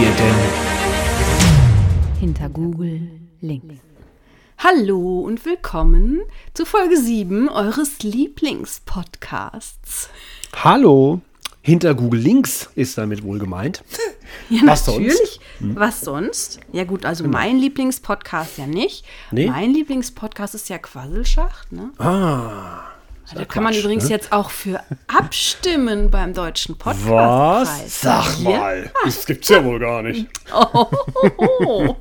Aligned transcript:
wir 0.00 0.10
denn? 0.12 0.34
Hinter 2.20 2.48
Google 2.48 3.10
links. 3.40 3.80
Hallo 4.58 5.22
und 5.22 5.44
willkommen 5.44 6.20
zu 6.54 6.64
Folge 6.64 6.96
7 6.96 7.48
eures 7.48 8.00
Lieblingspodcasts. 8.04 10.08
Hallo. 10.54 11.20
Hinter 11.62 11.96
Google 11.96 12.20
Links 12.20 12.70
ist 12.76 12.96
damit 12.96 13.24
wohl 13.24 13.40
gemeint. 13.40 13.82
Ja, 14.50 14.60
Was 14.66 14.84
sonst? 14.84 14.98
Hm. 14.98 15.06
natürlich. 15.06 15.40
Was 15.74 16.02
sonst? 16.02 16.60
Ja 16.70 16.84
gut, 16.84 17.06
also 17.06 17.26
mein 17.26 17.56
Lieblingspodcast 17.58 18.58
ja 18.58 18.66
nicht. 18.66 19.06
Nee? 19.30 19.48
Mein 19.48 19.72
Lieblingspodcast 19.72 20.54
ist 20.54 20.68
ja 20.68 20.76
Quasselschacht. 20.76 21.72
Ne? 21.72 21.92
Ah. 21.98 22.87
Da 23.34 23.44
kann 23.44 23.62
man 23.62 23.74
übrigens 23.74 24.04
ne? 24.04 24.10
jetzt 24.10 24.32
auch 24.32 24.50
für 24.50 24.82
abstimmen 25.06 26.10
beim 26.10 26.34
deutschen 26.34 26.76
Was? 26.78 26.96
Podcastpreis. 26.98 28.00
Sag 28.00 28.38
Ja. 28.40 28.50
mal. 28.50 28.92
Das 29.04 29.26
gibt's 29.26 29.48
ja 29.48 29.64
wohl 29.64 29.78
gar 29.78 30.02
nicht. 30.02 30.26
Oh. 30.52 31.96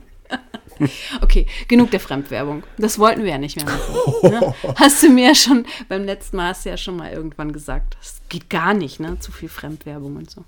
Okay, 1.21 1.47
genug 1.67 1.89
der 1.89 1.99
Fremdwerbung. 1.99 2.63
Das 2.77 2.99
wollten 2.99 3.23
wir 3.23 3.31
ja 3.31 3.37
nicht 3.39 3.55
mehr 3.55 3.65
machen. 3.65 4.29
Ne? 4.29 4.53
Hast 4.75 5.01
du 5.01 5.09
mir 5.09 5.29
ja 5.29 5.35
schon, 5.35 5.65
beim 5.89 6.03
letzten 6.03 6.37
Mal 6.37 6.49
hast 6.49 6.65
du 6.65 6.69
ja 6.69 6.77
schon 6.77 6.97
mal 6.97 7.11
irgendwann 7.11 7.51
gesagt, 7.51 7.97
das 7.99 8.21
geht 8.29 8.47
gar 8.49 8.75
nicht, 8.75 8.99
ne? 8.99 9.19
Zu 9.19 9.31
viel 9.31 9.49
Fremdwerbung 9.49 10.17
und 10.17 10.29
so. 10.29 10.43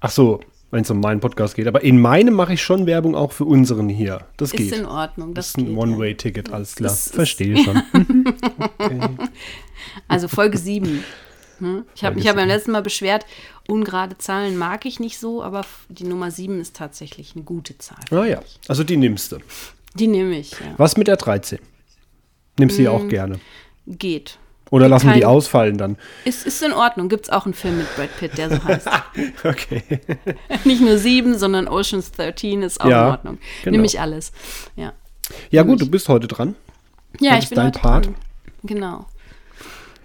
Ach 0.00 0.10
so, 0.10 0.40
wenn 0.70 0.82
es 0.82 0.90
um 0.90 1.00
meinen 1.00 1.20
Podcast 1.20 1.54
geht. 1.56 1.66
Aber 1.66 1.82
in 1.82 2.00
meinem 2.00 2.34
mache 2.34 2.52
ich 2.54 2.62
schon 2.62 2.86
Werbung 2.86 3.14
auch 3.14 3.32
für 3.32 3.44
unseren 3.44 3.88
hier. 3.88 4.26
Das 4.36 4.52
geht. 4.52 4.72
Ist 4.72 4.78
in 4.78 4.86
Ordnung. 4.86 5.34
Das 5.34 5.52
Das 5.52 5.62
ist 5.62 5.68
ein 5.68 5.76
One-Way-Ticket, 5.76 6.52
alles 6.52 6.76
klar. 6.76 6.92
ist- 6.92 7.12
Verstehe 7.14 7.56
schon. 7.58 7.82
Also 10.08 10.28
Folge 10.28 10.58
7. 10.58 11.02
Hm? 11.58 11.84
Ich 11.94 12.04
habe 12.04 12.16
mich 12.16 12.24
ja 12.24 12.32
beim 12.32 12.48
letzten 12.48 12.70
Mal 12.72 12.82
beschwert, 12.82 13.26
ungerade 13.68 14.16
Zahlen 14.18 14.56
mag 14.56 14.86
ich 14.86 14.98
nicht 15.00 15.18
so, 15.18 15.42
aber 15.42 15.62
die 15.88 16.04
Nummer 16.04 16.30
7 16.30 16.60
ist 16.60 16.76
tatsächlich 16.76 17.32
eine 17.34 17.44
gute 17.44 17.76
Zahl. 17.78 17.98
Ah 18.10 18.24
ja, 18.24 18.40
also 18.68 18.84
die 18.84 18.96
nimmst 18.96 19.32
du. 19.32 19.38
Die 19.94 20.06
nehme 20.06 20.38
ich, 20.38 20.52
ja. 20.52 20.74
Was 20.76 20.96
mit 20.96 21.06
der 21.08 21.16
13? 21.16 21.58
Nimmst 22.58 22.76
sie 22.76 22.88
auch 22.88 23.06
gerne. 23.08 23.40
Geht. 23.86 24.38
Oder 24.70 24.88
lassen 24.88 25.08
wir 25.08 25.14
die 25.14 25.24
ausfallen 25.24 25.76
dann? 25.78 25.96
Ist, 26.24 26.46
ist 26.46 26.62
in 26.62 26.72
Ordnung. 26.72 27.08
Gibt 27.08 27.24
es 27.26 27.30
auch 27.30 27.44
einen 27.44 27.54
Film 27.54 27.78
mit 27.78 27.94
Brad 27.96 28.16
Pitt, 28.18 28.38
der 28.38 28.50
so 28.50 28.62
heißt. 28.64 28.88
Okay. 29.44 29.82
Nicht 30.64 30.80
nur 30.80 30.96
7, 30.96 31.36
sondern 31.38 31.66
Oceans 31.68 32.12
13 32.12 32.62
ist 32.62 32.80
auch 32.80 32.88
Ja, 32.88 33.04
in 33.06 33.10
Ordnung. 33.10 33.38
genau. 33.64 33.72
Nehme 33.72 33.86
ich 33.86 33.98
alles. 34.00 34.32
Ja, 34.76 34.92
Ja 35.50 35.62
gut, 35.64 35.80
du 35.80 35.90
bist 35.90 36.08
heute 36.08 36.28
dran. 36.28 36.54
ja 37.20 37.34
Das 37.34 37.44
ich 37.44 37.50
bin 37.50 37.56
dein 37.56 37.66
heute 37.66 37.78
Part. 37.80 38.06
dran. 38.06 38.14
Genau. 38.62 39.06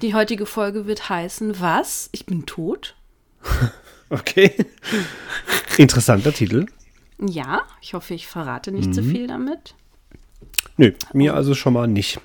Die 0.01 0.13
heutige 0.13 0.45
Folge 0.45 0.87
wird 0.87 1.09
heißen, 1.09 1.59
was? 1.61 2.09
Ich 2.11 2.25
bin 2.25 2.45
tot? 2.45 2.95
Okay. 4.11 4.53
Interessanter 5.77 6.31
Titel. 6.31 6.67
Ja, 7.19 7.63
ich 7.81 7.95
hoffe, 7.95 8.13
ich 8.13 8.27
verrate 8.27 8.71
nicht 8.71 8.89
Mhm. 8.89 8.93
zu 8.93 9.03
viel 9.03 9.25
damit. 9.25 9.73
Nö, 10.77 10.91
mir 11.13 11.33
also 11.33 11.55
schon 11.55 11.73
mal 11.73 11.87
nicht. 11.87 12.19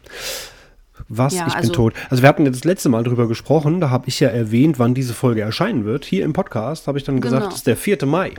Was? 1.12 1.34
Ja, 1.34 1.40
ich 1.48 1.54
bin 1.54 1.62
also- 1.62 1.72
tot. 1.72 1.94
Also 2.08 2.22
wir 2.22 2.28
hatten 2.28 2.44
ja 2.44 2.50
das 2.52 2.62
letzte 2.64 2.88
Mal 2.88 3.02
drüber 3.02 3.26
gesprochen, 3.26 3.80
da 3.80 3.90
habe 3.90 4.08
ich 4.08 4.20
ja 4.20 4.28
erwähnt, 4.28 4.78
wann 4.78 4.94
diese 4.94 5.12
Folge 5.12 5.40
erscheinen 5.40 5.84
wird. 5.84 6.04
Hier 6.04 6.24
im 6.24 6.32
Podcast 6.32 6.86
habe 6.86 6.98
ich 6.98 7.04
dann 7.04 7.20
gesagt, 7.20 7.42
Genau. 7.42 7.50
es 7.52 7.56
ist 7.58 7.66
der 7.66 7.76
4. 7.76 8.06
Mai. 8.06 8.32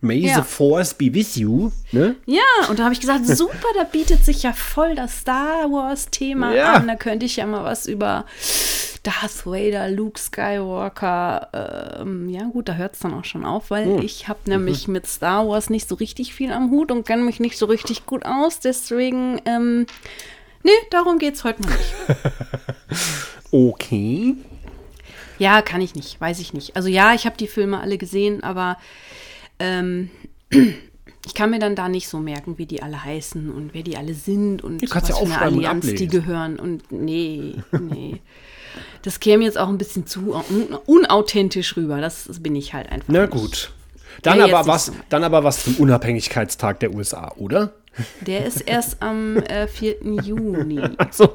May 0.00 0.18
Ja. 0.18 0.36
the 0.36 0.42
Force 0.42 0.94
be 0.94 1.12
with 1.12 1.34
you. 1.36 1.72
Ne? 1.90 2.14
Ja, 2.26 2.42
und 2.68 2.78
da 2.78 2.84
habe 2.84 2.92
ich 2.92 3.00
gesagt, 3.00 3.26
super, 3.26 3.66
da 3.76 3.82
bietet 3.82 4.24
sich 4.24 4.42
ja 4.44 4.52
voll 4.52 4.94
das 4.94 5.20
Star 5.22 5.64
Wars-Thema 5.72 6.54
Ja. 6.54 6.74
an. 6.74 6.86
Da 6.86 6.94
könnte 6.94 7.26
ich 7.26 7.34
ja 7.36 7.46
mal 7.46 7.64
was 7.64 7.86
über 7.86 8.24
Darth 9.02 9.44
Vader, 9.46 9.88
Luke 9.90 10.20
Skywalker. 10.20 11.98
Ähm, 12.02 12.28
ja, 12.28 12.44
gut, 12.44 12.68
da 12.68 12.74
hört 12.74 12.94
es 12.94 13.00
dann 13.00 13.14
auch 13.14 13.24
schon 13.24 13.44
auf, 13.44 13.70
weil 13.70 13.86
Hm. 13.86 14.02
ich 14.02 14.28
habe 14.28 14.38
nämlich 14.46 14.86
mit 14.86 15.06
Star 15.06 15.48
Wars 15.48 15.70
nicht 15.70 15.88
so 15.88 15.94
richtig 15.96 16.32
viel 16.34 16.52
am 16.52 16.70
Hut 16.70 16.92
und 16.92 17.06
kenne 17.06 17.22
mich 17.22 17.40
nicht 17.40 17.58
so 17.58 17.66
richtig 17.66 18.06
gut 18.06 18.24
aus. 18.24 18.60
Deswegen, 18.60 19.40
ähm, 19.46 19.86
nee, 20.62 20.70
darum 20.90 21.18
geht 21.18 21.34
es 21.34 21.44
heute 21.44 21.62
mal 21.62 21.70
nicht. 21.70 21.94
Okay. 23.50 24.36
Ja, 25.38 25.62
kann 25.62 25.80
ich 25.80 25.94
nicht, 25.94 26.20
weiß 26.20 26.38
ich 26.40 26.52
nicht. 26.52 26.76
Also 26.76 26.88
ja, 26.88 27.14
ich 27.14 27.24
habe 27.24 27.36
die 27.38 27.46
Filme 27.46 27.80
alle 27.80 27.96
gesehen, 27.96 28.42
aber 28.42 28.76
ähm, 29.58 30.10
ich 30.50 31.34
kann 31.34 31.50
mir 31.50 31.58
dann 31.58 31.74
da 31.74 31.88
nicht 31.88 32.08
so 32.08 32.18
merken, 32.18 32.58
wie 32.58 32.66
die 32.66 32.82
alle 32.82 33.02
heißen 33.02 33.50
und 33.50 33.74
wer 33.74 33.82
die 33.82 33.96
alle 33.96 34.14
sind 34.14 34.62
und 34.62 34.82
Du 34.82 34.86
kannst 34.86 35.08
ja 35.08 35.14
was 35.14 35.22
für 35.22 35.38
eine 35.38 35.56
Allianz 35.56 35.86
die 35.86 36.08
gehören. 36.08 36.58
Und 36.58 36.90
nee, 36.92 37.54
nee. 37.72 38.20
Das 39.02 39.20
käme 39.20 39.44
jetzt 39.44 39.56
auch 39.56 39.68
ein 39.68 39.78
bisschen 39.78 40.06
zu 40.06 40.34
un 40.34 40.76
unauthentisch 40.86 41.76
rüber. 41.76 42.00
Das, 42.00 42.24
das 42.24 42.42
bin 42.42 42.54
ich 42.56 42.74
halt 42.74 42.90
einfach. 42.90 43.08
Na 43.08 43.22
nicht. 43.22 43.30
gut. 43.30 43.72
Dann 44.22 44.38
Ja, 44.38 44.44
aber 44.44 44.66
was, 44.66 44.86
so. 44.86 44.92
dann 45.08 45.22
aber 45.22 45.44
was 45.44 45.62
zum 45.64 45.76
Unabhängigkeitstag 45.76 46.80
der 46.80 46.92
USA, 46.92 47.32
oder? 47.36 47.72
Der 48.26 48.46
ist 48.46 48.60
erst 48.62 49.02
am 49.02 49.36
äh, 49.38 49.66
4. 49.68 49.96
Juni. 50.24 50.80
So. 51.10 51.28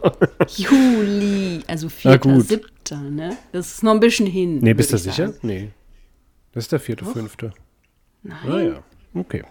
Juli, 0.58 1.62
also 1.68 1.88
Na 2.04 2.18
gut. 2.18 2.46
4.7., 2.46 3.10
ne? 3.10 3.38
Das 3.52 3.68
ist 3.76 3.84
noch 3.84 3.94
ein 3.94 4.00
bisschen 4.00 4.28
hin. 4.28 4.60
Nee, 4.60 4.74
bist 4.74 4.94
du 4.94 4.98
sicher? 4.98 5.28
sagen. 5.28 5.40
Nee. 5.42 5.70
Das 6.54 6.66
ist 6.66 6.72
der 6.72 6.80
vierte, 6.80 7.06
fünfte. 7.06 7.52
Nein. 8.22 8.38
Ah 8.48 8.60
ja. 8.62 8.84
Okay. 9.16 9.44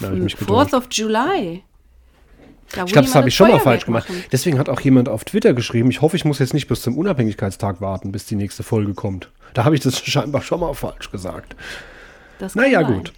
Da 0.00 0.06
habe 0.06 0.16
ich 0.16 0.22
mich 0.22 0.36
Fourth 0.36 0.70
getäuscht. 0.70 0.74
of 0.74 0.88
July. 0.90 1.62
Da, 2.74 2.84
Ich 2.84 2.92
glaube, 2.92 3.06
das 3.06 3.14
habe 3.14 3.28
ich 3.28 3.34
schon 3.36 3.48
mal 3.50 3.60
falsch 3.60 3.84
gemacht. 3.86 4.08
machen. 4.08 4.24
Deswegen 4.32 4.58
hat 4.58 4.68
auch 4.68 4.80
jemand 4.80 5.08
auf 5.08 5.24
Twitter 5.24 5.54
geschrieben, 5.54 5.88
ich 5.90 6.00
hoffe, 6.02 6.16
ich 6.16 6.24
muss 6.24 6.40
jetzt 6.40 6.52
nicht 6.52 6.66
bis 6.66 6.82
zum 6.82 6.98
Unabhängigkeitstag 6.98 7.80
warten, 7.80 8.10
bis 8.12 8.26
die 8.26 8.34
nächste 8.34 8.62
Folge 8.64 8.92
kommt. 8.94 9.30
Da 9.54 9.64
habe 9.64 9.74
ich 9.76 9.80
das 9.80 9.98
scheinbar 10.04 10.42
schon 10.42 10.60
mal 10.60 10.74
falsch 10.74 11.10
gesagt. 11.10 11.54
Das 12.40 12.54
Naja, 12.56 12.82
sein. 12.82 12.92
gut. 12.94 13.12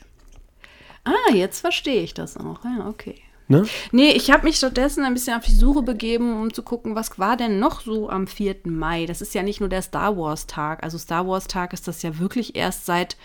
Ah, 1.09 1.33
jetzt 1.35 1.61
verstehe 1.61 2.03
ich 2.03 2.15
das 2.15 2.37
auch. 2.37 2.65
Ja, 2.65 2.87
okay. 2.89 3.17
Ne? 3.51 3.67
Nee, 3.93 4.11
ich 4.11 4.31
habe 4.31 4.45
mich 4.45 4.57
stattdessen 4.57 5.05
ein 5.05 5.15
bisschen 5.15 5.39
auf 5.39 5.45
die 5.45 5.55
Suche 5.55 5.83
begeben, 5.83 6.39
um 6.41 6.53
zu 6.53 6.63
gucken, 6.63 6.95
was 6.95 7.19
war 7.19 7.37
denn 7.39 7.59
noch 7.59 7.81
so 7.81 8.11
am 8.11 8.27
4. 8.27 8.57
Mai. 8.65 9.07
Das 9.07 9.23
ist 9.23 9.35
ja 9.35 9.43
nicht 9.43 9.61
nur 9.61 9.71
der 9.71 9.81
Star 9.81 10.19
Wars 10.19 10.47
Tag. 10.47 10.83
Also 10.83 10.99
Star 10.99 11.27
Wars 11.27 11.47
Tag 11.47 11.73
ist 11.73 11.89
das 11.89 12.03
ja 12.03 12.19
wirklich 12.19 12.57
erst 12.57 12.85
seit, 12.85 13.17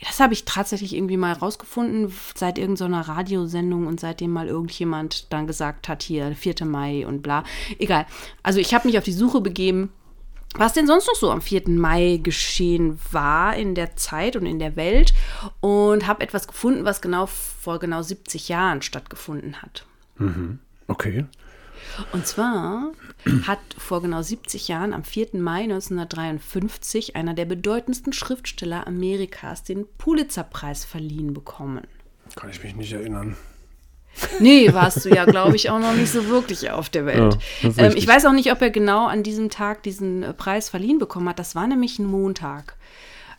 das 0.00 0.18
habe 0.18 0.32
ich 0.32 0.46
tatsächlich 0.46 0.96
irgendwie 0.96 1.16
mal 1.16 1.32
rausgefunden, 1.32 2.12
seit 2.34 2.58
irgendeiner 2.58 3.02
Radiosendung 3.02 3.86
und 3.86 4.00
seitdem 4.00 4.32
mal 4.32 4.48
irgendjemand 4.48 5.32
dann 5.32 5.46
gesagt 5.46 5.88
hat, 5.88 6.02
hier, 6.02 6.34
4. 6.34 6.64
Mai 6.64 7.06
und 7.06 7.22
bla. 7.22 7.44
Egal. 7.78 8.06
Also 8.42 8.58
ich 8.58 8.74
habe 8.74 8.88
mich 8.88 8.98
auf 8.98 9.04
die 9.04 9.12
Suche 9.12 9.40
begeben, 9.40 9.92
was 10.58 10.72
denn 10.72 10.86
sonst 10.86 11.06
noch 11.06 11.14
so 11.14 11.30
am 11.30 11.40
4. 11.40 11.68
Mai 11.68 12.20
geschehen 12.22 12.98
war 13.12 13.56
in 13.56 13.74
der 13.74 13.96
Zeit 13.96 14.36
und 14.36 14.46
in 14.46 14.58
der 14.58 14.76
Welt 14.76 15.14
und 15.60 16.06
habe 16.06 16.22
etwas 16.22 16.46
gefunden, 16.46 16.84
was 16.84 17.00
genau 17.00 17.26
vor 17.26 17.78
genau 17.78 18.02
70 18.02 18.48
Jahren 18.48 18.82
stattgefunden 18.82 19.62
hat. 19.62 19.86
Okay. 20.88 21.24
Und 22.12 22.26
zwar 22.26 22.92
hat 23.46 23.60
vor 23.78 24.02
genau 24.02 24.22
70 24.22 24.68
Jahren, 24.68 24.92
am 24.92 25.04
4. 25.04 25.28
Mai 25.34 25.62
1953, 25.62 27.16
einer 27.16 27.34
der 27.34 27.44
bedeutendsten 27.44 28.12
Schriftsteller 28.12 28.86
Amerikas 28.86 29.62
den 29.62 29.86
Pulitzerpreis 29.98 30.84
verliehen 30.84 31.32
bekommen. 31.34 31.86
Kann 32.34 32.50
ich 32.50 32.62
mich 32.62 32.74
nicht 32.74 32.92
erinnern. 32.92 33.36
Nee, 34.40 34.72
warst 34.72 35.04
du 35.04 35.08
ja, 35.08 35.24
glaube 35.24 35.56
ich, 35.56 35.70
auch 35.70 35.78
noch 35.78 35.94
nicht 35.94 36.10
so 36.10 36.28
wirklich 36.28 36.70
auf 36.70 36.88
der 36.88 37.06
Welt. 37.06 37.38
Ja, 37.62 37.70
ähm, 37.78 37.92
ich 37.96 38.06
weiß 38.06 38.26
auch 38.26 38.32
nicht, 38.32 38.52
ob 38.52 38.60
er 38.62 38.70
genau 38.70 39.06
an 39.06 39.22
diesem 39.22 39.50
Tag 39.50 39.82
diesen 39.82 40.22
äh, 40.22 40.32
Preis 40.32 40.68
verliehen 40.68 40.98
bekommen 40.98 41.28
hat. 41.28 41.38
Das 41.38 41.54
war 41.54 41.66
nämlich 41.66 41.98
ein 41.98 42.06
Montag. 42.06 42.76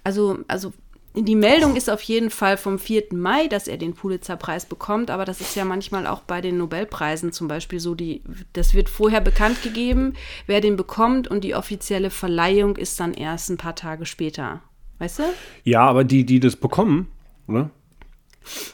Also, 0.04 0.40
also 0.48 0.74
die 1.16 1.36
Meldung 1.36 1.76
ist 1.76 1.90
auf 1.90 2.02
jeden 2.04 2.30
Fall 2.30 2.58
vom 2.58 2.78
4. 2.78 3.06
Mai, 3.12 3.48
dass 3.48 3.68
er 3.68 3.78
den 3.78 3.94
Pulitzer-Preis 3.94 4.68
bekommt, 4.68 5.10
aber 5.10 5.26
das 5.26 5.42
ist 5.42 5.56
ja 5.56 5.66
manchmal 5.66 6.06
auch 6.06 6.22
bei 6.22 6.42
den 6.42 6.58
Nobelpreisen 6.58 7.32
zum 7.32 7.48
Beispiel 7.48 7.80
so, 7.80 7.96
die, 7.96 8.22
das 8.54 8.74
wird 8.74 8.90
vorher 8.90 9.22
bekannt 9.22 9.64
gegeben, 9.64 10.14
wer 10.46 10.62
den 10.62 10.76
bekommt 10.76 11.28
und 11.28 11.44
die 11.44 11.56
offizielle 11.56 12.10
Verleihung 12.10 12.76
ist 12.76 13.00
dann 13.00 13.14
erst 13.14 13.50
ein 13.50 13.58
paar 13.58 13.76
Tage 13.76 14.06
später. 14.06 14.62
Weißt 15.00 15.20
du? 15.20 15.24
Ja, 15.64 15.82
aber 15.82 16.04
die, 16.04 16.26
die 16.26 16.40
das 16.40 16.56
bekommen, 16.56 17.08
ne? 17.48 17.70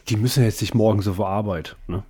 Die 0.09 0.15
müssen 0.17 0.43
jetzt 0.43 0.61
nicht 0.61 0.73
morgen 0.75 1.01
so 1.01 1.13
vor 1.13 1.29
Arbeit, 1.29 1.75
ne? 1.87 2.03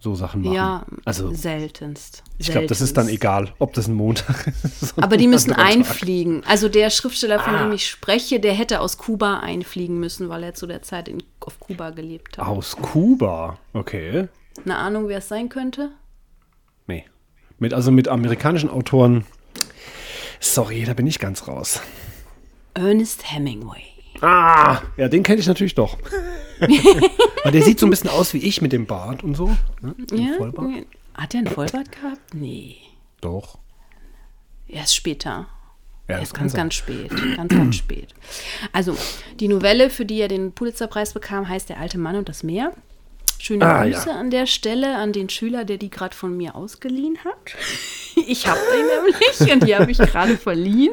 So 0.00 0.16
Sachen 0.16 0.42
machen. 0.42 0.54
Ja, 0.54 0.84
also 1.04 1.32
seltenst. 1.32 2.24
ich 2.38 2.50
glaube, 2.50 2.66
das 2.66 2.80
ist 2.80 2.96
dann 2.96 3.08
egal, 3.08 3.54
ob 3.60 3.72
das 3.74 3.86
ein 3.86 3.94
Montag 3.94 4.48
ist. 4.64 4.94
Aber 5.00 5.16
die 5.16 5.28
müssen 5.28 5.52
einfliegen. 5.52 6.42
Also 6.44 6.68
der 6.68 6.90
Schriftsteller, 6.90 7.38
von 7.38 7.54
Ah. 7.54 7.62
dem 7.62 7.72
ich 7.72 7.86
spreche, 7.88 8.40
der 8.40 8.52
hätte 8.52 8.80
aus 8.80 8.98
Kuba 8.98 9.38
einfliegen 9.38 10.00
müssen, 10.00 10.28
weil 10.28 10.42
er 10.42 10.54
zu 10.54 10.66
der 10.66 10.82
Zeit 10.82 11.06
in, 11.06 11.22
auf 11.38 11.60
Kuba 11.60 11.90
gelebt 11.90 12.36
hat. 12.36 12.46
Aus 12.48 12.74
Kuba. 12.76 13.58
Okay. 13.74 14.26
Eine 14.64 14.76
Ahnung, 14.76 15.06
wer 15.06 15.18
es 15.18 15.28
sein 15.28 15.48
könnte? 15.48 15.90
Nee. 16.88 17.04
Mit, 17.60 17.72
also 17.72 17.92
mit 17.92 18.08
amerikanischen 18.08 18.70
Autoren. 18.70 19.24
Sorry, 20.40 20.82
da 20.84 20.94
bin 20.94 21.06
ich 21.06 21.20
ganz 21.20 21.46
raus. 21.46 21.80
Ernest 22.74 23.32
Hemingway. 23.32 23.84
Ah, 24.22 24.80
ja, 24.96 25.08
den 25.08 25.22
kenne 25.22 25.40
ich 25.40 25.46
natürlich 25.46 25.74
doch. 25.74 25.98
Weil 26.60 27.52
der 27.52 27.62
sieht 27.62 27.80
so 27.80 27.86
ein 27.86 27.90
bisschen 27.90 28.10
aus 28.10 28.32
wie 28.34 28.38
ich 28.38 28.62
mit 28.62 28.72
dem 28.72 28.86
Bart 28.86 29.22
und 29.24 29.34
so. 29.34 29.48
Ne? 29.80 29.94
Ja? 30.12 30.34
Vollbart. 30.38 30.68
Hat 31.14 31.34
er 31.34 31.38
einen 31.38 31.46
Vollbart 31.48 31.90
gehabt? 31.92 32.32
Nee. 32.34 32.76
Doch. 33.20 33.58
Erst 34.68 34.94
später. 34.96 35.48
Ja, 36.08 36.18
Er 36.18 36.26
kann 36.26 36.32
ganz, 36.34 36.52
sein. 36.52 36.58
ganz 36.60 36.74
spät. 36.74 37.10
Ganz, 37.36 37.48
ganz 37.54 37.76
spät. 37.76 38.14
Also, 38.72 38.96
die 39.40 39.48
Novelle, 39.48 39.90
für 39.90 40.04
die 40.04 40.20
er 40.20 40.28
den 40.28 40.52
Pulitzerpreis 40.52 41.12
bekam, 41.14 41.48
heißt 41.48 41.68
Der 41.68 41.78
alte 41.78 41.98
Mann 41.98 42.16
und 42.16 42.28
das 42.28 42.42
Meer. 42.42 42.72
Schöne 43.38 43.66
Ah, 43.66 43.82
Grüße 43.82 44.08
ja. 44.10 44.20
an 44.20 44.30
der 44.30 44.46
Stelle 44.46 44.96
an 44.96 45.12
den 45.12 45.28
Schüler, 45.28 45.64
der 45.64 45.76
die 45.78 45.90
gerade 45.90 46.14
von 46.14 46.36
mir 46.36 46.54
ausgeliehen 46.54 47.18
hat. 47.24 47.36
Ich 48.28 48.46
habe 48.46 48.60
den 48.76 48.86
nämlich 48.86 49.52
und 49.52 49.66
die 49.66 49.74
habe 49.74 49.90
ich 49.90 49.96
gerade 49.98 50.36
verliehen. 50.36 50.92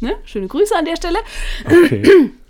Ne? 0.00 0.16
Schöne 0.24 0.48
Grüße 0.48 0.74
an 0.74 0.86
der 0.86 0.96
Stelle. 0.96 1.18
Okay. 1.66 2.30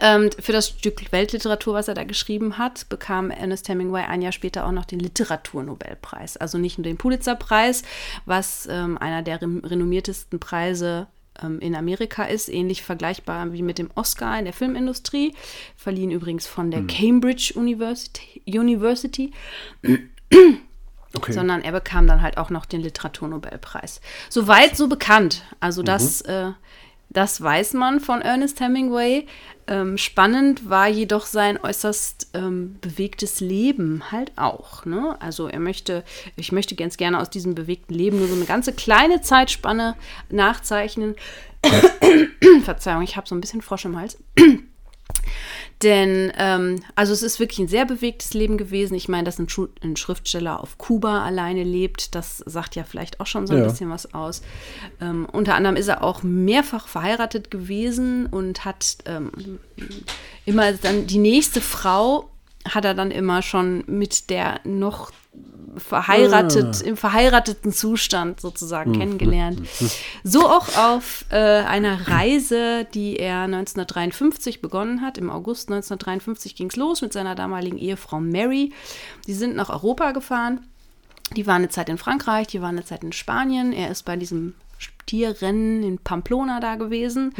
Ähm, 0.00 0.30
für 0.38 0.52
das 0.52 0.68
Stück 0.68 1.12
Weltliteratur, 1.12 1.74
was 1.74 1.88
er 1.88 1.94
da 1.94 2.04
geschrieben 2.04 2.58
hat, 2.58 2.88
bekam 2.88 3.30
Ernest 3.30 3.68
Hemingway 3.68 4.02
ein 4.02 4.22
Jahr 4.22 4.32
später 4.32 4.66
auch 4.66 4.72
noch 4.72 4.84
den 4.84 5.00
Literaturnobelpreis. 5.00 6.36
Also 6.36 6.58
nicht 6.58 6.78
nur 6.78 6.84
den 6.84 6.96
Pulitzerpreis, 6.96 7.82
was 8.24 8.66
ähm, 8.70 8.98
einer 8.98 9.22
der 9.22 9.40
renommiertesten 9.42 10.40
Preise 10.40 11.06
ähm, 11.42 11.60
in 11.60 11.74
Amerika 11.74 12.24
ist, 12.24 12.48
ähnlich 12.48 12.82
vergleichbar 12.82 13.52
wie 13.52 13.62
mit 13.62 13.78
dem 13.78 13.90
Oscar 13.94 14.38
in 14.38 14.44
der 14.44 14.54
Filmindustrie, 14.54 15.34
verliehen 15.76 16.10
übrigens 16.10 16.46
von 16.46 16.70
der 16.70 16.82
Cambridge 16.86 17.52
University, 17.56 18.42
University 18.46 19.32
okay. 21.14 21.32
sondern 21.32 21.62
er 21.62 21.72
bekam 21.72 22.06
dann 22.06 22.22
halt 22.22 22.38
auch 22.38 22.50
noch 22.50 22.66
den 22.66 22.80
Literaturnobelpreis. 22.80 24.00
Soweit 24.28 24.76
so 24.76 24.88
bekannt. 24.88 25.42
Also 25.60 25.82
das, 25.82 26.24
Mhm. 26.24 26.30
äh, 26.30 26.52
das 27.12 27.40
weiß 27.40 27.74
man 27.74 28.00
von 28.00 28.22
Ernest 28.22 28.60
Hemingway. 28.60 29.26
Ähm, 29.66 29.96
spannend 29.96 30.68
war 30.68 30.88
jedoch 30.88 31.26
sein 31.26 31.58
äußerst 31.62 32.30
ähm, 32.34 32.78
bewegtes 32.80 33.40
Leben 33.40 34.10
halt 34.10 34.32
auch. 34.36 34.84
Ne? 34.86 35.16
Also 35.20 35.46
er 35.46 35.60
möchte, 35.60 36.04
ich 36.36 36.52
möchte 36.52 36.74
ganz 36.74 36.96
gerne 36.96 37.20
aus 37.20 37.30
diesem 37.30 37.54
bewegten 37.54 37.94
Leben 37.94 38.18
nur 38.18 38.28
so 38.28 38.34
eine 38.34 38.44
ganze 38.44 38.72
kleine 38.72 39.20
Zeitspanne 39.20 39.94
nachzeichnen. 40.30 41.14
Verzeihung, 42.64 43.02
ich 43.02 43.16
habe 43.16 43.28
so 43.28 43.34
ein 43.34 43.40
bisschen 43.40 43.62
Frosch 43.62 43.84
im 43.84 43.96
Hals. 43.96 44.18
Denn, 45.82 46.32
ähm, 46.38 46.82
also 46.94 47.12
es 47.12 47.22
ist 47.22 47.40
wirklich 47.40 47.58
ein 47.58 47.68
sehr 47.68 47.84
bewegtes 47.84 48.34
Leben 48.34 48.56
gewesen. 48.56 48.94
Ich 48.94 49.08
meine, 49.08 49.24
dass 49.24 49.38
ein, 49.38 49.48
Schu 49.48 49.66
ein 49.82 49.96
Schriftsteller 49.96 50.60
auf 50.60 50.78
Kuba 50.78 51.24
alleine 51.24 51.64
lebt, 51.64 52.14
das 52.14 52.38
sagt 52.38 52.76
ja 52.76 52.84
vielleicht 52.84 53.20
auch 53.20 53.26
schon 53.26 53.46
so 53.46 53.54
ein 53.54 53.60
Ja. 53.60 53.64
bisschen 53.68 53.90
was 53.90 54.14
aus. 54.14 54.42
Ähm, 55.00 55.26
unter 55.32 55.54
anderem 55.54 55.76
ist 55.76 55.88
er 55.88 56.04
auch 56.04 56.22
mehrfach 56.22 56.86
verheiratet 56.88 57.50
gewesen 57.50 58.26
und 58.26 58.64
hat 58.64 58.98
ähm, 59.06 59.30
immer 60.46 60.72
dann 60.72 61.06
die 61.06 61.18
nächste 61.18 61.60
Frau 61.60 62.28
hat 62.68 62.84
er 62.84 62.94
dann 62.94 63.10
immer 63.10 63.42
schon 63.42 63.82
mit 63.88 64.30
der 64.30 64.60
noch 64.64 65.10
verheiratet, 65.76 66.82
im 66.82 66.96
verheirateten 66.96 67.72
Zustand 67.72 68.40
sozusagen 68.40 68.92
kennengelernt. 68.98 69.62
So 70.22 70.46
auch 70.46 70.76
auf 70.76 71.24
äh, 71.30 71.36
einer 71.36 72.08
Reise, 72.08 72.86
die 72.92 73.16
er 73.16 73.42
1953 73.42 74.60
begonnen 74.60 75.00
hat. 75.00 75.16
Im 75.16 75.30
August 75.30 75.70
1953 75.70 76.54
ging 76.54 76.68
es 76.68 76.76
los 76.76 77.00
mit 77.00 77.12
seiner 77.12 77.34
damaligen 77.34 77.78
Ehefrau 77.78 78.20
Mary. 78.20 78.72
Die 79.26 79.34
sind 79.34 79.56
nach 79.56 79.70
Europa 79.70 80.12
gefahren. 80.12 80.66
Die 81.36 81.46
waren 81.46 81.56
eine 81.56 81.70
Zeit 81.70 81.88
in 81.88 81.96
Frankreich, 81.96 82.48
die 82.48 82.60
waren 82.60 82.76
eine 82.76 82.84
Zeit 82.84 83.02
in 83.02 83.12
Spanien. 83.12 83.72
Er 83.72 83.90
ist 83.90 84.02
bei 84.02 84.16
diesem 84.16 84.54
Tierrennen 85.06 85.82
in 85.82 85.98
Pamplona 85.98 86.60
da 86.60 86.74
gewesen. 86.74 87.32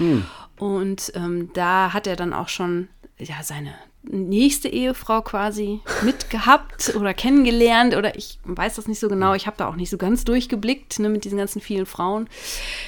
Und 0.58 1.12
ähm, 1.14 1.50
da 1.52 1.92
hat 1.92 2.06
er 2.06 2.16
dann 2.16 2.32
auch 2.32 2.48
schon 2.48 2.88
ja, 3.18 3.42
seine 3.42 3.74
nächste 4.02 4.68
Ehefrau 4.68 5.22
quasi 5.22 5.80
mitgehabt 6.02 6.94
oder 6.96 7.14
kennengelernt. 7.14 7.96
Oder 7.96 8.16
ich 8.16 8.38
weiß 8.44 8.76
das 8.76 8.88
nicht 8.88 9.00
so 9.00 9.08
genau. 9.08 9.34
Ich 9.34 9.46
habe 9.46 9.56
da 9.56 9.68
auch 9.68 9.76
nicht 9.76 9.90
so 9.90 9.98
ganz 9.98 10.24
durchgeblickt 10.24 10.98
ne, 10.98 11.08
mit 11.08 11.24
diesen 11.24 11.38
ganzen 11.38 11.60
vielen 11.60 11.86
Frauen. 11.86 12.28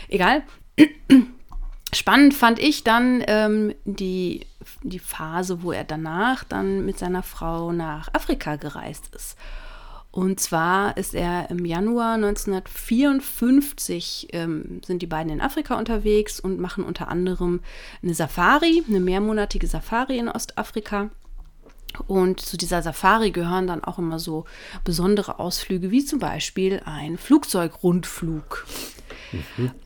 Egal. 0.08 0.42
Spannend 1.92 2.34
fand 2.34 2.58
ich 2.58 2.82
dann 2.82 3.22
ähm, 3.28 3.74
die, 3.84 4.46
die 4.82 4.98
Phase, 4.98 5.62
wo 5.62 5.70
er 5.70 5.84
danach 5.84 6.42
dann 6.42 6.84
mit 6.84 6.98
seiner 6.98 7.22
Frau 7.22 7.70
nach 7.70 8.12
Afrika 8.12 8.56
gereist 8.56 9.14
ist. 9.14 9.36
Und 10.14 10.38
zwar 10.38 10.96
ist 10.96 11.12
er 11.12 11.50
im 11.50 11.64
Januar 11.64 12.14
1954, 12.14 14.28
ähm, 14.30 14.80
sind 14.86 15.02
die 15.02 15.08
beiden 15.08 15.32
in 15.32 15.40
Afrika 15.40 15.76
unterwegs 15.76 16.38
und 16.38 16.60
machen 16.60 16.84
unter 16.84 17.08
anderem 17.08 17.62
eine 18.00 18.14
Safari, 18.14 18.84
eine 18.88 19.00
mehrmonatige 19.00 19.66
Safari 19.66 20.18
in 20.18 20.28
Ostafrika. 20.28 21.10
Und 22.06 22.38
zu 22.38 22.56
dieser 22.56 22.80
Safari 22.80 23.32
gehören 23.32 23.66
dann 23.66 23.82
auch 23.82 23.98
immer 23.98 24.20
so 24.20 24.44
besondere 24.84 25.40
Ausflüge, 25.40 25.90
wie 25.90 26.04
zum 26.04 26.20
Beispiel 26.20 26.80
ein 26.84 27.18
Flugzeugrundflug. 27.18 28.66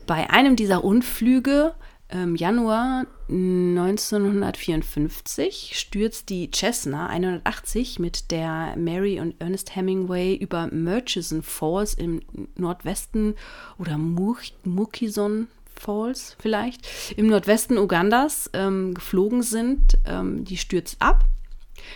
Bei 0.05 0.29
einem 0.29 0.55
dieser 0.55 0.77
Rundflüge 0.77 1.73
im 2.11 2.35
Januar 2.35 3.05
1954 3.29 5.77
stürzt 5.77 6.29
die 6.29 6.49
Cessna 6.51 7.05
180 7.07 7.99
mit 7.99 8.31
der 8.31 8.73
Mary 8.77 9.19
und 9.19 9.39
Ernest 9.39 9.75
Hemingway 9.75 10.33
über 10.35 10.73
Murchison 10.73 11.43
Falls 11.43 11.93
im 11.93 12.21
Nordwesten 12.55 13.35
oder 13.77 13.97
Muk- 13.97 14.53
Mukison 14.63 15.49
Falls 15.75 16.35
vielleicht 16.39 16.87
im 17.15 17.27
Nordwesten 17.27 17.77
Ugandas 17.77 18.49
ähm, 18.53 18.95
geflogen 18.95 19.43
sind. 19.43 19.99
Ähm, 20.05 20.45
die 20.45 20.57
stürzt 20.57 20.99
ab, 20.99 21.25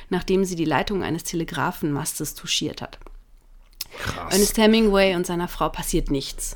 nachdem 0.09 0.45
sie 0.45 0.55
die 0.55 0.65
Leitung 0.65 1.01
eines 1.03 1.23
Telegrafenmastes 1.23 2.35
touchiert 2.35 2.83
hat. 2.83 2.99
Krass. 3.97 4.33
Ernest 4.33 4.57
Hemingway 4.57 5.15
und 5.15 5.25
seiner 5.25 5.47
Frau 5.47 5.69
passiert 5.69 6.11
nichts. 6.11 6.55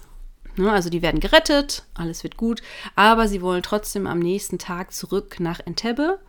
Ne, 0.57 0.71
also 0.71 0.89
die 0.89 1.01
werden 1.01 1.19
gerettet, 1.19 1.85
alles 1.93 2.23
wird 2.23 2.35
gut, 2.35 2.61
aber 2.95 3.27
sie 3.27 3.41
wollen 3.41 3.63
trotzdem 3.63 4.07
am 4.07 4.19
nächsten 4.19 4.57
Tag 4.57 4.91
zurück 4.91 5.39
nach 5.39 5.59
Entebbe 5.65 6.19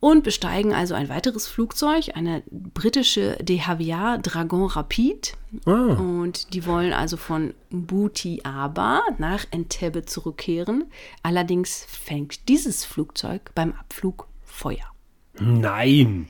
und 0.00 0.22
besteigen 0.22 0.74
also 0.74 0.94
ein 0.94 1.08
weiteres 1.08 1.46
Flugzeug, 1.46 2.10
eine 2.14 2.42
britische 2.50 3.36
De 3.40 3.60
Havilland 3.60 4.26
Dragon 4.26 4.66
Rapide. 4.66 5.30
Ah. 5.64 5.94
Und 5.94 6.52
die 6.52 6.66
wollen 6.66 6.92
also 6.92 7.16
von 7.16 7.54
Butiaba 7.70 9.02
nach 9.18 9.46
Entebbe 9.50 10.04
zurückkehren. 10.04 10.84
Allerdings 11.22 11.86
fängt 11.88 12.48
dieses 12.48 12.84
Flugzeug 12.84 13.50
beim 13.54 13.72
Abflug 13.72 14.28
Feuer. 14.44 14.84
Nein. 15.38 16.28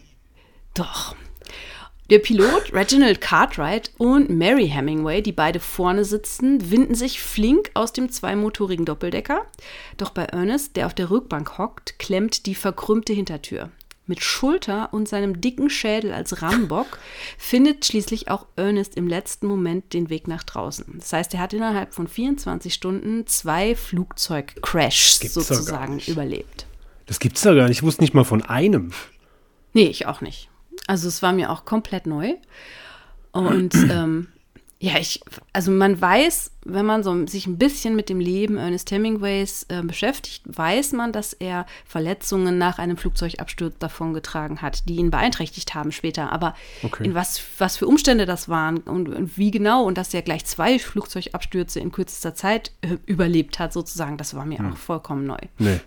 Doch. 0.74 1.16
Der 2.08 2.20
Pilot 2.20 2.73
Reginald 2.73 3.20
Cartwright 3.20 3.91
und 3.98 4.31
Mary 4.31 4.69
Hemingway, 4.69 5.22
die 5.22 5.32
beide 5.32 5.58
vorne 5.58 6.05
sitzen, 6.05 6.70
winden 6.70 6.94
sich 6.94 7.20
flink 7.20 7.72
aus 7.75 7.93
dem 7.93 8.10
zweimotorigen 8.10 8.84
Doppeldecker. 8.84 9.44
Doch 9.96 10.10
bei 10.10 10.22
Ernest, 10.22 10.77
der 10.77 10.86
auf 10.86 10.94
der 10.94 11.10
Rückbank 11.10 11.58
hockt, 11.58 11.98
klemmt 11.98 12.46
die 12.46 12.55
verkrümmte 12.55 13.13
Hintertür. 13.13 13.70
Mit 14.06 14.22
Schulter 14.22 14.93
und 14.93 15.08
seinem 15.08 15.41
dicken 15.41 15.69
Schädel 15.69 16.13
als 16.13 16.43
Rambock 16.43 17.01
findet 17.39 17.84
schließlich 17.84 18.31
auch 18.31 18.46
Ernest 18.55 18.96
im 18.96 19.08
letzten 19.08 19.48
Moment 19.48 19.93
den 19.93 20.08
Weg 20.08 20.29
nach 20.29 20.44
draußen. 20.44 20.86
Das 21.01 21.13
heißt, 21.13 21.34
er 21.34 21.41
hat 21.41 21.55
innerhalb 21.55 21.93
von 21.93 22.06
24 22.06 22.72
Stunden 22.72 23.27
zwei 23.27 23.75
Flugzeugcrashs 23.75 25.19
sozusagen 25.34 25.98
überlebt. 26.06 26.67
Das 27.06 27.19
gibt's 27.19 27.43
doch 27.43 27.56
gar 27.56 27.67
nicht. 27.67 27.79
Ich 27.79 27.82
wusste 27.82 28.03
nicht 28.03 28.15
mal 28.15 28.22
von 28.22 28.43
einem. 28.43 28.93
Nee, 29.72 29.86
ich 29.89 30.06
auch 30.06 30.20
nicht. 30.20 30.51
Also 30.86 31.08
es 31.08 31.22
war 31.22 31.32
mir 31.32 31.50
auch 31.50 31.64
komplett 31.64 32.06
neu. 32.06 32.34
Und 33.32 33.74
ähm, 33.90 34.28
ja, 34.78 34.98
ich, 34.98 35.22
also 35.54 35.70
man 35.70 35.98
weiß, 35.98 36.50
wenn 36.66 36.84
man 36.84 37.02
so 37.02 37.26
sich 37.26 37.46
ein 37.46 37.56
bisschen 37.56 37.96
mit 37.96 38.10
dem 38.10 38.20
Leben 38.20 38.58
Ernest 38.58 38.90
Hemingways 38.90 39.64
äh, 39.70 39.80
beschäftigt, 39.82 40.42
weiß 40.44 40.92
man, 40.92 41.12
dass 41.12 41.32
er 41.32 41.64
Verletzungen 41.86 42.58
nach 42.58 42.78
einem 42.78 42.98
Flugzeugabsturz 42.98 43.76
davongetragen 43.78 44.60
hat, 44.60 44.86
die 44.86 44.96
ihn 44.96 45.10
beeinträchtigt 45.10 45.74
haben 45.74 45.92
später. 45.92 46.30
Aber 46.30 46.54
Okay. 46.82 47.04
in 47.04 47.14
was, 47.14 47.40
was 47.58 47.78
für 47.78 47.86
Umstände 47.86 48.26
das 48.26 48.50
waren 48.50 48.78
und, 48.78 49.08
und 49.08 49.38
wie 49.38 49.50
genau 49.50 49.82
und 49.84 49.96
dass 49.96 50.12
er 50.12 50.20
gleich 50.20 50.44
zwei 50.44 50.78
Flugzeugabstürze 50.78 51.80
in 51.80 51.90
kürzester 51.90 52.34
Zeit 52.34 52.70
äh, 52.82 52.98
überlebt 53.06 53.58
hat, 53.58 53.72
sozusagen, 53.72 54.18
das 54.18 54.34
war 54.34 54.44
mir 54.44 54.60
auch 54.60 54.76
vollkommen 54.76 55.26
neu. 55.26 55.38
Nee. 55.58 55.80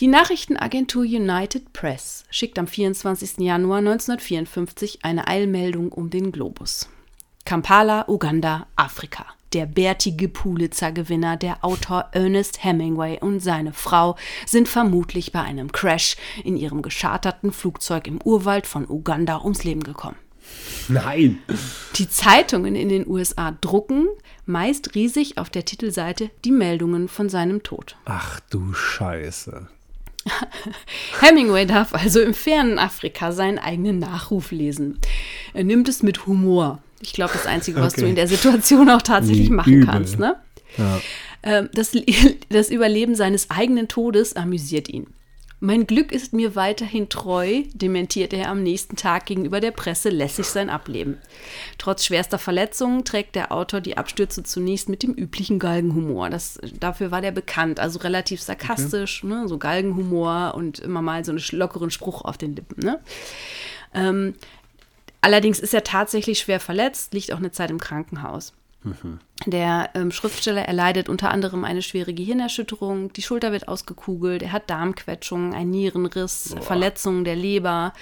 Die 0.00 0.06
Nachrichtenagentur 0.06 1.02
United 1.02 1.74
Press 1.74 2.24
schickt 2.30 2.58
am 2.58 2.66
24. 2.66 3.36
Januar 3.40 3.80
1954 3.80 5.00
eine 5.02 5.28
Eilmeldung 5.28 5.92
um 5.92 6.08
den 6.08 6.32
Globus. 6.32 6.88
Kampala, 7.44 8.06
Uganda, 8.08 8.66
Afrika. 8.76 9.26
Der 9.52 9.66
bärtige 9.66 10.30
Pulitzer-Gewinner, 10.30 11.36
der 11.36 11.62
Autor 11.62 12.08
Ernest 12.12 12.64
Hemingway 12.64 13.18
und 13.20 13.40
seine 13.40 13.74
Frau 13.74 14.16
sind 14.46 14.68
vermutlich 14.68 15.32
bei 15.32 15.42
einem 15.42 15.70
Crash 15.70 16.16
in 16.44 16.56
ihrem 16.56 16.80
gescharterten 16.80 17.52
Flugzeug 17.52 18.06
im 18.06 18.22
Urwald 18.22 18.66
von 18.66 18.88
Uganda 18.88 19.42
ums 19.42 19.64
Leben 19.64 19.82
gekommen. 19.82 20.16
Nein. 20.88 21.40
Die 21.96 22.08
Zeitungen 22.08 22.74
in 22.74 22.88
den 22.88 23.06
USA 23.06 23.50
drucken 23.60 24.08
meist 24.46 24.94
riesig 24.94 25.36
auf 25.36 25.50
der 25.50 25.66
Titelseite 25.66 26.30
die 26.46 26.52
Meldungen 26.52 27.06
von 27.08 27.28
seinem 27.28 27.62
Tod. 27.62 27.96
Ach 28.06 28.40
du 28.48 28.72
Scheiße. 28.72 29.68
Hemingway 31.20 31.66
darf 31.66 31.94
also 31.94 32.20
im 32.20 32.34
fernen 32.34 32.78
Afrika 32.78 33.32
seinen 33.32 33.58
eigenen 33.58 33.98
Nachruf 33.98 34.50
lesen. 34.50 34.98
Er 35.54 35.64
nimmt 35.64 35.88
es 35.88 36.02
mit 36.02 36.26
Humor. 36.26 36.80
Ich 37.00 37.12
glaube, 37.14 37.32
das 37.32 37.46
Einzige, 37.46 37.80
was 37.80 37.94
Okay. 37.94 38.02
du 38.02 38.08
in 38.08 38.14
der 38.16 38.28
Situation 38.28 38.90
auch 38.90 39.02
tatsächlich 39.02 39.48
Wie 39.48 39.52
machen 39.54 39.72
übel. 39.72 39.86
kannst. 39.86 40.18
Ne? 40.18 40.36
Ja. 40.76 41.00
Ähm, 41.42 41.68
das, 41.72 41.92
das 42.50 42.70
Überleben 42.70 43.14
seines 43.14 43.50
eigenen 43.50 43.88
Todes 43.88 44.36
amüsiert 44.36 44.88
ihn. 44.88 45.06
Mein 45.62 45.86
Glück 45.86 46.10
ist 46.10 46.32
mir 46.32 46.56
weiterhin 46.56 47.10
treu, 47.10 47.64
dementiert 47.74 48.32
er 48.32 48.48
am 48.48 48.62
nächsten 48.62 48.96
Tag 48.96 49.26
gegenüber 49.26 49.60
der 49.60 49.72
Presse 49.72 50.08
lässig 50.08 50.46
sein 50.46 50.70
Ableben. 50.70 51.18
Trotz 51.76 52.06
schwerster 52.06 52.38
Verletzungen 52.38 53.04
trägt 53.04 53.34
der 53.34 53.52
Autor 53.52 53.82
die 53.82 53.98
Abstürze 53.98 54.42
zunächst 54.42 54.88
mit 54.88 55.02
dem 55.02 55.12
üblichen 55.12 55.58
Galgenhumor. 55.58 56.30
Das, 56.30 56.58
dafür 56.78 57.10
war 57.10 57.20
der 57.20 57.32
bekannt, 57.32 57.78
also 57.78 57.98
relativ 57.98 58.40
sarkastisch, 58.40 59.22
okay. 59.22 59.34
ne, 59.34 59.48
so 59.48 59.58
Galgenhumor 59.58 60.54
und 60.54 60.78
immer 60.78 61.02
mal 61.02 61.26
so 61.26 61.32
einen 61.32 61.42
lockeren 61.52 61.90
Spruch 61.90 62.22
auf 62.22 62.38
den 62.38 62.56
Lippen. 62.56 62.82
Ne? 62.82 62.98
Ähm, 63.92 64.34
allerdings 65.20 65.60
ist 65.60 65.74
er 65.74 65.84
tatsächlich 65.84 66.38
schwer 66.38 66.60
verletzt, 66.60 67.12
liegt 67.12 67.32
auch 67.34 67.38
eine 67.38 67.52
Zeit 67.52 67.70
im 67.70 67.80
Krankenhaus. 67.80 68.54
Der 69.46 69.90
ähm, 69.94 70.10
Schriftsteller 70.10 70.62
erleidet 70.62 71.08
unter 71.08 71.30
anderem 71.30 71.64
eine 71.64 71.82
schwere 71.82 72.14
Gehirnerschütterung, 72.14 73.12
die 73.12 73.22
Schulter 73.22 73.52
wird 73.52 73.68
ausgekugelt, 73.68 74.42
er 74.42 74.52
hat 74.52 74.70
Darmquetschungen, 74.70 75.52
ein 75.52 75.70
Nierenriss, 75.70 76.54
Boah. 76.54 76.62
Verletzungen 76.62 77.24
der 77.24 77.36
Leber. 77.36 77.92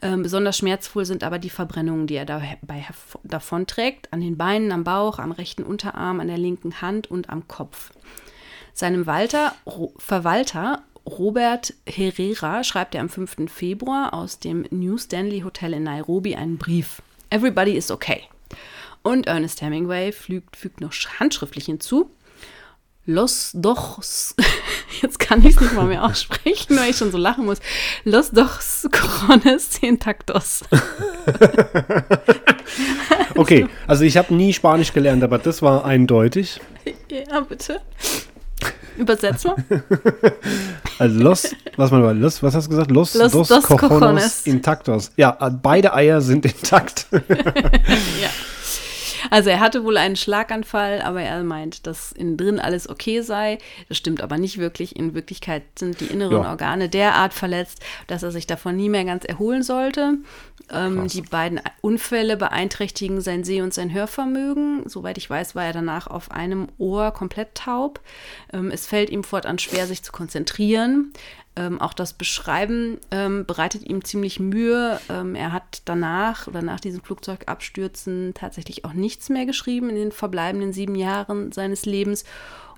Ähm, 0.00 0.22
besonders 0.22 0.56
schmerzvoll 0.56 1.04
sind 1.04 1.24
aber 1.24 1.38
die 1.38 1.50
Verbrennungen, 1.50 2.06
die 2.06 2.16
er 2.16 2.24
dabei 2.24 2.86
davonträgt, 3.22 4.12
an 4.12 4.20
den 4.20 4.38
Beinen, 4.38 4.72
am 4.72 4.84
Bauch, 4.84 5.18
am 5.18 5.32
rechten 5.32 5.62
Unterarm, 5.62 6.20
an 6.20 6.28
der 6.28 6.38
linken 6.38 6.80
Hand 6.80 7.10
und 7.10 7.28
am 7.28 7.46
Kopf. 7.46 7.92
Seinem 8.72 9.06
Walter, 9.06 9.54
Ro 9.66 9.92
Verwalter 9.98 10.82
Robert 11.06 11.74
Herrera 11.86 12.64
schreibt 12.64 12.94
er 12.94 13.02
am 13.02 13.10
5. 13.10 13.52
Februar 13.52 14.14
aus 14.14 14.38
dem 14.38 14.64
New 14.70 14.96
Stanley 14.96 15.40
Hotel 15.40 15.74
in 15.74 15.82
Nairobi 15.82 16.34
einen 16.34 16.56
Brief. 16.56 17.02
Everybody 17.28 17.72
is 17.72 17.90
okay. 17.90 18.22
Und 19.04 19.26
Ernest 19.26 19.60
Hemingway 19.60 20.12
fügt, 20.12 20.56
fügt 20.56 20.80
noch 20.80 20.92
handschriftlich 21.20 21.66
hinzu. 21.66 22.10
Los 23.04 23.50
dos, 23.52 24.34
jetzt 25.02 25.18
kann 25.18 25.40
ich 25.40 25.56
es 25.56 25.60
nicht 25.60 25.74
mal 25.74 25.84
mehr 25.84 26.04
aussprechen, 26.04 26.78
weil 26.78 26.88
ich 26.88 26.96
schon 26.96 27.12
so 27.12 27.18
lachen 27.18 27.44
muss. 27.44 27.58
Los 28.04 28.30
dos 28.30 28.88
corones 28.90 29.76
intactos. 29.82 30.64
okay, 33.34 33.66
also 33.86 34.04
ich 34.04 34.16
habe 34.16 34.34
nie 34.34 34.54
Spanisch 34.54 34.94
gelernt, 34.94 35.22
aber 35.22 35.36
das 35.36 35.60
war 35.60 35.84
eindeutig. 35.84 36.58
Ja, 37.10 37.40
bitte. 37.40 37.82
Übersetz 38.96 39.44
mal. 39.44 39.56
Also 40.98 41.20
los, 41.20 41.56
was 41.76 41.90
mal 41.90 42.16
los, 42.16 42.42
was 42.42 42.54
hast 42.54 42.66
du 42.66 42.70
gesagt? 42.70 42.90
Los, 42.90 43.14
los 43.14 43.32
dos, 43.32 43.48
dos 43.48 43.64
cojones, 43.64 43.90
cojones 43.90 44.46
intactos. 44.46 45.10
Ja, 45.16 45.32
beide 45.32 45.92
Eier 45.92 46.20
sind 46.20 46.46
intakt. 46.46 47.08
ja. 47.10 48.30
Also 49.30 49.50
er 49.50 49.60
hatte 49.60 49.84
wohl 49.84 49.96
einen 49.96 50.16
Schlaganfall, 50.16 51.02
aber 51.02 51.22
er 51.22 51.42
meint, 51.42 51.86
dass 51.86 52.12
innen 52.12 52.36
drin 52.36 52.60
alles 52.60 52.88
okay 52.88 53.20
sei. 53.22 53.58
Das 53.88 53.98
stimmt 53.98 54.22
aber 54.22 54.38
nicht 54.38 54.58
wirklich. 54.58 54.96
In 54.96 55.14
Wirklichkeit 55.14 55.62
sind 55.78 56.00
die 56.00 56.06
inneren 56.06 56.42
ja. 56.42 56.50
Organe 56.50 56.88
derart 56.88 57.34
verletzt, 57.34 57.80
dass 58.06 58.22
er 58.22 58.30
sich 58.30 58.46
davon 58.46 58.76
nie 58.76 58.88
mehr 58.88 59.04
ganz 59.04 59.24
erholen 59.24 59.62
sollte. 59.62 60.18
Ähm, 60.72 61.08
die 61.08 61.22
beiden 61.22 61.60
Unfälle 61.80 62.36
beeinträchtigen 62.36 63.20
sein 63.20 63.44
Seh- 63.44 63.60
und 63.60 63.74
sein 63.74 63.92
Hörvermögen. 63.92 64.88
Soweit 64.88 65.18
ich 65.18 65.28
weiß, 65.28 65.54
war 65.54 65.64
er 65.64 65.72
danach 65.72 66.06
auf 66.06 66.30
einem 66.30 66.68
Ohr 66.78 67.10
komplett 67.10 67.54
taub. 67.54 68.00
Ähm, 68.52 68.70
es 68.70 68.86
fällt 68.86 69.10
ihm 69.10 69.24
fortan 69.24 69.58
schwer, 69.58 69.86
sich 69.86 70.02
zu 70.02 70.12
konzentrieren. 70.12 71.12
Ähm, 71.56 71.80
auch 71.80 71.92
das 71.92 72.14
Beschreiben 72.14 72.98
ähm, 73.12 73.46
bereitet 73.46 73.84
ihm 73.84 74.04
ziemlich 74.04 74.40
Mühe. 74.40 74.98
Ähm, 75.08 75.36
er 75.36 75.52
hat 75.52 75.82
danach 75.84 76.48
oder 76.48 76.62
nach 76.62 76.80
diesen 76.80 77.00
Flugzeugabstürzen 77.00 78.32
tatsächlich 78.34 78.84
auch 78.84 78.92
nichts 78.92 79.28
mehr 79.28 79.46
geschrieben 79.46 79.88
in 79.88 79.96
den 79.96 80.12
verbleibenden 80.12 80.72
sieben 80.72 80.96
Jahren 80.96 81.52
seines 81.52 81.86
Lebens 81.86 82.24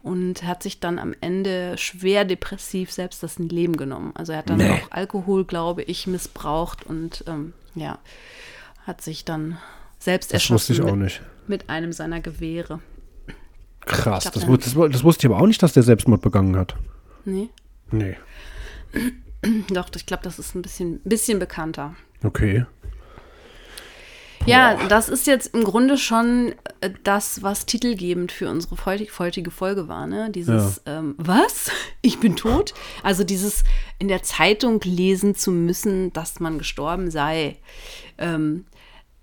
und 0.03 0.43
hat 0.45 0.63
sich 0.63 0.79
dann 0.79 0.99
am 0.99 1.15
Ende 1.21 1.77
schwer 1.79 2.25
depressiv 2.25 2.93
selbst 2.93 3.23
das 3.23 3.39
Leben 3.39 3.77
genommen. 3.77 4.13
Also 4.15 4.33
er 4.33 4.39
hat 4.39 4.51
dann 4.51 4.59
nee. 4.59 4.71
auch 4.71 4.91
Alkohol, 4.91 5.45
glaube 5.45 5.83
ich, 5.83 6.07
missbraucht 6.07 6.85
und 6.85 7.25
ähm, 7.27 7.55
ja, 7.75 7.99
hat 8.87 9.01
sich 9.01 9.25
dann 9.25 9.59
selbst 9.99 10.31
das 10.31 10.43
erschossen 10.43 10.55
wusste 10.55 10.73
ich 10.75 10.83
auch 10.83 10.97
nicht. 10.97 11.23
mit 11.49 11.71
einem 11.71 11.93
seiner 11.93 12.21
Gewehre. 12.21 12.81
Krass, 13.81 14.31
glaub, 14.31 14.35
das, 14.61 14.75
das, 14.75 14.93
das, 14.93 15.05
wusste 15.05 15.27
ich 15.27 15.33
aber 15.33 15.43
auch 15.43 15.47
nicht, 15.47 15.63
dass 15.63 15.73
der 15.73 15.83
Selbstmord 15.83 16.21
begangen 16.21 16.57
hat. 16.57 16.77
Nee. 17.25 17.49
Nee. 17.91 18.17
Doch, 19.71 19.89
ich 19.95 20.07
glaube, 20.07 20.23
das 20.23 20.39
ist 20.39 20.55
ein 20.55 20.63
bisschen, 20.63 21.01
bisschen 21.05 21.39
bekannter. 21.39 21.95
Okay. 22.25 22.67
Ja, 24.47 24.87
das 24.89 25.09
ist 25.09 25.27
jetzt 25.27 25.55
im 25.55 25.65
Grunde 25.65 25.99
schon 25.99 26.55
äh, 26.81 26.91
das, 27.03 27.43
was 27.43 27.67
titelgebend 27.67 28.31
für 28.31 28.49
unsere 28.49 28.77
heutige 28.85 29.51
Folge 29.51 29.89
war. 29.89 30.07
Ne? 30.07 30.31
Dieses, 30.31 30.83
ja. 30.87 30.99
ähm, 30.99 31.15
was? 31.19 31.71
Ich 32.03 32.21
bin 32.21 32.37
tot? 32.37 32.73
Also 33.03 33.25
dieses 33.25 33.65
in 33.99 34.07
der 34.07 34.23
Zeitung 34.23 34.81
lesen 34.85 35.35
zu 35.35 35.51
müssen, 35.51 36.13
dass 36.13 36.39
man 36.39 36.57
gestorben 36.57 37.11
sei. 37.11 37.57
Ähm, 38.17 38.67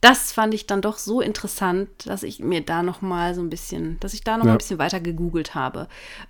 das 0.01 0.33
fand 0.33 0.53
ich 0.53 0.67
dann 0.67 0.81
doch 0.81 0.97
so 0.97 1.21
interessant, 1.21 1.87
dass 2.05 2.23
ich 2.23 2.39
mir 2.39 2.59
da 2.59 2.83
noch 2.83 3.01
mal 3.01 3.33
so 3.35 3.41
ein 3.41 3.49
bisschen, 3.49 4.01
dass 4.01 4.13
ich 4.13 4.25
da 4.25 4.37
noch 4.37 4.45
ja. 4.45 4.51
ein 4.51 4.57
bisschen 4.57 4.79
weiter 4.79 4.99
gegoogelt 4.99 5.55
habe. 5.55 5.87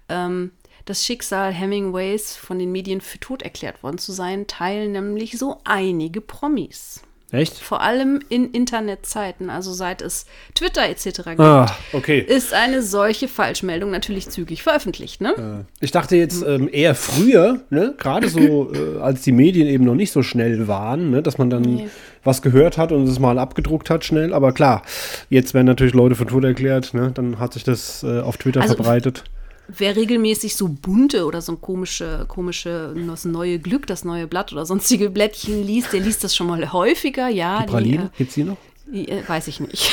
Ähm, 0.09 0.51
das 0.85 1.05
Schicksal 1.05 1.53
Hemingways 1.53 2.35
von 2.35 2.59
den 2.59 2.71
Medien 2.71 3.01
für 3.01 3.19
tot 3.19 3.41
erklärt 3.41 3.83
worden 3.83 3.97
zu 3.97 4.11
sein, 4.11 4.47
teilen 4.47 4.91
nämlich 4.91 5.37
so 5.37 5.57
einige 5.63 6.21
Promis. 6.21 7.01
Echt? 7.33 7.57
Vor 7.57 7.81
allem 7.81 8.19
in 8.29 8.51
Internetzeiten, 8.51 9.49
also 9.49 9.73
seit 9.73 10.03
es 10.03 10.27
Twitter 10.53 10.87
etc. 10.87 11.03
gibt, 11.29 11.39
ah, 11.39 11.65
okay. 11.91 12.19
ist 12.19 12.53
eine 12.53 12.83
solche 12.83 13.27
Falschmeldung 13.27 13.89
natürlich 13.89 14.29
zügig 14.29 14.61
veröffentlicht. 14.61 15.19
Ne? 15.19 15.65
Äh, 15.81 15.83
ich 15.83 15.89
dachte 15.89 16.15
jetzt 16.15 16.45
ähm, 16.45 16.69
eher 16.71 16.93
früher, 16.93 17.61
ne? 17.71 17.95
gerade 17.97 18.29
so, 18.29 18.71
äh, 18.71 18.99
als 18.99 19.23
die 19.23 19.31
Medien 19.31 19.67
eben 19.67 19.83
noch 19.83 19.95
nicht 19.95 20.11
so 20.11 20.21
schnell 20.21 20.67
waren, 20.67 21.09
ne? 21.09 21.23
dass 21.23 21.39
man 21.39 21.49
dann 21.49 21.63
nee. 21.63 21.87
was 22.23 22.43
gehört 22.43 22.77
hat 22.77 22.91
und 22.91 23.07
es 23.07 23.17
mal 23.17 23.39
abgedruckt 23.39 23.89
hat 23.89 24.05
schnell. 24.05 24.31
Aber 24.31 24.51
klar, 24.51 24.83
jetzt 25.31 25.55
werden 25.55 25.65
natürlich 25.65 25.95
Leute 25.95 26.13
von 26.13 26.27
tot 26.27 26.43
erklärt, 26.43 26.93
ne? 26.93 27.09
dann 27.15 27.39
hat 27.39 27.53
sich 27.53 27.63
das 27.63 28.03
äh, 28.03 28.19
auf 28.19 28.37
Twitter 28.37 28.61
also, 28.61 28.75
verbreitet 28.75 29.23
wer 29.67 29.95
regelmäßig 29.95 30.55
so 30.55 30.67
bunte 30.67 31.25
oder 31.25 31.41
so 31.41 31.53
ein 31.53 31.61
komische, 31.61 32.25
komische, 32.27 32.93
das 33.07 33.25
neue 33.25 33.59
Glück, 33.59 33.87
das 33.87 34.03
neue 34.03 34.27
Blatt 34.27 34.51
oder 34.51 34.65
sonstige 34.65 35.09
Blättchen 35.09 35.63
liest, 35.65 35.93
der 35.93 36.01
liest 36.01 36.23
das 36.23 36.35
schon 36.35 36.47
mal 36.47 36.73
häufiger, 36.73 37.27
ja. 37.29 37.61
Die 37.61 37.71
Praline, 37.71 37.97
die, 37.97 38.03
äh, 38.03 38.17
gibt's 38.17 38.33
die 38.35 38.43
noch? 38.43 38.57
Die, 38.85 39.07
äh, 39.07 39.27
weiß 39.27 39.47
ich 39.47 39.59
nicht. 39.59 39.91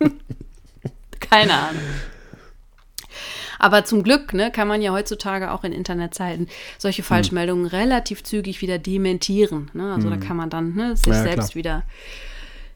Keine 1.20 1.54
Ahnung. 1.54 1.82
Aber 3.58 3.84
zum 3.84 4.02
Glück 4.02 4.32
ne, 4.32 4.50
kann 4.50 4.66
man 4.66 4.80
ja 4.80 4.90
heutzutage 4.92 5.50
auch 5.52 5.64
in 5.64 5.72
Internetzeiten 5.72 6.48
solche 6.78 7.02
hm. 7.02 7.06
Falschmeldungen 7.06 7.70
hm. 7.70 7.78
relativ 7.78 8.24
zügig 8.24 8.62
wieder 8.62 8.78
dementieren. 8.78 9.70
Ne? 9.74 9.92
Also 9.92 10.10
hm. 10.10 10.18
da 10.18 10.26
kann 10.26 10.36
man 10.36 10.48
dann 10.48 10.74
ne, 10.74 10.96
sich 10.96 11.12
ja, 11.12 11.22
selbst 11.22 11.52
klar. 11.52 11.54
wieder 11.54 11.82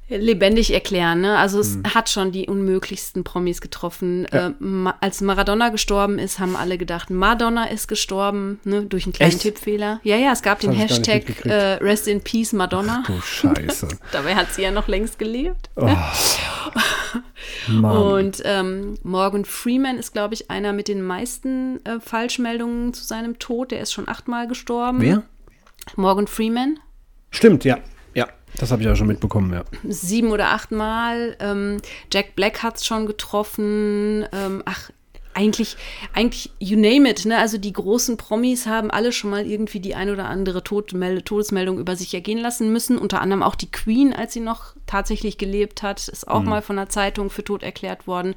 lebendig 0.09 0.73
erklären. 0.73 1.23
Ne? 1.23 1.39
Also 1.39 1.61
es 1.61 1.75
hm. 1.75 1.95
hat 1.95 2.11
schon 2.11 2.31
die 2.31 2.47
unmöglichsten 2.47 3.25
Promis 3.25 3.61
getroffen. 3.61 4.27
Ja. 4.33 4.49
Äh, 4.49 4.53
ma 4.59 4.95
als 5.01 5.21
Maradona 5.21 5.71
gestorben 5.71 6.19
ist, 6.19 6.39
haben 6.39 6.57
alle 6.57 6.79
gedacht, 6.79 7.11
Madonna 7.11 7.65
ist 7.65 7.89
gestorben, 7.89 8.61
ne? 8.65 8.85
durch 8.85 9.05
einen 9.07 9.15
kleinen 9.15 9.33
Echt? 9.33 9.43
Tippfehler. 9.43 10.01
Ja, 10.03 10.17
ja, 10.17 10.33
es 10.33 10.43
gab 10.43 10.61
das 10.61 10.71
den 10.71 10.79
Hashtag 10.79 11.47
äh, 11.47 11.75
Rest 11.75 12.07
in 12.07 12.21
Peace 12.21 12.53
Madonna. 12.53 13.03
Ach, 13.03 13.07
du 13.07 13.21
Scheiße. 13.21 13.89
Dabei 14.13 14.35
hat 14.35 14.53
sie 14.53 14.63
ja 14.63 14.71
noch 14.71 14.89
längst 14.89 15.19
gelebt. 15.19 15.71
Oh. 15.77 15.89
Und 17.69 18.43
ähm, 18.45 18.99
Morgan 19.03 19.45
Freeman 19.45 19.97
ist, 19.97 20.13
glaube 20.13 20.35
ich, 20.35 20.51
einer 20.51 20.73
mit 20.73 20.89
den 20.89 21.03
meisten 21.03 21.85
äh, 21.85 21.99
Falschmeldungen 22.01 22.93
zu 22.93 23.05
seinem 23.05 23.39
Tod. 23.39 23.71
Der 23.71 23.81
ist 23.81 23.93
schon 23.93 24.09
achtmal 24.09 24.49
gestorben. 24.49 25.01
Wer? 25.01 25.23
Morgan 25.97 26.27
Freeman. 26.27 26.79
Stimmt, 27.31 27.65
ja. 27.65 27.79
Das 28.59 28.71
habe 28.71 28.83
ich 28.83 28.87
ja 28.87 28.95
schon 28.95 29.09
mitbekommen, 29.09 29.53
ja. 29.53 29.65
Sieben 29.89 30.31
oder 30.31 30.49
acht 30.49 30.71
Mal. 30.71 31.37
Ähm, 31.41 31.79
Jack 32.13 32.37
Black 32.37 32.63
hat 32.63 32.77
es 32.77 32.87
schon 32.87 33.07
getroffen. 33.07 34.27
Ähm, 34.33 34.63
ach, 34.65 34.91
eigentlich, 35.35 35.77
eigentlich, 36.13 36.53
you 36.61 36.77
name 36.77 37.09
it, 37.11 37.25
ne? 37.25 37.39
Also 37.39 37.59
die 37.59 37.73
großen 37.73 38.17
Promis 38.17 38.67
haben 38.67 38.91
alle 38.91 39.13
schon 39.13 39.31
mal 39.31 39.47
irgendwie 39.47 39.81
die 39.81 39.95
ein 39.95 40.09
oder 40.09 40.27
andere 40.27 40.63
Todmelde, 40.63 41.25
Todesmeldung 41.25 41.79
über 41.79 41.97
sich 41.97 42.15
ergehen 42.15 42.39
lassen 42.39 42.73
müssen. 42.73 42.99
Unter 42.99 43.21
anderem 43.21 43.43
auch 43.43 43.57
die 43.57 43.71
Queen, 43.71 44.13
als 44.13 44.33
sie 44.33 44.41
noch 44.41 44.75
tatsächlich 44.87 45.37
gelebt 45.37 45.83
hat, 45.83 46.07
ist 46.09 46.29
auch 46.29 46.43
mhm. 46.43 46.49
mal 46.49 46.63
von 46.63 46.77
der 46.77 46.89
Zeitung 46.89 47.31
für 47.31 47.45
tot 47.45 47.63
erklärt 47.63 48.07
worden, 48.07 48.35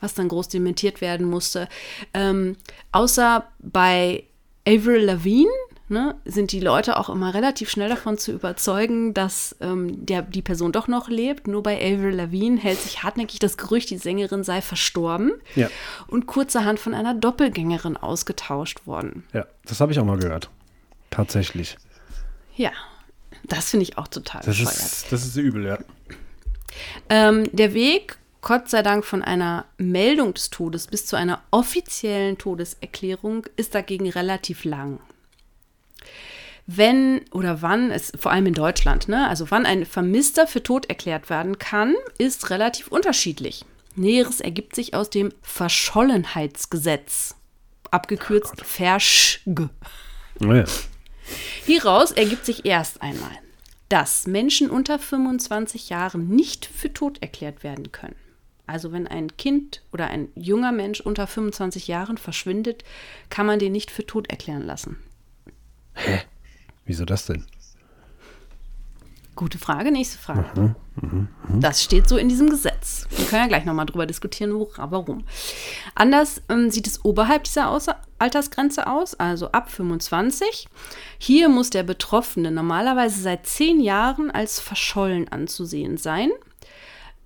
was 0.00 0.14
dann 0.14 0.28
groß 0.28 0.48
dementiert 0.48 1.00
werden 1.00 1.28
musste. 1.28 1.68
Ähm, 2.12 2.56
außer 2.90 3.46
bei 3.60 4.24
Avril 4.66 5.04
Lavigne 5.04 5.50
ne, 5.92 6.16
sind 6.24 6.50
die 6.52 6.60
Leute 6.60 6.98
auch 6.98 7.08
immer 7.08 7.34
relativ 7.34 7.70
schnell 7.70 7.88
davon 7.88 8.18
zu 8.18 8.32
überzeugen, 8.32 9.14
dass 9.14 9.54
ähm, 9.60 10.04
der, 10.04 10.22
die 10.22 10.42
Person 10.42 10.72
doch 10.72 10.88
noch 10.88 11.08
lebt. 11.08 11.46
Nur 11.46 11.62
bei 11.62 11.76
Avril 11.76 12.14
Lavigne 12.14 12.58
hält 12.58 12.80
sich 12.80 13.02
hartnäckig 13.02 13.38
das 13.38 13.56
Gerücht, 13.56 13.90
die 13.90 13.98
Sängerin 13.98 14.42
sei 14.42 14.60
verstorben 14.62 15.32
ja. 15.54 15.68
und 16.08 16.26
kurzerhand 16.26 16.80
von 16.80 16.94
einer 16.94 17.14
Doppelgängerin 17.14 17.96
ausgetauscht 17.96 18.86
worden. 18.86 19.24
Ja, 19.32 19.46
das 19.64 19.80
habe 19.80 19.92
ich 19.92 20.00
auch 20.00 20.04
mal 20.04 20.18
gehört. 20.18 20.50
Tatsächlich. 21.10 21.76
Ja, 22.56 22.72
das 23.44 23.70
finde 23.70 23.84
ich 23.84 23.98
auch 23.98 24.08
total 24.08 24.42
das 24.44 24.56
bescheuert. 24.56 24.74
Ist, 24.74 25.12
das 25.12 25.24
ist 25.24 25.36
übel, 25.36 25.66
ja. 25.66 25.78
Ähm, 27.08 27.48
der 27.52 27.74
Weg 27.74 28.18
Gott 28.42 28.68
sei 28.68 28.82
Dank 28.82 29.04
von 29.04 29.22
einer 29.22 29.66
Meldung 29.78 30.34
des 30.34 30.50
Todes 30.50 30.88
bis 30.88 31.06
zu 31.06 31.14
einer 31.14 31.40
offiziellen 31.52 32.38
Todeserklärung 32.38 33.46
ist 33.54 33.76
dagegen 33.76 34.10
relativ 34.10 34.64
lang. 34.64 34.98
Wenn 36.66 37.22
oder 37.32 37.60
wann 37.60 37.90
es, 37.90 38.12
vor 38.18 38.30
allem 38.30 38.46
in 38.46 38.54
Deutschland, 38.54 39.08
ne, 39.08 39.28
also 39.28 39.50
wann 39.50 39.66
ein 39.66 39.84
Vermisster 39.84 40.46
für 40.46 40.62
tot 40.62 40.86
erklärt 40.86 41.28
werden 41.28 41.58
kann, 41.58 41.94
ist 42.18 42.50
relativ 42.50 42.88
unterschiedlich. 42.88 43.64
Näheres 43.94 44.40
ergibt 44.40 44.74
sich 44.74 44.94
aus 44.94 45.10
dem 45.10 45.32
Verschollenheitsgesetz, 45.42 47.34
abgekürzt 47.90 48.54
oh 48.60 48.64
FERSCHG. 48.64 49.68
Oh 50.40 50.52
ja. 50.52 50.64
Hieraus 51.66 52.12
ergibt 52.12 52.46
sich 52.46 52.64
erst 52.64 53.02
einmal, 53.02 53.30
dass 53.88 54.26
Menschen 54.26 54.70
unter 54.70 54.98
25 54.98 55.90
Jahren 55.90 56.28
nicht 56.28 56.64
für 56.66 56.92
tot 56.92 57.18
erklärt 57.20 57.62
werden 57.64 57.92
können. 57.92 58.16
Also 58.66 58.92
wenn 58.92 59.06
ein 59.06 59.36
Kind 59.36 59.82
oder 59.92 60.06
ein 60.06 60.28
junger 60.34 60.72
Mensch 60.72 61.00
unter 61.00 61.26
25 61.26 61.88
Jahren 61.88 62.16
verschwindet, 62.16 62.84
kann 63.28 63.46
man 63.46 63.58
den 63.58 63.72
nicht 63.72 63.90
für 63.90 64.06
tot 64.06 64.30
erklären 64.30 64.64
lassen. 64.64 64.96
Hä? 65.94 66.22
Wieso 66.84 67.04
das 67.04 67.26
denn? 67.26 67.46
Gute 69.34 69.58
Frage, 69.58 69.90
nächste 69.90 70.18
Frage. 70.18 70.44
Mhm, 70.54 70.74
mh, 70.96 71.28
mh. 71.48 71.60
Das 71.60 71.82
steht 71.82 72.06
so 72.06 72.18
in 72.18 72.28
diesem 72.28 72.50
Gesetz. 72.50 73.06
Wir 73.10 73.24
können 73.24 73.42
ja 73.42 73.48
gleich 73.48 73.64
nochmal 73.64 73.86
drüber 73.86 74.06
diskutieren, 74.06 74.52
warum. 74.76 75.24
Anders 75.94 76.42
ähm, 76.50 76.70
sieht 76.70 76.86
es 76.86 77.02
oberhalb 77.04 77.44
dieser 77.44 77.70
Außer 77.70 77.96
Altersgrenze 78.18 78.86
aus, 78.86 79.14
also 79.14 79.50
ab 79.50 79.70
25. 79.70 80.68
Hier 81.18 81.48
muss 81.48 81.70
der 81.70 81.82
Betroffene 81.82 82.50
normalerweise 82.50 83.22
seit 83.22 83.46
zehn 83.46 83.80
Jahren 83.80 84.30
als 84.30 84.60
verschollen 84.60 85.28
anzusehen 85.28 85.96
sein. 85.96 86.30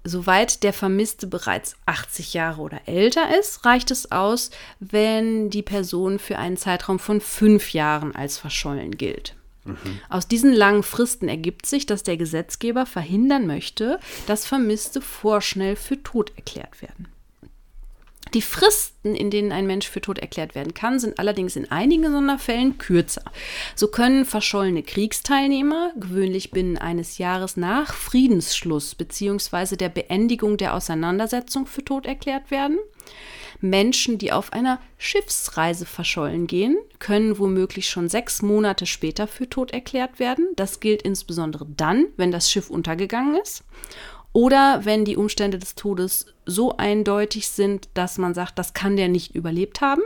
Soweit 0.09 0.63
der 0.63 0.73
Vermisste 0.73 1.27
bereits 1.27 1.75
80 1.87 2.33
Jahre 2.33 2.63
oder 2.63 2.81
älter 2.87 3.37
ist, 3.37 3.65
reicht 3.65 3.91
es 3.91 4.13
aus, 4.13 4.51
wenn 4.79 5.51
die 5.51 5.63
Person 5.63 6.21
für 6.21 6.39
einen 6.39 6.57
Zeitraum 6.57 7.01
von 7.01 7.21
fünf 7.21 7.73
Jahren 7.73 8.15
als 8.15 8.39
verschollen 8.39 8.97
gilt. 8.97 9.35
Mhm. 9.65 10.01
Aus 10.09 10.29
diesen 10.29 10.53
langen 10.53 10.85
Fristen 10.85 11.29
ergibt 11.29 11.67
sich, 11.67 11.87
dass 11.87 12.05
der 12.05 12.17
Gesetzgeber 12.17 12.87
verhindern 12.87 13.49
möchte, 13.49 13.99
dass 14.29 14.47
Vermisste 14.47 15.01
vorschnell 15.01 15.75
für 15.75 16.01
tot 16.01 16.31
erklärt 16.37 16.81
werden. 16.83 17.09
Die 18.35 18.43
Fristen, 18.43 19.15
in 19.15 19.31
denen 19.31 19.53
ein 19.53 19.67
Mensch 19.67 19.89
für 19.89 20.01
tot 20.01 20.19
erklärt 20.19 20.55
werden 20.55 20.75
kann, 20.75 20.99
sind 20.99 21.19
allerdings 21.19 21.55
in 21.57 21.71
einigen 21.71 22.11
Sonderfällen 22.11 22.77
kürzer. 22.77 23.23
So 23.75 23.89
können 23.89 24.25
verschollene 24.25 24.83
Kriegsteilnehmer 24.83 25.93
gewöhnlich 25.97 26.51
binnen 26.51 26.77
eines 26.77 27.19
Jahres 27.19 27.57
nach 27.57 27.95
Friedensschluss 27.95 28.95
bzw. 28.95 29.77
der 29.77 29.91
Beendigung 29.91 30.57
der 30.57 30.75
Auseinandersetzung 30.75 31.67
für 31.67 31.85
tot 31.85 32.05
erklärt 32.05 32.51
werden. 32.51 32.79
Menschen, 33.61 34.19
die 34.19 34.33
auf 34.33 34.53
einer 34.53 34.81
Schiffsreise 34.99 35.87
verschollen 35.87 36.47
gehen, 36.47 36.77
können 36.99 37.39
womöglich 37.39 37.89
schon 37.89 38.09
sechs 38.09 38.43
Monate 38.43 38.85
später 38.85 39.27
für 39.27 39.49
tot 39.49 39.71
erklärt 39.71 40.19
werden. 40.19 40.49
Das 40.57 40.81
gilt 40.81 41.03
insbesondere 41.03 41.67
dann, 41.77 42.07
wenn 42.17 42.33
das 42.33 42.51
Schiff 42.51 42.69
untergegangen 42.69 43.37
ist 43.41 43.65
oder 44.37 44.85
wenn 44.85 45.07
die 45.07 45.17
Umstände 45.17 45.59
des 45.59 45.77
Todes 45.77 46.27
so 46.45 46.77
eindeutig 46.77 47.49
sind, 47.49 47.89
dass 47.95 48.19
man 48.19 48.35
sagt, 48.35 48.59
das 48.59 48.75
kann 48.75 48.99
der 48.99 49.09
nicht 49.09 49.35
überlebt 49.35 49.81
haben, 49.81 50.03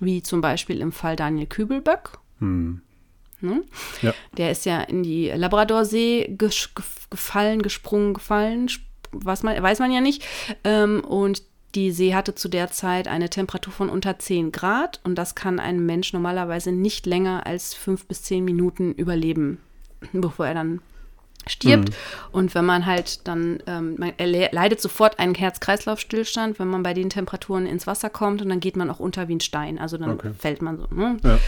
wie 0.00 0.22
zum 0.22 0.40
Beispiel 0.40 0.80
im 0.80 0.92
Fall 0.92 1.14
Daniel 1.14 1.46
Kübelböck. 1.46 2.16
Hm. 2.38 2.80
Ne? 3.42 3.62
Ja. 4.00 4.14
Der 4.38 4.50
ist 4.50 4.64
ja 4.64 4.80
in 4.80 5.02
die 5.02 5.28
Labradorsee 5.28 6.34
gefallen, 6.38 7.60
gesprungen, 7.60 8.14
gefallen, 8.14 8.70
was 9.12 9.42
man, 9.42 9.62
weiß 9.62 9.78
man 9.80 9.92
ja 9.92 10.00
nicht. 10.00 10.24
Ähm, 10.64 11.04
und 11.04 11.42
die 11.74 11.92
See 11.92 12.14
hatte 12.14 12.34
zu 12.34 12.48
der 12.48 12.70
Zeit 12.70 13.08
eine 13.08 13.28
Temperatur 13.28 13.74
von 13.74 13.90
unter 13.90 14.18
10 14.18 14.52
Grad 14.52 15.00
und 15.04 15.16
das 15.16 15.34
kann 15.34 15.60
ein 15.60 15.84
Mensch 15.84 16.14
normalerweise 16.14 16.72
nicht 16.72 17.04
länger 17.04 17.44
als 17.44 17.74
fünf 17.74 18.06
bis 18.06 18.22
zehn 18.22 18.42
Minuten 18.42 18.94
überleben, 18.94 19.58
bevor 20.14 20.46
er 20.46 20.54
dann 20.54 20.80
stirbt. 21.46 21.90
Mhm. 21.90 21.94
Und 22.32 22.54
wenn 22.54 22.64
man 22.64 22.86
halt 22.86 23.26
dann, 23.26 23.62
ähm, 23.66 23.96
man, 23.98 24.12
leidet 24.18 24.80
sofort 24.80 25.18
einen 25.18 25.34
Herz-Kreislauf-Stillstand, 25.34 26.58
wenn 26.58 26.68
man 26.68 26.82
bei 26.82 26.94
den 26.94 27.10
Temperaturen 27.10 27.66
ins 27.66 27.86
Wasser 27.86 28.10
kommt 28.10 28.42
und 28.42 28.48
dann 28.48 28.60
geht 28.60 28.76
man 28.76 28.90
auch 28.90 29.00
unter 29.00 29.28
wie 29.28 29.36
ein 29.36 29.40
Stein. 29.40 29.78
Also 29.78 29.96
dann 29.96 30.12
okay. 30.12 30.32
fällt 30.38 30.62
man 30.62 30.78
so. 30.78 30.86
Ne? 30.94 31.16
Ja. 31.24 31.38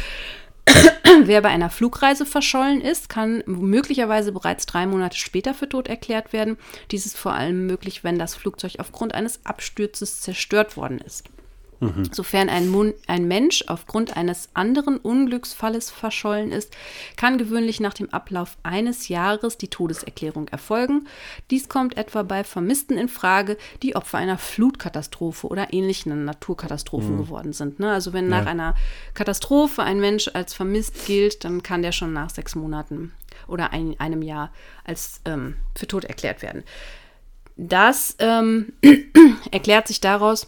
Wer 1.25 1.43
bei 1.43 1.49
einer 1.49 1.71
Flugreise 1.71 2.25
verschollen 2.25 2.81
ist, 2.81 3.09
kann 3.09 3.43
möglicherweise 3.47 4.33
bereits 4.33 4.67
drei 4.67 4.87
Monate 4.87 5.17
später 5.17 5.55
für 5.55 5.69
tot 5.69 5.89
erklärt 5.89 6.33
werden. 6.33 6.57
Dies 6.91 7.07
ist 7.07 7.19
vor 7.19 7.33
allem 7.33 7.67
möglich, 7.67 8.05
wenn 8.05 8.19
das 8.19 8.35
Flugzeug 8.35 8.77
aufgrund 8.79 9.15
eines 9.15 9.45
Absturzes 9.45 10.21
zerstört 10.21 10.77
worden 10.77 10.99
ist. 10.99 11.25
Mhm. 11.83 12.09
Sofern 12.13 12.49
ein, 12.49 12.69
Mun 12.69 12.95
ein 13.09 13.27
Mensch 13.27 13.65
aufgrund 13.67 14.17
eines 14.17 14.49
anderen 14.55 14.99
Unglücksfalles 14.99 15.91
verschollen 15.91 16.53
ist, 16.53 16.73
kann 17.17 17.39
gewöhnlich 17.39 17.81
nach 17.81 17.93
dem 17.93 18.09
Ablauf 18.11 18.57
eines 18.63 19.09
Jahres 19.09 19.59
die 19.59 19.69
Todeserklärung 19.69 20.47
erfolgen. 20.49 21.09
Dies 21.51 21.69
kommt 21.69 21.97
etwa 21.97 22.23
bei 22.23 22.45
Vermissten 22.45 22.97
in 22.97 23.09
Frage, 23.09 23.57
die 23.83 23.97
Opfer 23.97 24.19
einer 24.19 24.39
Flutkatastrophe 24.39 25.49
oder 25.49 25.73
ähnlichen 25.73 26.25
Naturkatastrophen 26.25 27.17
mhm. 27.17 27.19
geworden 27.19 27.53
sind. 27.53 27.81
Ne? 27.81 27.91
Also 27.91 28.13
wenn 28.13 28.31
ja. 28.31 28.39
nach 28.39 28.47
einer 28.47 28.77
Katastrophe 29.15 29.83
ein 29.83 29.99
Mensch 29.99 30.31
als 30.33 30.55
vermisst 30.55 31.07
gilt, 31.07 31.45
dann 31.45 31.65
kann 31.65 31.83
der 31.83 31.93
schon 31.93 32.13
nach 32.13 32.31
sechs 32.31 32.55
Monaten 32.55 33.13
oder 33.49 33.73
ein, 33.73 33.99
einem 33.99 34.23
Jahr 34.23 34.53
als 34.85 35.21
ähm, 35.25 35.57
für 35.75 35.89
tot 35.89 36.05
erklärt 36.05 36.43
werden. 36.43 36.63
Das 37.57 38.17
ähm, 38.19 38.73
erklärt 39.51 39.89
sich 39.89 40.01
daraus, 40.01 40.47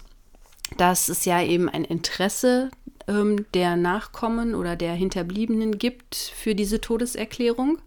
dass 0.76 1.08
es 1.08 1.24
ja 1.24 1.42
eben 1.42 1.68
ein 1.68 1.84
Interesse 1.84 2.70
ähm, 3.08 3.46
der 3.54 3.76
Nachkommen 3.76 4.54
oder 4.54 4.76
der 4.76 4.94
Hinterbliebenen 4.94 5.78
gibt 5.78 6.14
für 6.14 6.54
diese 6.54 6.80
Todeserklärung. 6.80 7.78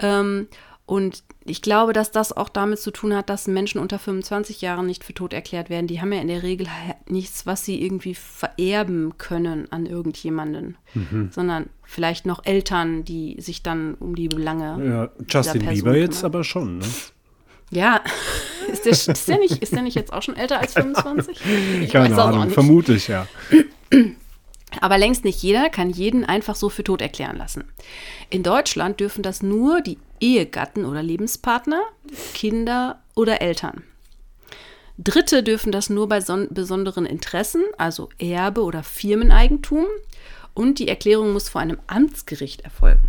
Ähm, 0.00 0.48
und 0.86 1.22
ich 1.44 1.60
glaube, 1.60 1.92
dass 1.92 2.12
das 2.12 2.34
auch 2.34 2.48
damit 2.48 2.78
zu 2.78 2.90
tun 2.90 3.14
hat, 3.14 3.28
dass 3.28 3.46
Menschen 3.46 3.78
unter 3.78 3.98
25 3.98 4.62
Jahren 4.62 4.86
nicht 4.86 5.04
für 5.04 5.12
tot 5.12 5.34
erklärt 5.34 5.68
werden. 5.68 5.86
Die 5.86 6.00
haben 6.00 6.14
ja 6.14 6.20
in 6.22 6.28
der 6.28 6.42
Regel 6.42 6.66
nichts, 7.06 7.44
was 7.44 7.62
sie 7.66 7.82
irgendwie 7.82 8.14
vererben 8.14 9.18
können 9.18 9.70
an 9.70 9.84
irgendjemanden, 9.84 10.78
mhm. 10.94 11.28
sondern 11.30 11.68
vielleicht 11.82 12.24
noch 12.24 12.46
Eltern, 12.46 13.04
die 13.04 13.36
sich 13.38 13.62
dann 13.62 13.96
um 13.96 14.14
die 14.14 14.28
Belange. 14.28 14.82
Ja, 14.82 15.24
Justin 15.28 15.66
Bieber 15.66 15.94
jetzt 15.94 16.24
aber 16.24 16.42
schon, 16.42 16.78
ne? 16.78 16.86
Ja, 17.70 18.00
ist 18.68 18.84
der, 18.84 18.92
ist, 18.92 19.28
der 19.28 19.38
nicht, 19.38 19.62
ist 19.62 19.72
der 19.72 19.82
nicht 19.82 19.94
jetzt 19.94 20.12
auch 20.12 20.22
schon 20.22 20.36
älter 20.36 20.60
als 20.60 20.74
25? 20.74 21.38
Ich 21.82 21.90
Keine 21.90 22.20
Ahnung, 22.20 22.50
vermutlich, 22.50 23.08
ja. 23.08 23.26
Aber 24.80 24.98
längst 24.98 25.24
nicht 25.24 25.42
jeder 25.42 25.70
kann 25.70 25.90
jeden 25.90 26.24
einfach 26.24 26.54
so 26.54 26.68
für 26.68 26.84
tot 26.84 27.00
erklären 27.00 27.36
lassen. 27.36 27.64
In 28.30 28.42
Deutschland 28.42 29.00
dürfen 29.00 29.22
das 29.22 29.42
nur 29.42 29.80
die 29.80 29.98
Ehegatten 30.20 30.84
oder 30.84 31.02
Lebenspartner, 31.02 31.82
Kinder 32.34 33.00
oder 33.14 33.40
Eltern. 33.40 33.82
Dritte 34.98 35.42
dürfen 35.42 35.72
das 35.72 35.90
nur 35.90 36.08
bei 36.08 36.20
besonderen 36.50 37.06
Interessen, 37.06 37.62
also 37.78 38.08
Erbe 38.18 38.62
oder 38.62 38.82
Firmeneigentum. 38.82 39.86
Und 40.54 40.80
die 40.80 40.88
Erklärung 40.88 41.32
muss 41.32 41.48
vor 41.48 41.60
einem 41.60 41.78
Amtsgericht 41.86 42.62
erfolgen. 42.62 43.08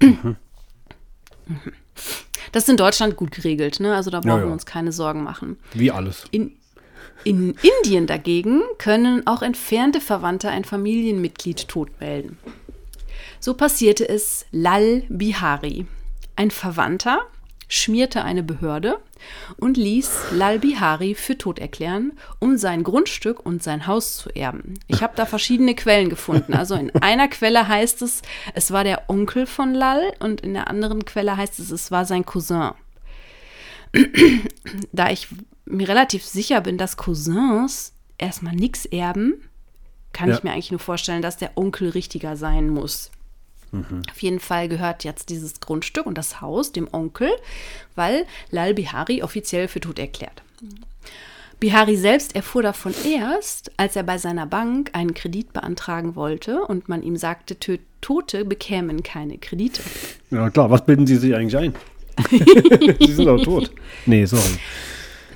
Mhm. 0.00 0.36
Mhm. 1.44 1.72
Das 2.52 2.64
ist 2.64 2.68
in 2.68 2.76
Deutschland 2.76 3.16
gut 3.16 3.30
geregelt, 3.32 3.80
ne? 3.80 3.94
Also 3.94 4.10
da 4.10 4.20
brauchen 4.20 4.28
ja, 4.28 4.38
ja. 4.38 4.46
wir 4.46 4.52
uns 4.52 4.66
keine 4.66 4.92
Sorgen 4.92 5.22
machen. 5.22 5.58
Wie 5.72 5.90
alles. 5.90 6.24
In, 6.30 6.52
in 7.24 7.56
Indien 7.62 8.06
dagegen 8.06 8.62
können 8.78 9.26
auch 9.26 9.42
entfernte 9.42 10.00
Verwandte 10.00 10.50
ein 10.50 10.64
Familienmitglied 10.64 11.68
tot 11.68 11.88
melden. 12.00 12.38
So 13.40 13.54
passierte 13.54 14.08
es 14.08 14.46
Lal 14.52 15.02
Bihari. 15.08 15.86
Ein 16.36 16.50
Verwandter 16.50 17.20
schmierte 17.68 18.22
eine 18.22 18.42
Behörde 18.42 18.98
und 19.56 19.76
ließ 19.76 20.32
Lal 20.32 20.58
Bihari 20.58 21.14
für 21.14 21.36
tot 21.38 21.58
erklären, 21.58 22.12
um 22.38 22.56
sein 22.56 22.82
Grundstück 22.82 23.44
und 23.44 23.62
sein 23.62 23.86
Haus 23.86 24.16
zu 24.16 24.30
erben. 24.30 24.74
Ich 24.88 25.02
habe 25.02 25.14
da 25.16 25.26
verschiedene 25.26 25.74
Quellen 25.74 26.08
gefunden. 26.08 26.54
Also 26.54 26.74
in 26.74 26.94
einer 27.02 27.28
Quelle 27.28 27.68
heißt 27.68 28.02
es, 28.02 28.22
es 28.54 28.70
war 28.70 28.84
der 28.84 29.08
Onkel 29.08 29.46
von 29.46 29.74
Lal 29.74 30.12
und 30.20 30.40
in 30.40 30.54
der 30.54 30.68
anderen 30.68 31.04
Quelle 31.04 31.36
heißt 31.36 31.58
es, 31.58 31.70
es 31.70 31.90
war 31.90 32.04
sein 32.04 32.24
Cousin. 32.24 32.72
da 34.92 35.10
ich 35.10 35.28
mir 35.64 35.88
relativ 35.88 36.24
sicher 36.24 36.60
bin, 36.60 36.78
dass 36.78 36.96
Cousins 36.96 37.92
erstmal 38.18 38.54
nichts 38.54 38.86
erben, 38.86 39.34
kann 40.12 40.28
ja. 40.28 40.36
ich 40.36 40.42
mir 40.42 40.52
eigentlich 40.52 40.70
nur 40.70 40.80
vorstellen, 40.80 41.22
dass 41.22 41.36
der 41.36 41.56
Onkel 41.56 41.90
richtiger 41.90 42.36
sein 42.36 42.68
muss. 42.68 43.10
Mhm. 43.72 44.02
Auf 44.10 44.22
jeden 44.22 44.40
Fall 44.40 44.68
gehört 44.68 45.04
jetzt 45.04 45.28
dieses 45.30 45.60
Grundstück 45.60 46.06
und 46.06 46.16
das 46.16 46.40
Haus 46.40 46.72
dem 46.72 46.88
Onkel, 46.92 47.30
weil 47.94 48.26
Lal 48.50 48.74
Bihari 48.74 49.22
offiziell 49.22 49.66
für 49.66 49.80
tot 49.80 49.98
erklärt. 49.98 50.42
Bihari 51.58 51.96
selbst 51.96 52.34
erfuhr 52.34 52.62
davon 52.62 52.92
erst, 53.04 53.70
als 53.76 53.96
er 53.96 54.02
bei 54.02 54.18
seiner 54.18 54.46
Bank 54.46 54.90
einen 54.94 55.14
Kredit 55.14 55.52
beantragen 55.52 56.16
wollte 56.16 56.62
und 56.62 56.88
man 56.88 57.02
ihm 57.02 57.16
sagte, 57.16 57.56
Tote 58.00 58.44
bekämen 58.44 59.02
keine 59.02 59.38
Kredite. 59.38 59.80
Ja 60.30 60.50
klar, 60.50 60.70
was 60.70 60.84
bilden 60.84 61.06
Sie 61.06 61.16
sich 61.16 61.34
eigentlich 61.34 61.56
ein? 61.56 61.74
Sie 63.00 63.12
sind 63.12 63.28
auch 63.28 63.42
tot. 63.42 63.70
Nee, 64.06 64.24
sorry. 64.26 64.58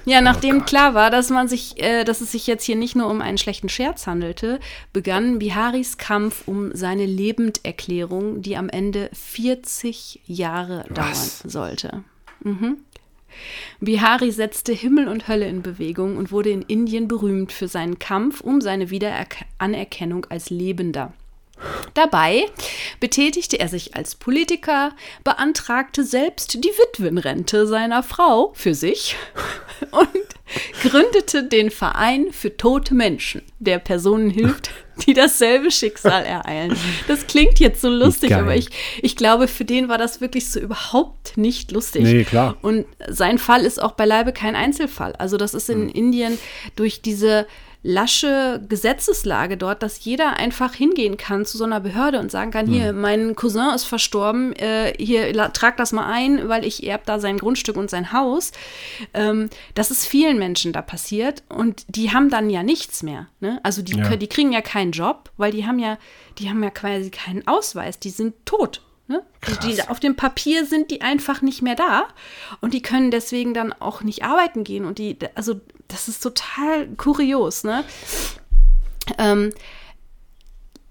Ja, 0.06 0.20
nachdem 0.20 0.58
oh 0.58 0.64
klar 0.64 0.94
war, 0.94 1.10
dass 1.10 1.30
man 1.30 1.48
sich, 1.48 1.82
äh, 1.82 2.04
dass 2.04 2.20
es 2.20 2.30
sich 2.32 2.46
jetzt 2.46 2.64
hier 2.64 2.76
nicht 2.76 2.94
nur 2.94 3.10
um 3.10 3.20
einen 3.20 3.38
schlechten 3.38 3.68
Scherz 3.68 4.06
handelte, 4.06 4.60
begann 4.92 5.40
Biharis 5.40 5.98
Kampf 5.98 6.44
um 6.46 6.74
seine 6.74 7.04
Lebenderklärung, 7.04 8.40
die 8.40 8.56
am 8.56 8.68
Ende 8.68 9.10
40 9.12 10.20
Jahre 10.26 10.84
Was? 10.90 11.40
dauern 11.40 11.50
sollte. 11.50 12.04
Mhm. 12.44 12.78
Bihari 13.80 14.30
setzte 14.30 14.72
Himmel 14.72 15.08
und 15.08 15.28
Hölle 15.28 15.46
in 15.48 15.62
Bewegung 15.62 16.16
und 16.16 16.32
wurde 16.32 16.50
in 16.50 16.62
Indien 16.62 17.08
berühmt 17.08 17.52
für 17.52 17.68
seinen 17.68 17.98
Kampf 17.98 18.40
um 18.40 18.60
seine 18.60 18.90
Wiederanerkennung 18.90 20.24
als 20.30 20.50
Lebender. 20.50 21.12
Dabei 21.94 22.46
betätigte 23.00 23.58
er 23.58 23.68
sich 23.68 23.96
als 23.96 24.14
Politiker, 24.14 24.92
beantragte 25.24 26.04
selbst 26.04 26.54
die 26.62 26.68
Witwenrente 26.68 27.66
seiner 27.66 28.02
Frau 28.02 28.52
für 28.54 28.74
sich 28.74 29.16
und 29.90 30.08
gründete 30.82 31.44
den 31.44 31.70
Verein 31.70 32.26
für 32.32 32.56
tote 32.56 32.94
Menschen, 32.94 33.42
der 33.58 33.78
Personen 33.78 34.30
hilft, 34.30 34.70
die 35.06 35.14
dasselbe 35.14 35.70
Schicksal 35.70 36.24
ereilen. 36.24 36.76
Das 37.08 37.26
klingt 37.26 37.58
jetzt 37.58 37.80
so 37.80 37.88
lustig, 37.88 38.30
Geil. 38.30 38.40
aber 38.40 38.54
ich, 38.54 38.68
ich 39.02 39.16
glaube, 39.16 39.48
für 39.48 39.64
den 39.64 39.88
war 39.88 39.98
das 39.98 40.20
wirklich 40.20 40.50
so 40.50 40.60
überhaupt 40.60 41.36
nicht 41.36 41.72
lustig. 41.72 42.02
Nee, 42.02 42.24
klar. 42.24 42.56
Und 42.62 42.86
sein 43.08 43.38
Fall 43.38 43.62
ist 43.62 43.82
auch 43.82 43.92
beileibe 43.92 44.32
kein 44.32 44.54
Einzelfall. 44.54 45.14
Also 45.16 45.36
das 45.36 45.54
ist 45.54 45.68
in 45.68 45.88
hm. 45.88 45.94
Indien 45.94 46.38
durch 46.76 47.02
diese 47.02 47.46
lasche 47.86 48.60
Gesetzeslage 48.68 49.56
dort, 49.56 49.82
dass 49.82 50.04
jeder 50.04 50.36
einfach 50.36 50.74
hingehen 50.74 51.16
kann 51.16 51.46
zu 51.46 51.56
so 51.56 51.64
einer 51.64 51.78
Behörde 51.78 52.18
und 52.18 52.32
sagen 52.32 52.50
kann, 52.50 52.66
hier, 52.66 52.88
hm. 52.88 53.00
mein 53.00 53.36
Cousin 53.36 53.74
ist 53.74 53.84
verstorben, 53.84 54.52
äh, 54.54 54.92
hier, 54.98 55.32
trag 55.52 55.76
das 55.76 55.92
mal 55.92 56.06
ein, 56.06 56.48
weil 56.48 56.64
ich 56.64 56.84
erb 56.84 57.06
da 57.06 57.20
sein 57.20 57.38
Grundstück 57.38 57.76
und 57.76 57.88
sein 57.88 58.12
Haus. 58.12 58.50
Ähm, 59.14 59.48
das 59.74 59.92
ist 59.92 60.04
vielen 60.04 60.38
Menschen 60.38 60.72
da 60.72 60.82
passiert 60.82 61.44
und 61.48 61.84
die 61.88 62.12
haben 62.12 62.28
dann 62.28 62.50
ja 62.50 62.64
nichts 62.64 63.04
mehr. 63.04 63.28
Ne? 63.38 63.60
Also 63.62 63.82
die, 63.82 63.96
ja. 63.96 64.16
die 64.16 64.28
kriegen 64.28 64.52
ja 64.52 64.62
keinen 64.62 64.90
Job, 64.90 65.30
weil 65.36 65.52
die 65.52 65.64
haben 65.64 65.78
ja, 65.78 65.96
die 66.38 66.50
haben 66.50 66.62
ja 66.62 66.70
quasi 66.70 67.10
keinen 67.10 67.46
Ausweis, 67.46 68.00
die 68.00 68.10
sind 68.10 68.34
tot. 68.44 68.82
Ne? 69.08 69.22
Die, 69.46 69.74
die, 69.74 69.82
auf 69.82 70.00
dem 70.00 70.16
Papier 70.16 70.66
sind 70.66 70.90
die 70.90 71.02
einfach 71.02 71.40
nicht 71.40 71.62
mehr 71.62 71.76
da 71.76 72.08
und 72.60 72.74
die 72.74 72.82
können 72.82 73.12
deswegen 73.12 73.54
dann 73.54 73.72
auch 73.72 74.02
nicht 74.02 74.24
arbeiten 74.24 74.64
gehen. 74.64 74.84
Und 74.84 74.98
die, 74.98 75.16
also 75.36 75.60
das 75.88 76.08
ist 76.08 76.22
total 76.22 76.88
kurios, 76.96 77.64
ne? 77.64 77.84
Ähm, 79.18 79.52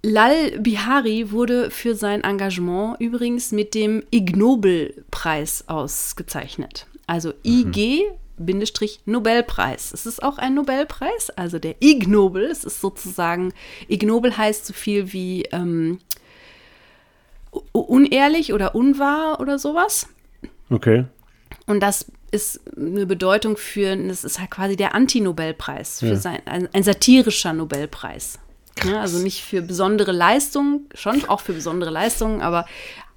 Lal 0.01 0.59
Bihari 0.59 1.31
wurde 1.31 1.71
für 1.71 1.95
sein 1.95 2.23
Engagement 2.23 2.97
übrigens 2.99 3.51
mit 3.51 3.73
dem 3.73 4.03
Ig 4.11 4.35
Nobel-Preis 4.35 5.65
ausgezeichnet. 5.67 6.85
Also 7.07 7.33
IG 7.43 8.03
Nobelpreis. 9.05 9.93
Es 9.93 10.05
ist 10.05 10.21
auch 10.21 10.37
ein 10.37 10.53
Nobelpreis, 10.53 11.31
also 11.31 11.57
der 11.57 11.75
Ig 11.81 12.07
Nobel. 12.07 12.43
Es 12.43 12.63
ist 12.63 12.81
sozusagen, 12.81 13.53
Ig 13.89 14.05
Nobel 14.05 14.37
heißt 14.37 14.65
so 14.65 14.73
viel 14.73 15.11
wie 15.11 15.43
ähm, 15.51 15.99
unehrlich 17.71 18.53
oder 18.53 18.75
unwahr 18.75 19.39
oder 19.39 19.57
sowas. 19.57 20.07
Okay. 20.69 21.05
Und 21.65 21.79
das 21.79 22.11
ist 22.35 22.59
eine 22.77 23.05
Bedeutung 23.05 23.57
für, 23.57 23.95
das 23.95 24.23
ist 24.23 24.39
halt 24.39 24.51
quasi 24.51 24.75
der 24.75 24.93
Anti-Nobelpreis, 24.93 26.01
ja. 26.01 26.19
ein, 26.45 26.69
ein, 26.71 26.83
satirischer 26.83 27.53
Nobelpreis. 27.53 28.39
Ja, 28.83 28.99
also 28.99 29.19
nicht 29.19 29.41
für 29.41 29.61
besondere 29.61 30.11
Leistungen, 30.11 30.89
schon 30.93 31.23
auch 31.29 31.39
für 31.39 31.53
besondere 31.53 31.91
Leistungen, 31.91 32.41
aber 32.41 32.65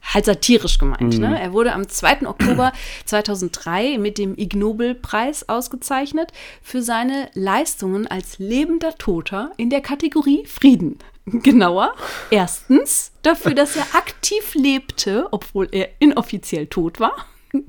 halt 0.02 0.24
satirisch 0.24 0.78
gemeint. 0.78 1.14
Mhm. 1.14 1.20
Ne? 1.20 1.40
Er 1.40 1.52
wurde 1.52 1.72
am 1.72 1.88
2. 1.88 2.26
Oktober 2.26 2.72
2003 3.04 3.98
mit 3.98 4.18
dem 4.18 4.38
Ig 4.38 4.56
Nobelpreis 4.56 5.48
ausgezeichnet 5.48 6.32
für 6.62 6.82
seine 6.82 7.28
Leistungen 7.34 8.06
als 8.06 8.38
lebender 8.38 8.94
Toter 8.96 9.50
in 9.56 9.70
der 9.70 9.80
Kategorie 9.80 10.46
Frieden. 10.46 10.98
Genauer, 11.26 11.94
erstens 12.30 13.12
dafür, 13.22 13.54
dass 13.54 13.76
er 13.76 13.86
aktiv 13.94 14.54
lebte, 14.54 15.26
obwohl 15.30 15.68
er 15.72 15.88
inoffiziell 15.98 16.68
tot 16.68 17.00
war. 17.00 17.26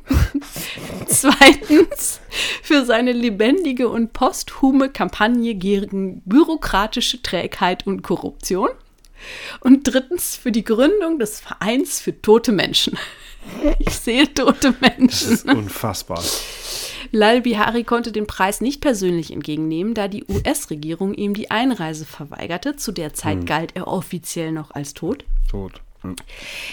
Zweitens 1.08 2.20
für 2.62 2.86
seine 2.86 3.12
lebendige 3.12 3.90
und 3.90 4.14
posthume 4.14 4.90
Kampagne 4.90 5.56
gegen 5.56 6.22
bürokratische 6.26 7.22
Trägheit 7.22 7.88
und 7.88 8.02
Korruption. 8.02 8.70
Und 9.60 9.84
drittens 9.84 10.36
für 10.36 10.52
die 10.52 10.64
Gründung 10.64 11.20
des 11.20 11.40
Vereins 11.40 12.00
für 12.00 12.22
tote 12.22 12.52
Menschen. 12.52 12.98
Ich 13.80 13.96
sehe 13.96 14.32
tote 14.32 14.76
Menschen. 14.82 15.08
Das 15.08 15.24
ist 15.24 15.46
unfassbar. 15.46 16.22
Lal 17.12 17.42
Bihari 17.42 17.84
konnte 17.84 18.12
den 18.12 18.28
Preis 18.28 18.62
nicht 18.62 18.82
persönlich 18.82 19.32
entgegennehmen, 19.32 19.94
da 19.94 20.08
die 20.08 20.26
US-Regierung 20.26 21.14
ihm 21.14 21.34
die 21.34 21.50
Einreise 21.50 22.06
verweigerte. 22.06 22.76
Zu 22.76 22.92
der 22.92 23.14
Zeit 23.14 23.40
hm. 23.40 23.46
galt 23.46 23.72
er 23.76 23.88
offiziell 23.88 24.52
noch 24.52 24.72
als 24.72 24.94
tot. 24.94 25.24
Tot. 25.50 25.82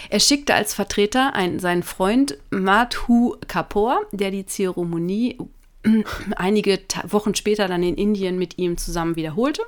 Er 0.09 0.19
schickte 0.19 0.53
als 0.53 0.73
Vertreter 0.73 1.33
einen, 1.33 1.59
seinen 1.59 1.83
Freund 1.83 2.37
Madhu 2.49 3.35
Kapoor, 3.47 4.01
der 4.11 4.31
die 4.31 4.45
Zeremonie 4.45 5.37
einige 6.35 6.79
Wochen 7.03 7.35
später 7.35 7.67
dann 7.67 7.83
in 7.83 7.95
Indien 7.95 8.37
mit 8.37 8.57
ihm 8.57 8.77
zusammen 8.77 9.15
wiederholte. 9.15 9.61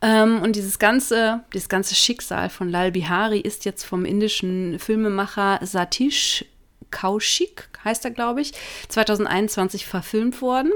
Ähm, 0.00 0.42
und 0.42 0.54
dieses 0.54 0.78
ganze, 0.78 1.44
dieses 1.52 1.68
ganze 1.68 1.94
Schicksal 1.94 2.50
von 2.50 2.68
Lal 2.68 2.92
Bihari 2.92 3.40
ist 3.40 3.64
jetzt 3.64 3.84
vom 3.84 4.04
indischen 4.04 4.78
Filmemacher 4.78 5.58
Satish 5.62 6.44
Kaushik, 6.90 7.68
heißt 7.84 8.04
er, 8.04 8.12
glaube 8.12 8.40
ich, 8.40 8.52
2021 8.88 9.86
verfilmt 9.86 10.40
worden. 10.40 10.72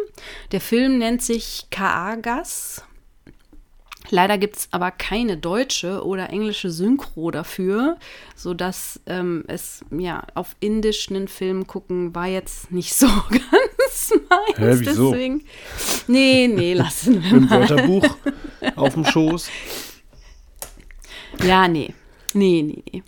Der 0.50 0.60
Film 0.60 0.98
nennt 0.98 1.22
sich 1.22 1.66
Kaagas 1.70 2.84
Leider 4.12 4.36
gibt 4.36 4.56
es 4.56 4.68
aber 4.72 4.90
keine 4.90 5.38
deutsche 5.38 6.04
oder 6.04 6.28
englische 6.28 6.70
Synchro 6.70 7.30
dafür, 7.30 7.96
sodass 8.36 9.00
ähm, 9.06 9.42
es 9.48 9.86
ja 9.90 10.24
auf 10.34 10.54
indisch 10.60 11.08
einen 11.08 11.28
Film 11.28 11.66
gucken 11.66 12.14
war 12.14 12.26
jetzt 12.26 12.70
nicht 12.70 12.94
so 12.94 13.06
ganz 13.30 14.12
meins. 14.28 14.58
Hä, 14.58 14.84
wieso? 14.86 15.12
Deswegen, 15.12 15.44
nee, 16.08 16.46
nee, 16.46 16.74
lassen 16.74 17.24
wir 17.24 17.30
Im 17.30 17.46
mal. 17.46 17.60
Wörterbuch 17.60 18.16
auf 18.76 18.92
dem 18.92 19.06
Schoß. 19.06 19.48
Ja, 21.42 21.66
nee. 21.66 21.94
Nee, 22.34 22.60
nee, 22.62 22.82
nee. 22.92 23.02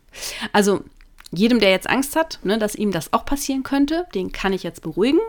Also 0.52 0.84
jedem, 1.30 1.60
der 1.60 1.68
jetzt 1.68 1.90
Angst 1.90 2.16
hat, 2.16 2.38
ne, 2.44 2.56
dass 2.56 2.74
ihm 2.74 2.92
das 2.92 3.12
auch 3.12 3.26
passieren 3.26 3.62
könnte, 3.62 4.06
den 4.14 4.32
kann 4.32 4.54
ich 4.54 4.62
jetzt 4.62 4.80
beruhigen 4.80 5.20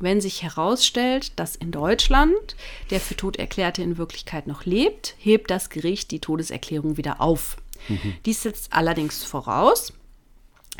wenn 0.00 0.20
sich 0.20 0.42
herausstellt, 0.42 1.38
dass 1.38 1.56
in 1.56 1.70
Deutschland 1.70 2.56
der 2.90 3.00
für 3.00 3.16
tot 3.16 3.36
erklärte 3.36 3.82
in 3.82 3.98
Wirklichkeit 3.98 4.46
noch 4.46 4.64
lebt, 4.64 5.14
hebt 5.18 5.50
das 5.50 5.70
Gericht 5.70 6.10
die 6.10 6.20
Todeserklärung 6.20 6.96
wieder 6.96 7.20
auf. 7.20 7.56
Mhm. 7.88 8.14
Dies 8.26 8.42
setzt 8.42 8.72
allerdings 8.72 9.24
voraus, 9.24 9.92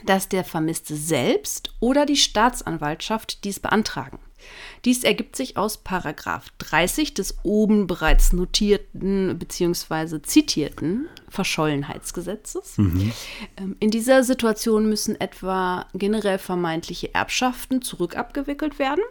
dass 0.04 0.28
der 0.28 0.44
Vermisste 0.44 0.96
selbst 0.96 1.74
oder 1.80 2.06
die 2.06 2.16
Staatsanwaltschaft 2.16 3.44
dies 3.44 3.60
beantragen. 3.60 4.18
Dies 4.84 5.04
ergibt 5.04 5.36
sich 5.36 5.56
aus 5.56 5.78
Paragraph 5.78 6.46
30 6.58 7.14
des 7.14 7.38
oben 7.42 7.86
bereits 7.86 8.32
notierten 8.32 9.38
bzw. 9.38 10.22
zitierten 10.22 11.08
Verschollenheitsgesetzes. 11.28 12.78
Mhm. 12.78 13.12
Ähm, 13.56 13.76
in 13.80 13.90
dieser 13.90 14.24
Situation 14.24 14.88
müssen 14.88 15.20
etwa 15.20 15.86
generell 15.94 16.38
vermeintliche 16.38 17.14
Erbschaften 17.14 17.82
zurückabgewickelt 17.82 18.78
werden 18.78 19.04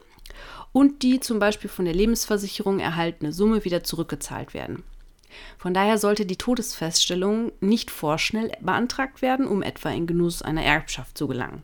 und 0.71 1.03
die 1.03 1.19
zum 1.19 1.39
Beispiel 1.39 1.69
von 1.69 1.85
der 1.85 1.93
Lebensversicherung 1.93 2.79
erhaltene 2.79 3.33
Summe 3.33 3.65
wieder 3.65 3.83
zurückgezahlt 3.83 4.53
werden. 4.53 4.83
Von 5.57 5.73
daher 5.73 5.97
sollte 5.97 6.25
die 6.25 6.37
Todesfeststellung 6.37 7.51
nicht 7.59 7.91
vorschnell 7.91 8.51
beantragt 8.61 9.21
werden, 9.21 9.47
um 9.47 9.61
etwa 9.61 9.89
in 9.89 10.07
Genuss 10.07 10.41
einer 10.41 10.63
Erbschaft 10.63 11.17
zu 11.17 11.27
gelangen. 11.27 11.63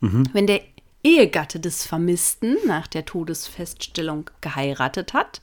Mhm. 0.00 0.28
Wenn 0.32 0.46
der 0.46 0.62
Ehegatte 1.02 1.60
des 1.60 1.86
Vermissten 1.86 2.56
nach 2.66 2.86
der 2.86 3.04
Todesfeststellung 3.04 4.30
geheiratet 4.40 5.12
hat, 5.14 5.40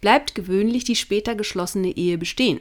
bleibt 0.00 0.34
gewöhnlich 0.34 0.84
die 0.84 0.96
später 0.96 1.34
geschlossene 1.34 1.96
Ehe 1.96 2.18
bestehen. 2.18 2.60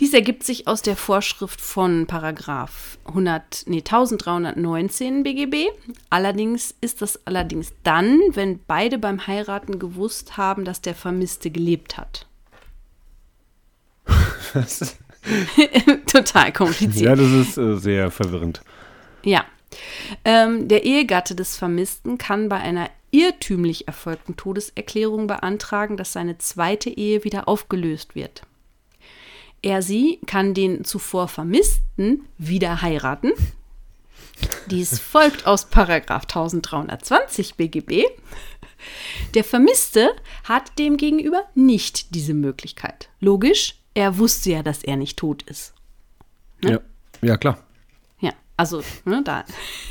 Dies 0.00 0.14
ergibt 0.14 0.44
sich 0.44 0.68
aus 0.68 0.80
der 0.80 0.94
Vorschrift 0.96 1.60
von 1.60 2.06
Paragraph 2.06 2.98
100, 3.06 3.64
nee, 3.66 3.78
1319 3.78 5.24
BGB. 5.24 5.66
Allerdings 6.08 6.72
ist 6.80 7.02
das 7.02 7.26
allerdings 7.26 7.72
dann, 7.82 8.20
wenn 8.32 8.60
beide 8.64 8.98
beim 8.98 9.26
Heiraten 9.26 9.80
gewusst 9.80 10.36
haben, 10.36 10.64
dass 10.64 10.80
der 10.80 10.94
Vermisste 10.94 11.50
gelebt 11.50 11.96
hat. 11.96 12.26
Total 16.06 16.52
kompliziert. 16.52 17.04
Ja, 17.04 17.16
das 17.16 17.30
ist 17.30 17.58
äh, 17.58 17.76
sehr 17.76 18.10
verwirrend. 18.12 18.62
Ja. 19.24 19.44
Ähm, 20.24 20.68
der 20.68 20.84
Ehegatte 20.84 21.34
des 21.34 21.56
Vermissten 21.56 22.18
kann 22.18 22.48
bei 22.48 22.56
einer 22.56 22.90
irrtümlich 23.10 23.86
erfolgten 23.86 24.36
Todeserklärung 24.36 25.26
beantragen, 25.26 25.96
dass 25.96 26.12
seine 26.12 26.38
zweite 26.38 26.90
Ehe 26.90 27.24
wieder 27.24 27.48
aufgelöst 27.48 28.14
wird. 28.14 28.42
Er 29.62 29.82
sie 29.82 30.20
kann 30.26 30.54
den 30.54 30.84
zuvor 30.84 31.28
Vermissten 31.28 32.26
wieder 32.36 32.82
heiraten. 32.82 33.32
Dies 34.66 34.98
folgt 35.00 35.46
aus 35.46 35.66
Paragraf 35.66 36.22
1320 36.22 37.56
BGB. 37.56 38.04
Der 39.34 39.42
Vermisste 39.42 40.10
hat 40.44 40.78
demgegenüber 40.78 41.42
nicht 41.54 42.14
diese 42.14 42.34
Möglichkeit. 42.34 43.08
Logisch, 43.20 43.74
er 43.94 44.18
wusste 44.18 44.50
ja, 44.50 44.62
dass 44.62 44.84
er 44.84 44.96
nicht 44.96 45.16
tot 45.16 45.42
ist. 45.42 45.74
Ne? 46.62 46.72
Ja. 46.72 46.80
ja, 47.28 47.36
klar. 47.36 47.67
Also, 48.58 48.82
ne, 49.04 49.22
da, 49.24 49.44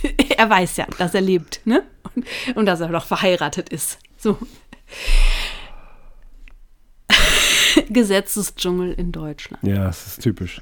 er 0.38 0.50
weiß 0.50 0.76
ja, 0.78 0.88
dass 0.98 1.14
er 1.14 1.22
lebt, 1.22 1.62
ne? 1.64 1.84
Und, 2.14 2.26
und 2.56 2.66
dass 2.66 2.82
er 2.82 2.90
noch 2.90 3.06
verheiratet 3.06 3.70
ist. 3.70 3.98
So. 4.18 4.38
Gesetzesdschungel 7.90 8.92
in 8.94 9.14
Deutschland. 9.14 9.64
Ja, 9.64 9.86
das 9.86 10.06
ist 10.08 10.22
typisch. 10.22 10.62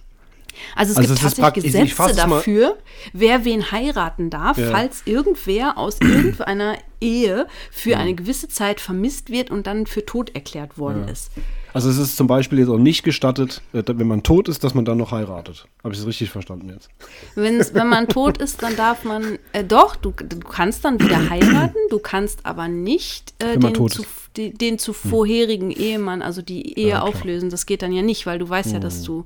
Also 0.75 0.91
es 0.91 0.97
also 0.97 1.13
gibt 1.13 1.23
es 1.23 1.33
tatsächlich 1.35 1.73
Gesetze 1.73 2.15
dafür, 2.15 2.77
wer 3.11 3.43
wen 3.43 3.71
heiraten 3.71 4.29
darf, 4.29 4.57
ja. 4.59 4.69
falls 4.69 5.01
irgendwer 5.05 5.77
aus 5.77 5.97
irgendeiner 6.01 6.77
Ehe 7.05 7.47
für 7.71 7.91
ja. 7.91 7.99
eine 7.99 8.15
gewisse 8.15 8.47
Zeit 8.47 8.79
vermisst 8.79 9.29
wird 9.29 9.51
und 9.51 9.67
dann 9.67 9.85
für 9.85 10.05
tot 10.05 10.33
erklärt 10.33 10.77
worden 10.77 11.03
ja. 11.05 11.11
ist. 11.11 11.31
Also 11.75 11.89
es 11.89 11.97
ist 11.97 12.15
zum 12.15 12.27
Beispiel 12.27 12.59
jetzt 12.59 12.69
auch 12.69 12.77
nicht 12.77 13.03
gestattet, 13.03 13.61
äh, 13.73 13.83
wenn 13.85 14.07
man 14.07 14.23
tot 14.23 14.47
ist, 14.47 14.63
dass 14.63 14.73
man 14.73 14.85
dann 14.85 14.97
noch 14.97 15.11
heiratet. 15.11 15.67
Habe 15.83 15.93
ich 15.93 15.99
es 15.99 16.07
richtig 16.07 16.29
verstanden 16.29 16.69
jetzt? 16.69 16.89
wenn 17.35 17.87
man 17.89 18.07
tot 18.07 18.37
ist, 18.37 18.63
dann 18.63 18.77
darf 18.77 19.03
man, 19.03 19.37
äh, 19.51 19.63
doch, 19.63 19.97
du, 19.97 20.11
du 20.11 20.39
kannst 20.39 20.85
dann 20.85 21.01
wieder 21.01 21.29
heiraten, 21.29 21.77
du 21.89 21.99
kannst 21.99 22.45
aber 22.45 22.69
nicht 22.69 23.33
äh, 23.39 23.57
den, 23.57 23.75
zu, 23.89 24.05
die, 24.37 24.53
den 24.53 24.79
zu 24.79 24.93
vorherigen 24.93 25.69
Ehemann, 25.69 26.21
also 26.21 26.41
die 26.41 26.79
Ehe 26.79 27.01
auflösen. 27.01 27.49
Das 27.49 27.65
geht 27.65 27.81
dann 27.81 27.91
ja 27.91 28.01
nicht, 28.01 28.25
weil 28.25 28.39
du 28.39 28.47
weißt 28.47 28.71
ja, 28.71 28.79
dass 28.79 28.99
hm. 28.99 29.05
du 29.05 29.25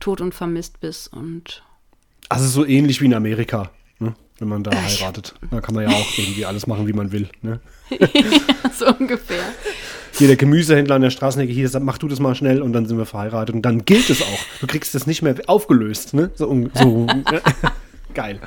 tot 0.00 0.22
und 0.22 0.34
vermisst 0.34 0.80
bist. 0.80 1.12
Und 1.12 1.62
also 2.30 2.46
so 2.48 2.64
ähnlich 2.64 3.02
wie 3.02 3.06
in 3.06 3.14
Amerika, 3.14 3.70
ne? 3.98 4.14
Wenn 4.44 4.50
man 4.50 4.62
da 4.62 4.72
heiratet. 4.72 5.34
Da 5.50 5.62
kann 5.62 5.74
man 5.74 5.84
ja 5.84 5.90
auch 5.90 6.18
irgendwie 6.18 6.44
alles 6.44 6.66
machen, 6.66 6.86
wie 6.86 6.92
man 6.92 7.12
will. 7.12 7.28
Ne? 7.40 7.60
ja, 7.90 8.06
so 8.78 8.86
ungefähr. 8.94 9.42
Hier 10.12 10.26
der 10.26 10.36
Gemüsehändler 10.36 10.96
an 10.96 11.02
der 11.02 11.10
Straßenecke, 11.10 11.50
hier 11.52 11.68
sagt, 11.68 11.84
mach 11.84 11.96
du 11.96 12.08
das 12.08 12.20
mal 12.20 12.34
schnell 12.34 12.60
und 12.60 12.74
dann 12.74 12.84
sind 12.84 12.98
wir 12.98 13.06
verheiratet. 13.06 13.54
Und 13.54 13.62
dann 13.62 13.86
gilt 13.86 14.10
es 14.10 14.20
auch. 14.20 14.38
Du 14.60 14.66
kriegst 14.66 14.94
das 14.94 15.06
nicht 15.06 15.22
mehr 15.22 15.34
aufgelöst. 15.46 16.12
Ne? 16.12 16.30
So, 16.34 16.68
so 16.74 17.06
geil. 18.14 18.38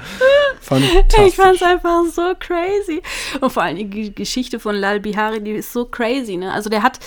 Fantastisch. 0.61 1.19
Ich 1.27 1.35
fand 1.35 1.55
es 1.55 1.63
einfach 1.63 2.03
so 2.13 2.35
crazy. 2.39 3.01
Und 3.41 3.51
vor 3.51 3.63
allem 3.63 3.89
die 3.89 4.13
Geschichte 4.13 4.59
von 4.59 4.75
Lal 4.75 4.99
Bihari, 4.99 5.41
die 5.41 5.51
ist 5.51 5.73
so 5.73 5.85
crazy. 5.85 6.37
Ne? 6.37 6.53
Also 6.53 6.69
der 6.69 6.83
hat 6.83 6.99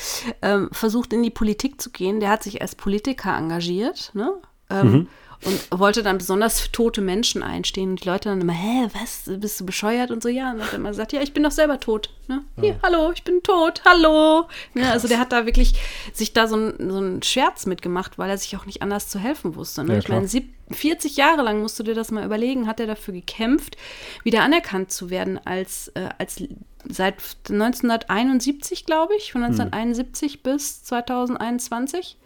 ähm, 0.43 0.69
versucht, 0.73 1.13
in 1.13 1.23
die 1.23 1.31
Politik 1.31 1.81
zu 1.81 1.91
gehen. 1.91 2.19
Der 2.19 2.31
hat 2.31 2.43
sich 2.43 2.61
als 2.61 2.75
Politiker 2.75 3.37
engagiert. 3.37 4.11
Ne? 4.15 4.33
Ähm, 4.69 4.91
mhm 4.91 5.09
und 5.45 5.79
wollte 5.79 6.03
dann 6.03 6.19
besonders 6.19 6.61
für 6.61 6.71
tote 6.71 7.01
Menschen 7.01 7.43
einstehen. 7.43 7.91
Und 7.91 8.05
die 8.05 8.09
Leute 8.09 8.29
dann 8.29 8.41
immer, 8.41 8.53
hä, 8.53 8.89
was, 8.93 9.23
bist 9.41 9.59
du 9.61 9.67
bescheuert 9.67 10.11
und 10.11 10.23
so, 10.23 10.29
ja. 10.29 10.53
Und 10.53 10.59
dann 10.59 10.67
hat 10.67 10.73
er 10.73 10.79
immer 10.79 10.91
gesagt, 10.91 11.13
ja, 11.13 11.23
ich 11.23 11.33
bin 11.33 11.43
doch 11.43 11.51
selber 11.51 11.81
tot. 11.81 12.11
Ne? 12.29 12.43
Hier, 12.61 12.71
ja. 12.71 12.77
hallo, 12.83 13.11
ich 13.13 13.25
bin 13.25 13.43
tot, 13.43 13.83
hallo. 13.87 14.49
Ne? 14.75 14.91
Also 14.91 15.09
der 15.09 15.19
hat 15.19 15.33
da 15.33 15.47
wirklich 15.47 15.75
sich 16.13 16.35
da 16.35 16.47
so, 16.47 16.57
ein, 16.57 16.91
so 16.91 16.99
einen 16.99 17.23
Scherz 17.23 17.65
mitgemacht, 17.65 18.19
weil 18.19 18.29
er 18.29 18.37
sich 18.37 18.55
auch 18.57 18.67
nicht 18.67 18.83
anders 18.83 19.09
zu 19.09 19.19
helfen 19.19 19.55
wusste. 19.55 19.83
Ne? 19.83 19.95
Ja, 19.95 19.99
ich 19.99 20.09
meine, 20.09 20.29
40 20.73 21.17
Jahre 21.17 21.43
lang 21.43 21.61
musst 21.63 21.79
du 21.79 21.83
dir 21.85 21.95
das 21.95 22.11
mal 22.11 22.25
überlegen, 22.25 22.67
hat 22.67 22.79
er 22.79 22.87
dafür 22.87 23.15
gekämpft, 23.15 23.77
wieder 24.25 24.43
anerkannt 24.43 24.93
zu 24.93 25.09
werden 25.09 25.41
als, 25.45 25.89
äh, 25.95 26.11
als 26.19 26.43
seit 26.89 27.17
1971, 27.49 28.85
glaube 28.85 29.15
ich, 29.17 29.33
von 29.33 29.43
1971 29.43 30.35
hm. 30.35 30.41
bis 30.43 30.85
2021. 30.85 32.19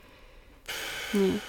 Nee. 1.13 1.41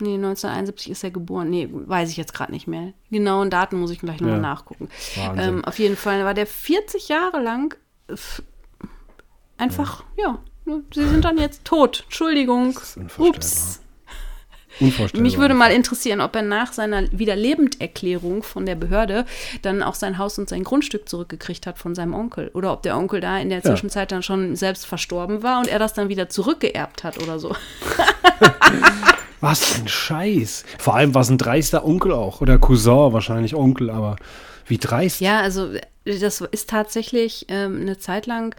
Nee, 0.00 0.14
1971 0.14 0.90
ist 0.90 1.04
er 1.04 1.10
geboren. 1.10 1.50
Nee, 1.50 1.68
weiß 1.70 2.10
ich 2.10 2.16
jetzt 2.16 2.32
gerade 2.34 2.52
nicht 2.52 2.66
mehr. 2.66 2.92
Genauen 3.10 3.50
Daten 3.50 3.78
muss 3.78 3.90
ich 3.90 4.00
gleich 4.00 4.20
nochmal 4.20 4.36
ja. 4.36 4.42
nachgucken. 4.42 4.88
Ähm, 5.36 5.64
auf 5.64 5.78
jeden 5.78 5.96
Fall 5.96 6.24
war 6.24 6.34
der 6.34 6.46
40 6.46 7.08
Jahre 7.08 7.40
lang 7.40 7.76
einfach, 9.56 10.04
ja. 10.16 10.38
ja, 10.66 10.80
sie 10.92 11.06
sind 11.06 11.24
dann 11.24 11.38
jetzt 11.38 11.64
tot. 11.64 12.02
Entschuldigung. 12.04 12.78
Ups. 13.18 13.80
Unvorstellbar. 14.78 15.22
Mich 15.22 15.36
würde 15.36 15.54
mal 15.54 15.72
interessieren, 15.72 16.22
ob 16.22 16.34
er 16.34 16.42
nach 16.42 16.72
seiner 16.72 17.02
Wiederlebenderklärung 17.12 18.42
von 18.42 18.64
der 18.64 18.76
Behörde 18.76 19.26
dann 19.60 19.82
auch 19.82 19.94
sein 19.94 20.16
Haus 20.16 20.38
und 20.38 20.48
sein 20.48 20.64
Grundstück 20.64 21.06
zurückgekriegt 21.08 21.66
hat 21.66 21.76
von 21.76 21.94
seinem 21.94 22.14
Onkel. 22.14 22.50
Oder 22.54 22.72
ob 22.72 22.82
der 22.82 22.96
Onkel 22.96 23.20
da 23.20 23.38
in 23.38 23.50
der 23.50 23.62
Zwischenzeit 23.62 24.10
ja. 24.10 24.16
dann 24.16 24.22
schon 24.22 24.56
selbst 24.56 24.86
verstorben 24.86 25.42
war 25.42 25.58
und 25.58 25.68
er 25.68 25.78
das 25.78 25.92
dann 25.92 26.08
wieder 26.08 26.30
zurückgeerbt 26.30 27.04
hat 27.04 27.22
oder 27.22 27.38
so. 27.38 27.54
Was 29.40 29.78
ein 29.78 29.88
Scheiß. 29.88 30.64
Vor 30.78 30.94
allem 30.94 31.14
war 31.14 31.22
es 31.22 31.30
ein 31.30 31.38
dreister 31.38 31.84
Onkel 31.84 32.12
auch. 32.12 32.40
Oder 32.40 32.58
Cousin, 32.58 33.12
wahrscheinlich 33.12 33.54
Onkel, 33.54 33.90
aber 33.90 34.16
wie 34.66 34.78
dreist. 34.78 35.20
Ja, 35.20 35.40
also 35.40 35.70
das 36.04 36.40
ist 36.40 36.70
tatsächlich 36.70 37.46
ähm, 37.48 37.80
eine 37.80 37.98
Zeit 37.98 38.26
lang 38.26 38.54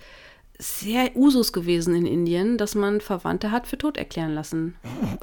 sehr 0.61 1.15
Usus 1.15 1.53
gewesen 1.53 1.95
in 1.95 2.05
Indien, 2.05 2.59
dass 2.59 2.75
man 2.75 3.01
Verwandte 3.01 3.49
hat 3.49 3.65
für 3.65 3.79
tot 3.79 3.97
erklären 3.97 4.35
lassen. 4.35 4.75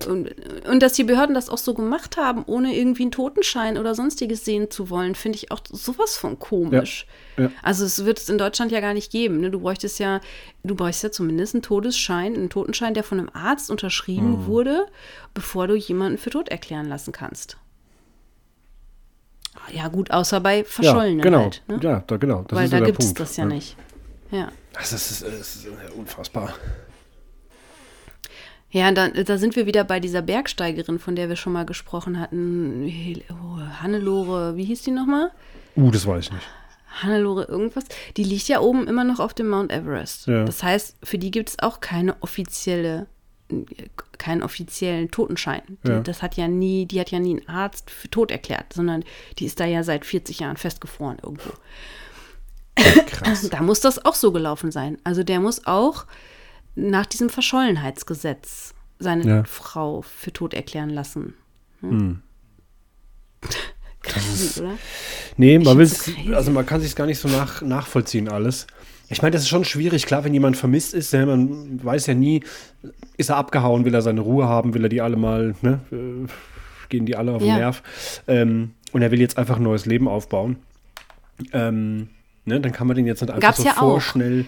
Und, 0.09 0.35
und 0.69 0.83
dass 0.83 0.95
die 0.95 1.05
Behörden 1.05 1.35
das 1.35 1.49
auch 1.49 1.59
so 1.59 1.75
gemacht 1.75 2.17
haben, 2.17 2.43
ohne 2.47 2.77
irgendwie 2.77 3.03
einen 3.03 3.13
Totenschein 3.13 3.79
oder 3.79 3.95
sonstiges 3.95 4.45
sehen 4.45 4.69
zu 4.71 4.91
wollen, 4.91 5.15
finde 5.15 5.37
ich 5.37 5.53
auch 5.53 5.61
sowas 5.71 6.17
von 6.17 6.41
komisch. 6.41 7.07
Ja, 7.37 7.45
ja. 7.45 7.51
Also 7.63 7.85
es 7.85 8.05
wird 8.05 8.19
es 8.19 8.29
in 8.29 8.37
Deutschland 8.37 8.73
ja 8.73 8.81
gar 8.81 8.95
nicht 8.95 9.13
geben. 9.13 9.41
Ne? 9.41 9.53
Du 9.53 9.61
bräuchtest 9.61 10.01
ja, 10.01 10.21
du 10.65 10.75
bräuchst 10.75 11.05
ja 11.05 11.13
zumindest 11.13 11.55
einen 11.55 11.63
Todesschein, 11.63 12.35
einen 12.35 12.51
Totenschein, 12.51 12.95
der 12.95 13.05
von 13.05 13.21
einem 13.21 13.31
Arzt 13.33 13.71
unterschrieben 13.71 14.31
mhm. 14.31 14.47
wurde, 14.47 14.87
bevor 15.35 15.69
du 15.69 15.77
jemanden 15.77 16.19
für 16.19 16.31
tot 16.31 16.49
erklären 16.49 16.89
lassen 16.89 17.13
kannst. 17.13 17.59
Ja, 19.73 19.87
gut, 19.87 20.11
außer 20.11 20.41
bei 20.41 20.65
Verschollenen. 20.65 21.19
Ja, 21.19 21.23
genau. 21.23 21.43
Halt, 21.43 21.63
ne? 21.69 21.79
Ja, 21.81 22.03
da, 22.07 22.17
genau. 22.17 22.45
Das 22.49 22.59
Weil 22.59 22.69
da 22.69 22.81
gibt 22.81 23.03
es 23.03 23.15
das 23.15 23.37
ja, 23.37 23.45
ja 23.45 23.49
nicht. 23.49 23.77
Ja. 24.31 24.49
Das 24.79 24.93
ist, 24.93 25.23
das 25.23 25.57
ist 25.57 25.67
unfassbar. 25.97 26.55
Ja, 28.71 28.93
da, 28.93 29.09
da 29.09 29.39
sind 29.39 29.57
wir 29.57 29.67
wieder 29.67 29.85
bei 29.85 29.99
dieser 29.99 30.23
Bergsteigerin, 30.23 30.99
von 30.99 31.17
der 31.17 31.29
wir 31.29 31.37
schon 31.37 31.53
mal 31.53 31.65
gesprochen 31.65 32.21
hatten. 32.21 33.23
Oh, 33.31 33.61
Hannelore, 33.83 34.57
wie 34.57 34.65
hieß 34.65 34.83
die 34.83 34.91
nochmal? 34.91 35.31
Uh, 35.75 35.91
das 35.91 36.07
weiß 36.07 36.27
ich 36.27 36.33
nicht. 36.33 36.47
Hannelore 37.03 37.45
irgendwas. 37.45 37.85
Die 38.17 38.25
liegt 38.25 38.49
ja 38.49 38.61
oben 38.61 38.87
immer 38.87 39.05
noch 39.05 39.21
auf 39.21 39.33
dem 39.33 39.49
Mount 39.49 39.73
Everest. 39.73 40.27
Ja. 40.27 40.45
Das 40.45 40.63
heißt, 40.63 40.97
für 41.03 41.19
die 41.19 41.31
gibt 41.31 41.51
es 41.51 41.59
auch 41.61 41.81
keine 41.81 42.17
offizielle, 42.23 43.07
keinen 44.19 44.43
offiziellen 44.43 45.11
Totenschein. 45.11 45.79
Ja. 45.87 46.01
Das 46.01 46.23
hat 46.23 46.37
ja 46.37 46.49
nie, 46.49 46.87
die 46.87 47.01
hat 47.01 47.11
ja 47.11 47.21
nie 47.21 47.39
einen 47.39 47.49
Arzt 47.49 47.91
für 47.91 48.11
tot 48.11 48.31
erklärt, 48.31 48.75
sondern 48.75 49.05
die 49.39 49.47
ist 49.47 49.61
da 49.61 49.65
ja 49.65 49.83
seit 49.83 50.05
40 50.05 50.41
Jahren 50.41 50.57
festgefroren 50.57 51.19
irgendwo. 51.23 51.51
Krass. 53.07 53.49
Da 53.51 53.63
muss 53.63 53.81
das 53.81 54.05
auch 54.05 54.15
so 54.15 54.33
gelaufen 54.33 54.71
sein. 54.71 54.99
Also 55.05 55.23
der 55.23 55.41
muss 55.41 55.67
auch 55.67 56.07
nach 56.75 57.07
diesem 57.07 57.29
Verschollenheitsgesetz 57.29 58.75
seine 58.99 59.27
ja. 59.27 59.45
Frau 59.45 60.03
für 60.03 60.33
tot 60.33 60.55
erklären 60.55 60.91
lassen. 60.91 61.35
Hm. 61.81 61.91
Hm. 61.91 62.23
Krass, 64.03 64.41
ist, 64.41 64.61
oder? 64.61 64.75
Nee, 65.37 65.59
man 65.59 65.77
will 65.77 65.91
also 66.35 66.51
man 66.51 66.65
kann 66.65 66.81
sich 66.81 66.95
gar 66.95 67.07
nicht 67.07 67.19
so 67.19 67.29
nach, 67.29 67.63
nachvollziehen 67.63 68.29
alles. 68.29 68.67
Ich 69.11 69.23
meine, 69.23 69.33
das 69.33 69.43
ist 69.43 69.49
schon 69.49 69.65
schwierig. 69.65 70.07
Klar, 70.07 70.25
wenn 70.25 70.35
jemand 70.35 70.57
vermisst 70.57 70.95
ist, 70.95 71.13
man 71.15 71.83
weiß 71.83 72.07
ja 72.07 72.15
nie, 72.15 72.43
ist 73.17 73.31
er 73.31 73.37
abgehauen, 73.37 73.85
will 73.85 73.95
er 73.95 74.03
seine 74.03 74.21
Ruhe 74.21 74.47
haben, 74.47 74.75
will 74.75 74.85
er 74.85 74.89
die 74.89 75.01
alle 75.01 75.17
mal, 75.17 75.55
ne, 75.63 75.81
äh, 75.91 76.27
gehen 76.89 77.07
die 77.07 77.17
alle 77.17 77.33
auf 77.33 77.43
den 77.43 77.49
ja. 77.49 77.59
Nerv. 77.59 77.83
Ähm, 78.27 78.73
und 78.93 79.03
er 79.03 79.11
will 79.11 79.21
jetzt 79.21 79.39
einfach 79.39 79.57
ein 79.57 79.63
neues 79.63 79.87
Leben 79.87 80.09
aufbauen. 80.09 80.57
Ähm, 81.53 82.09
Ne? 82.49 82.61
Dann 82.61 82.73
kann 82.73 82.87
man 82.87 82.97
den 82.97 83.07
jetzt 83.07 83.21
nicht 83.21 83.31
einfach 83.31 83.41
Gab's 83.41 83.59
so 83.59 83.65
ja 83.65 83.75
vorschnell. 83.75 84.47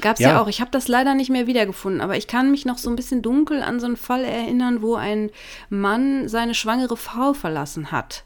Gab 0.00 0.14
es 0.14 0.20
ja. 0.20 0.30
ja. 0.30 0.40
auch. 0.40 0.48
Ich 0.48 0.60
habe 0.60 0.70
das 0.70 0.86
leider 0.86 1.14
nicht 1.14 1.30
mehr 1.30 1.46
wiedergefunden, 1.46 2.00
aber 2.00 2.16
ich 2.16 2.28
kann 2.28 2.50
mich 2.50 2.64
noch 2.64 2.78
so 2.78 2.88
ein 2.88 2.96
bisschen 2.96 3.22
dunkel 3.22 3.62
an 3.62 3.80
so 3.80 3.86
einen 3.86 3.96
Fall 3.96 4.24
erinnern, 4.24 4.80
wo 4.80 4.94
ein 4.94 5.30
Mann 5.70 6.28
seine 6.28 6.54
schwangere 6.54 6.96
Frau 6.96 7.32
verlassen 7.32 7.90
hat 7.90 8.24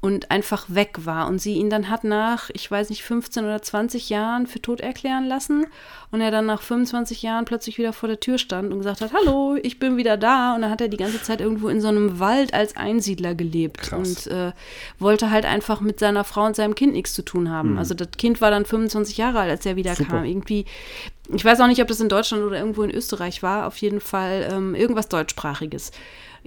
und 0.00 0.30
einfach 0.30 0.66
weg 0.68 1.00
war 1.04 1.26
und 1.26 1.40
sie 1.40 1.54
ihn 1.54 1.70
dann 1.70 1.90
hat 1.90 2.04
nach, 2.04 2.50
ich 2.52 2.70
weiß 2.70 2.90
nicht, 2.90 3.02
15 3.02 3.44
oder 3.44 3.60
20 3.60 4.08
Jahren 4.10 4.46
für 4.46 4.62
tot 4.62 4.80
erklären 4.80 5.26
lassen 5.26 5.66
und 6.12 6.20
er 6.20 6.30
dann 6.30 6.46
nach 6.46 6.62
25 6.62 7.22
Jahren 7.22 7.44
plötzlich 7.44 7.78
wieder 7.78 7.92
vor 7.92 8.08
der 8.08 8.20
Tür 8.20 8.38
stand 8.38 8.72
und 8.72 8.78
gesagt 8.78 9.00
hat, 9.00 9.12
hallo, 9.12 9.56
ich 9.60 9.80
bin 9.80 9.96
wieder 9.96 10.16
da 10.16 10.54
und 10.54 10.62
dann 10.62 10.70
hat 10.70 10.80
er 10.80 10.86
die 10.86 10.96
ganze 10.96 11.20
Zeit 11.20 11.40
irgendwo 11.40 11.68
in 11.68 11.80
so 11.80 11.88
einem 11.88 12.20
Wald 12.20 12.54
als 12.54 12.76
Einsiedler 12.76 13.34
gelebt 13.34 13.78
Krass. 13.78 14.26
und 14.26 14.32
äh, 14.32 14.52
wollte 15.00 15.32
halt 15.32 15.44
einfach 15.44 15.80
mit 15.80 15.98
seiner 15.98 16.22
Frau 16.22 16.46
und 16.46 16.54
seinem 16.54 16.76
Kind 16.76 16.92
nichts 16.92 17.12
zu 17.12 17.22
tun 17.22 17.50
haben. 17.50 17.72
Mhm. 17.72 17.78
Also 17.78 17.94
das 17.94 18.10
Kind 18.16 18.40
war 18.40 18.52
dann 18.52 18.66
25 18.66 19.16
Jahre 19.16 19.40
alt, 19.40 19.50
als 19.50 19.66
er 19.66 19.74
wieder 19.74 19.96
Super. 19.96 20.10
kam. 20.10 20.24
Irgendwie, 20.24 20.64
ich 21.34 21.44
weiß 21.44 21.60
auch 21.60 21.66
nicht, 21.66 21.82
ob 21.82 21.88
das 21.88 21.98
in 21.98 22.08
Deutschland 22.08 22.44
oder 22.44 22.58
irgendwo 22.58 22.84
in 22.84 22.94
Österreich 22.94 23.42
war, 23.42 23.66
auf 23.66 23.76
jeden 23.78 24.00
Fall 24.00 24.48
ähm, 24.52 24.76
irgendwas 24.76 25.08
deutschsprachiges. 25.08 25.90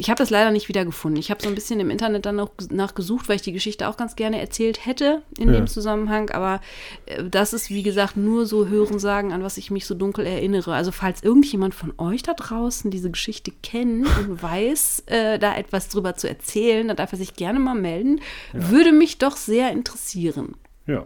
Ich 0.02 0.10
habe 0.10 0.18
das 0.18 0.32
leider 0.32 0.50
nicht 0.50 0.68
wiedergefunden. 0.68 1.20
Ich 1.20 1.30
habe 1.30 1.44
so 1.44 1.48
ein 1.48 1.54
bisschen 1.54 1.80
im 1.80 1.92
Internet 1.92 2.26
dann 2.26 2.36
noch 2.38 2.50
nachgesucht, 2.72 3.30
weil 3.30 3.36
ich 3.36 3.44
die 3.44 3.52
Geschichte 3.52 3.88
auch 3.88 3.98
ganz 3.98 4.16
gerne 4.16 4.42
erzählt 4.42 4.84
hätte 4.84 5.22
in 5.38 5.50
Ja. 5.50 5.60
dem 5.60 5.68
Zusammenhang. 5.68 6.32
Aber 6.32 6.60
äh, 7.06 7.24
das 7.30 7.54
ist, 7.54 7.70
wie 7.70 7.84
gesagt, 7.84 8.18
nur 8.18 8.48
so 8.48 8.68
Hörensagen, 8.68 9.32
an 9.32 9.44
was 9.44 9.58
ich 9.58 9.70
mich 9.70 9.86
so 9.86 9.94
dunkel 9.94 10.26
erinnere. 10.26 10.74
Also 10.74 10.92
falls 10.92 11.22
irgendjemand 11.22 11.76
von 11.76 11.94
euch 12.00 12.24
da 12.24 12.34
draußen 12.34 12.90
diese 12.90 13.12
Geschichte 13.12 13.52
kennt 13.62 14.08
und 14.18 14.42
weiß, 14.42 15.04
äh, 15.06 15.38
da 15.38 15.56
etwas 15.56 15.88
drüber 15.90 16.16
zu 16.16 16.28
erzählen, 16.28 16.88
dann 16.88 16.98
darf 16.98 17.12
er 17.12 17.20
sich 17.20 17.36
gerne 17.36 17.60
mal 17.60 17.76
melden. 17.76 18.22
Würde 18.54 18.94
mich 18.94 19.20
doch 19.20 19.38
sehr 19.38 19.72
interessieren. 19.72 20.56
Ja. 20.88 21.06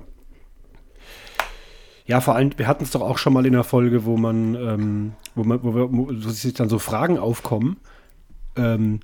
Ja, 2.05 2.21
vor 2.21 2.35
allem, 2.35 2.51
wir 2.55 2.67
hatten 2.67 2.85
es 2.85 2.91
doch 2.91 3.01
auch 3.01 3.17
schon 3.17 3.33
mal 3.33 3.45
in 3.45 3.51
der 3.51 3.65
Folge, 3.65 4.05
wo 4.05 4.15
man, 4.15 4.55
ähm, 4.55 5.11
wo 5.35 5.43
man, 5.43 5.61
wo, 5.63 5.75
wir, 5.75 5.87
wo 5.91 6.13
sich 6.29 6.53
dann 6.53 6.69
so 6.69 6.79
Fragen 6.79 7.17
aufkommen, 7.19 7.75
ähm, 8.55 8.99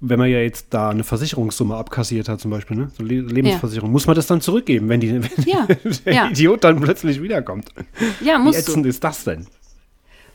wenn 0.00 0.18
man 0.20 0.30
ja 0.30 0.38
jetzt 0.38 0.68
da 0.70 0.90
eine 0.90 1.02
Versicherungssumme 1.02 1.74
abkassiert 1.74 2.28
hat, 2.28 2.40
zum 2.40 2.50
Beispiel, 2.52 2.76
ne? 2.76 2.90
So 2.96 3.02
Le 3.02 3.20
Lebensversicherung, 3.22 3.90
muss 3.90 4.06
man 4.06 4.14
das 4.14 4.26
dann 4.28 4.40
zurückgeben, 4.40 4.88
wenn, 4.88 5.00
die, 5.00 5.12
wenn 5.12 5.30
Ja, 5.46 5.66
der 6.06 6.12
ja. 6.14 6.28
Idiot 6.28 6.62
dann 6.62 6.80
plötzlich 6.80 7.20
wiederkommt? 7.20 7.70
Ja, 8.22 8.38
Wie 8.38 8.42
musst 8.44 8.58
ätzend 8.60 8.84
du. 8.84 8.88
ist 8.88 9.02
das 9.02 9.24
denn? 9.24 9.46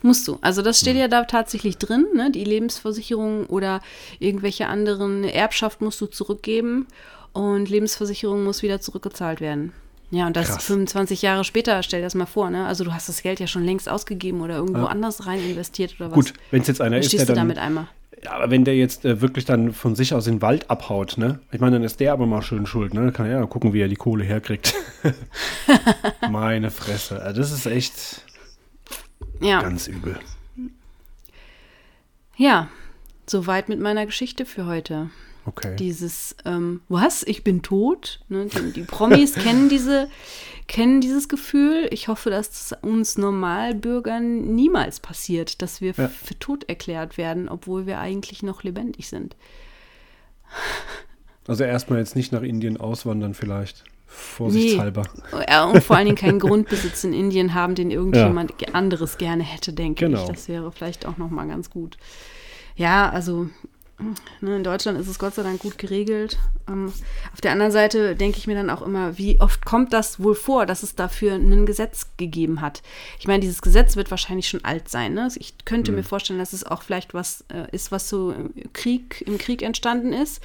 Musst 0.02 0.26
du. 0.28 0.38
Also 0.40 0.62
das 0.62 0.80
steht 0.80 0.96
ja 0.96 1.08
da 1.08 1.24
tatsächlich 1.24 1.76
drin, 1.78 2.06
ne? 2.14 2.30
Die 2.30 2.44
Lebensversicherung 2.44 3.46
oder 3.46 3.80
irgendwelche 4.18 4.66
anderen 4.66 5.24
Erbschaft 5.24 5.80
musst 5.82 6.00
du 6.00 6.06
zurückgeben 6.06 6.86
und 7.32 7.68
Lebensversicherung 7.68 8.44
muss 8.44 8.62
wieder 8.62 8.80
zurückgezahlt 8.80 9.40
werden. 9.40 9.72
Ja, 10.10 10.26
und 10.26 10.36
das 10.36 10.48
Krass. 10.48 10.64
25 10.64 11.22
Jahre 11.22 11.44
später, 11.44 11.82
stell 11.82 12.00
dir 12.00 12.06
das 12.06 12.14
mal 12.14 12.26
vor, 12.26 12.50
ne? 12.50 12.66
Also 12.66 12.82
du 12.84 12.92
hast 12.92 13.08
das 13.08 13.22
Geld 13.22 13.40
ja 13.40 13.46
schon 13.46 13.64
längst 13.64 13.88
ausgegeben 13.88 14.40
oder 14.40 14.56
irgendwo 14.56 14.80
Ja. 14.82 14.86
anders 14.86 15.26
rein 15.26 15.40
investiert 15.42 15.94
oder 16.00 16.10
was. 16.10 16.14
Gut, 16.16 16.32
wenn 16.50 16.62
es 16.62 16.68
jetzt 16.68 16.80
einer 16.80 16.96
Dann 16.96 17.00
ist, 17.00 17.06
stehst 17.08 17.20
der 17.20 17.26
du 17.26 17.32
dann, 17.34 17.48
damit 17.48 17.58
einmal. 17.58 17.86
Ja, 18.22 18.32
aber 18.32 18.50
wenn 18.50 18.64
der 18.64 18.76
jetzt 18.76 19.04
äh, 19.06 19.20
wirklich 19.22 19.46
dann 19.46 19.72
von 19.72 19.94
sich 19.96 20.12
aus 20.12 20.26
in 20.26 20.36
den 20.36 20.42
Wald 20.42 20.68
abhaut, 20.68 21.16
ne? 21.16 21.40
Ich 21.52 21.60
meine, 21.60 21.76
dann 21.76 21.84
ist 21.84 22.00
der 22.00 22.12
aber 22.12 22.26
mal 22.26 22.42
schön 22.42 22.66
schuld, 22.66 22.92
ne? 22.92 23.00
Dann 23.00 23.12
kann 23.14 23.26
er 23.26 23.40
ja 23.40 23.46
gucken, 23.46 23.72
wie 23.72 23.80
er 23.80 23.88
die 23.88 23.96
Kohle 23.96 24.24
herkriegt. 24.24 24.74
Meine 26.30 26.70
Fresse. 26.70 27.22
Also 27.22 27.40
das 27.40 27.50
ist 27.52 27.64
echt 27.66 28.24
Ja. 29.40 29.62
ganz 29.62 29.86
übel. 29.86 30.18
Ja. 32.36 32.68
Soweit 33.26 33.68
mit 33.68 33.80
meiner 33.80 34.06
Geschichte 34.06 34.44
für 34.44 34.66
heute. 34.66 35.08
Okay. 35.46 35.74
dieses, 35.76 36.36
ähm, 36.44 36.80
was, 36.88 37.22
ich 37.22 37.42
bin 37.44 37.62
tot. 37.62 38.20
Ne? 38.28 38.46
Die, 38.46 38.72
die 38.72 38.82
Promis 38.82 39.34
kennen 39.34 39.68
diese, 39.68 40.08
kennen 40.68 41.00
dieses 41.00 41.28
Gefühl. 41.28 41.88
Ich 41.90 42.08
hoffe, 42.08 42.30
dass 42.30 42.48
es 42.72 42.78
uns 42.82 43.16
Normalbürgern 43.18 44.54
niemals 44.54 45.00
passiert, 45.00 45.62
dass 45.62 45.80
wir 45.80 45.94
Ja. 45.96 46.08
für 46.08 46.38
tot 46.38 46.68
erklärt 46.68 47.16
werden, 47.18 47.48
obwohl 47.48 47.86
wir 47.86 47.98
eigentlich 48.00 48.42
noch 48.42 48.62
lebendig 48.62 49.08
sind. 49.08 49.36
Also 51.46 51.64
erstmal 51.64 51.98
jetzt 51.98 52.14
nicht 52.14 52.30
nach 52.32 52.42
Indien 52.42 52.76
auswandern 52.76 53.34
vielleicht. 53.34 53.82
Vorsichtshalber. 54.06 55.04
Ja, 55.48 55.64
und 55.64 55.82
vor 55.82 55.96
allen 55.96 56.04
Dingen 56.06 56.16
keinen 56.18 56.38
Grundbesitz 56.40 57.02
in 57.02 57.12
Indien 57.12 57.54
haben, 57.54 57.74
den 57.74 57.90
irgendjemand 57.90 58.58
ge- 58.58 58.68
anderes 58.72 59.18
gerne 59.18 59.42
hätte, 59.42 59.72
denke 59.72 60.04
Genau. 60.06 60.22
ich. 60.22 60.28
Das 60.28 60.48
wäre 60.48 60.70
vielleicht 60.70 61.06
auch 61.06 61.16
noch 61.16 61.30
mal 61.30 61.48
ganz 61.48 61.70
gut. 61.70 61.96
Ja, 62.76 63.08
also 63.10 63.48
in 64.40 64.64
Deutschland 64.64 64.98
ist 64.98 65.08
es 65.08 65.18
Gott 65.18 65.34
sei 65.34 65.42
Dank 65.42 65.60
gut 65.60 65.78
geregelt. 65.78 66.38
Ähm, 66.68 66.92
auf 67.32 67.40
der 67.40 67.52
anderen 67.52 67.72
Seite 67.72 68.16
denke 68.16 68.38
ich 68.38 68.46
mir 68.46 68.54
dann 68.54 68.70
auch 68.70 68.82
immer, 68.82 69.18
wie 69.18 69.40
oft 69.40 69.64
kommt 69.64 69.92
das 69.92 70.22
wohl 70.22 70.34
vor, 70.34 70.66
dass 70.66 70.82
es 70.82 70.94
dafür 70.94 71.34
ein 71.34 71.66
Gesetz 71.66 72.06
gegeben 72.16 72.60
hat? 72.60 72.82
Ich 73.18 73.26
meine, 73.26 73.40
dieses 73.40 73.62
Gesetz 73.62 73.96
wird 73.96 74.10
wahrscheinlich 74.10 74.48
schon 74.48 74.64
alt 74.64 74.88
sein. 74.88 75.14
Ne? 75.14 75.28
Ich 75.36 75.64
könnte 75.64 75.92
mir 75.92 76.02
vorstellen, 76.02 76.38
dass 76.38 76.52
es 76.52 76.64
auch 76.64 76.82
vielleicht 76.82 77.14
was 77.14 77.44
äh, 77.52 77.66
ist, 77.72 77.92
was 77.92 78.08
so 78.08 78.32
im 78.32 78.72
Krieg, 78.72 79.22
im 79.26 79.38
Krieg 79.38 79.62
entstanden 79.62 80.12
ist. 80.12 80.42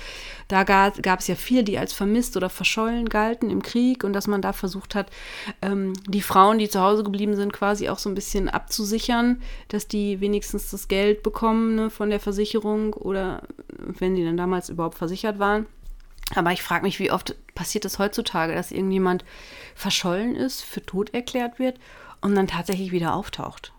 Da 0.48 0.64
gab 0.64 1.20
es 1.20 1.28
ja 1.28 1.36
viele, 1.36 1.64
die 1.64 1.78
als 1.78 1.94
vermisst 1.94 2.38
oder 2.38 2.50
verschollen 2.50 3.10
galten 3.10 3.50
im 3.50 3.64
Krieg 3.64 4.04
und 4.04 4.14
dass 4.14 4.28
man 4.28 4.42
da 4.42 4.54
versucht 4.54 4.96
hat, 4.96 5.10
ähm, 5.62 5.94
die 6.08 6.22
Frauen, 6.22 6.58
die 6.58 6.70
zu 6.70 6.82
Hause 6.82 7.04
geblieben 7.04 7.36
sind, 7.36 7.54
quasi 7.54 7.90
auch 7.90 8.00
so 8.00 8.10
ein 8.10 8.16
bisschen 8.16 8.50
abzusichern, 8.50 9.42
dass 9.70 9.88
die 9.88 10.20
wenigstens 10.20 10.70
das 10.70 10.88
Geld 10.88 11.24
bekommen 11.24 11.76
ne, 11.76 11.90
von 11.90 12.10
der 12.10 12.20
Versicherung 12.20 12.94
oder 12.94 13.42
wenn 13.78 14.16
die 14.16 14.24
dann 14.24 14.38
damals 14.38 14.70
überhaupt 14.70 14.98
versichert 14.98 15.40
waren. 15.40 15.66
Aber 16.36 16.52
ich 16.52 16.64
frage 16.64 16.84
mich, 16.84 17.00
wie 17.00 17.12
oft 17.12 17.36
passiert 17.54 17.86
es 17.86 18.00
heutzutage, 18.00 18.54
dass 18.56 18.72
irgendjemand 18.72 19.24
verschollen 19.76 20.36
ist, 20.36 20.62
für 20.64 20.84
tot 20.84 21.14
erklärt 21.14 21.60
wird 21.60 21.80
und 22.22 22.34
dann 22.36 22.48
tatsächlich 22.48 22.92
wieder 22.92 23.14
auftaucht. 23.14 23.74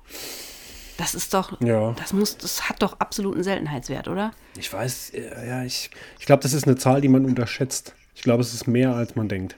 Das 0.96 1.14
ist 1.14 1.34
doch, 1.34 1.60
Ja. 1.60 1.92
das 1.98 2.12
muss, 2.12 2.38
das 2.38 2.68
hat 2.68 2.82
doch 2.82 3.00
absoluten 3.00 3.42
Seltenheitswert, 3.42 4.08
oder? 4.08 4.30
Ich 4.56 4.72
weiß, 4.72 5.10
äh, 5.10 5.46
ja, 5.48 5.64
ich, 5.64 5.90
ich 6.18 6.24
glaube, 6.26 6.42
das 6.42 6.52
ist 6.54 6.66
eine 6.66 6.76
Zahl, 6.76 7.00
die 7.00 7.08
man 7.08 7.24
unterschätzt. 7.26 7.94
Ich 8.14 8.22
glaube, 8.22 8.40
es 8.42 8.54
ist 8.54 8.66
mehr, 8.66 8.94
als 8.94 9.14
man 9.16 9.28
denkt. 9.28 9.56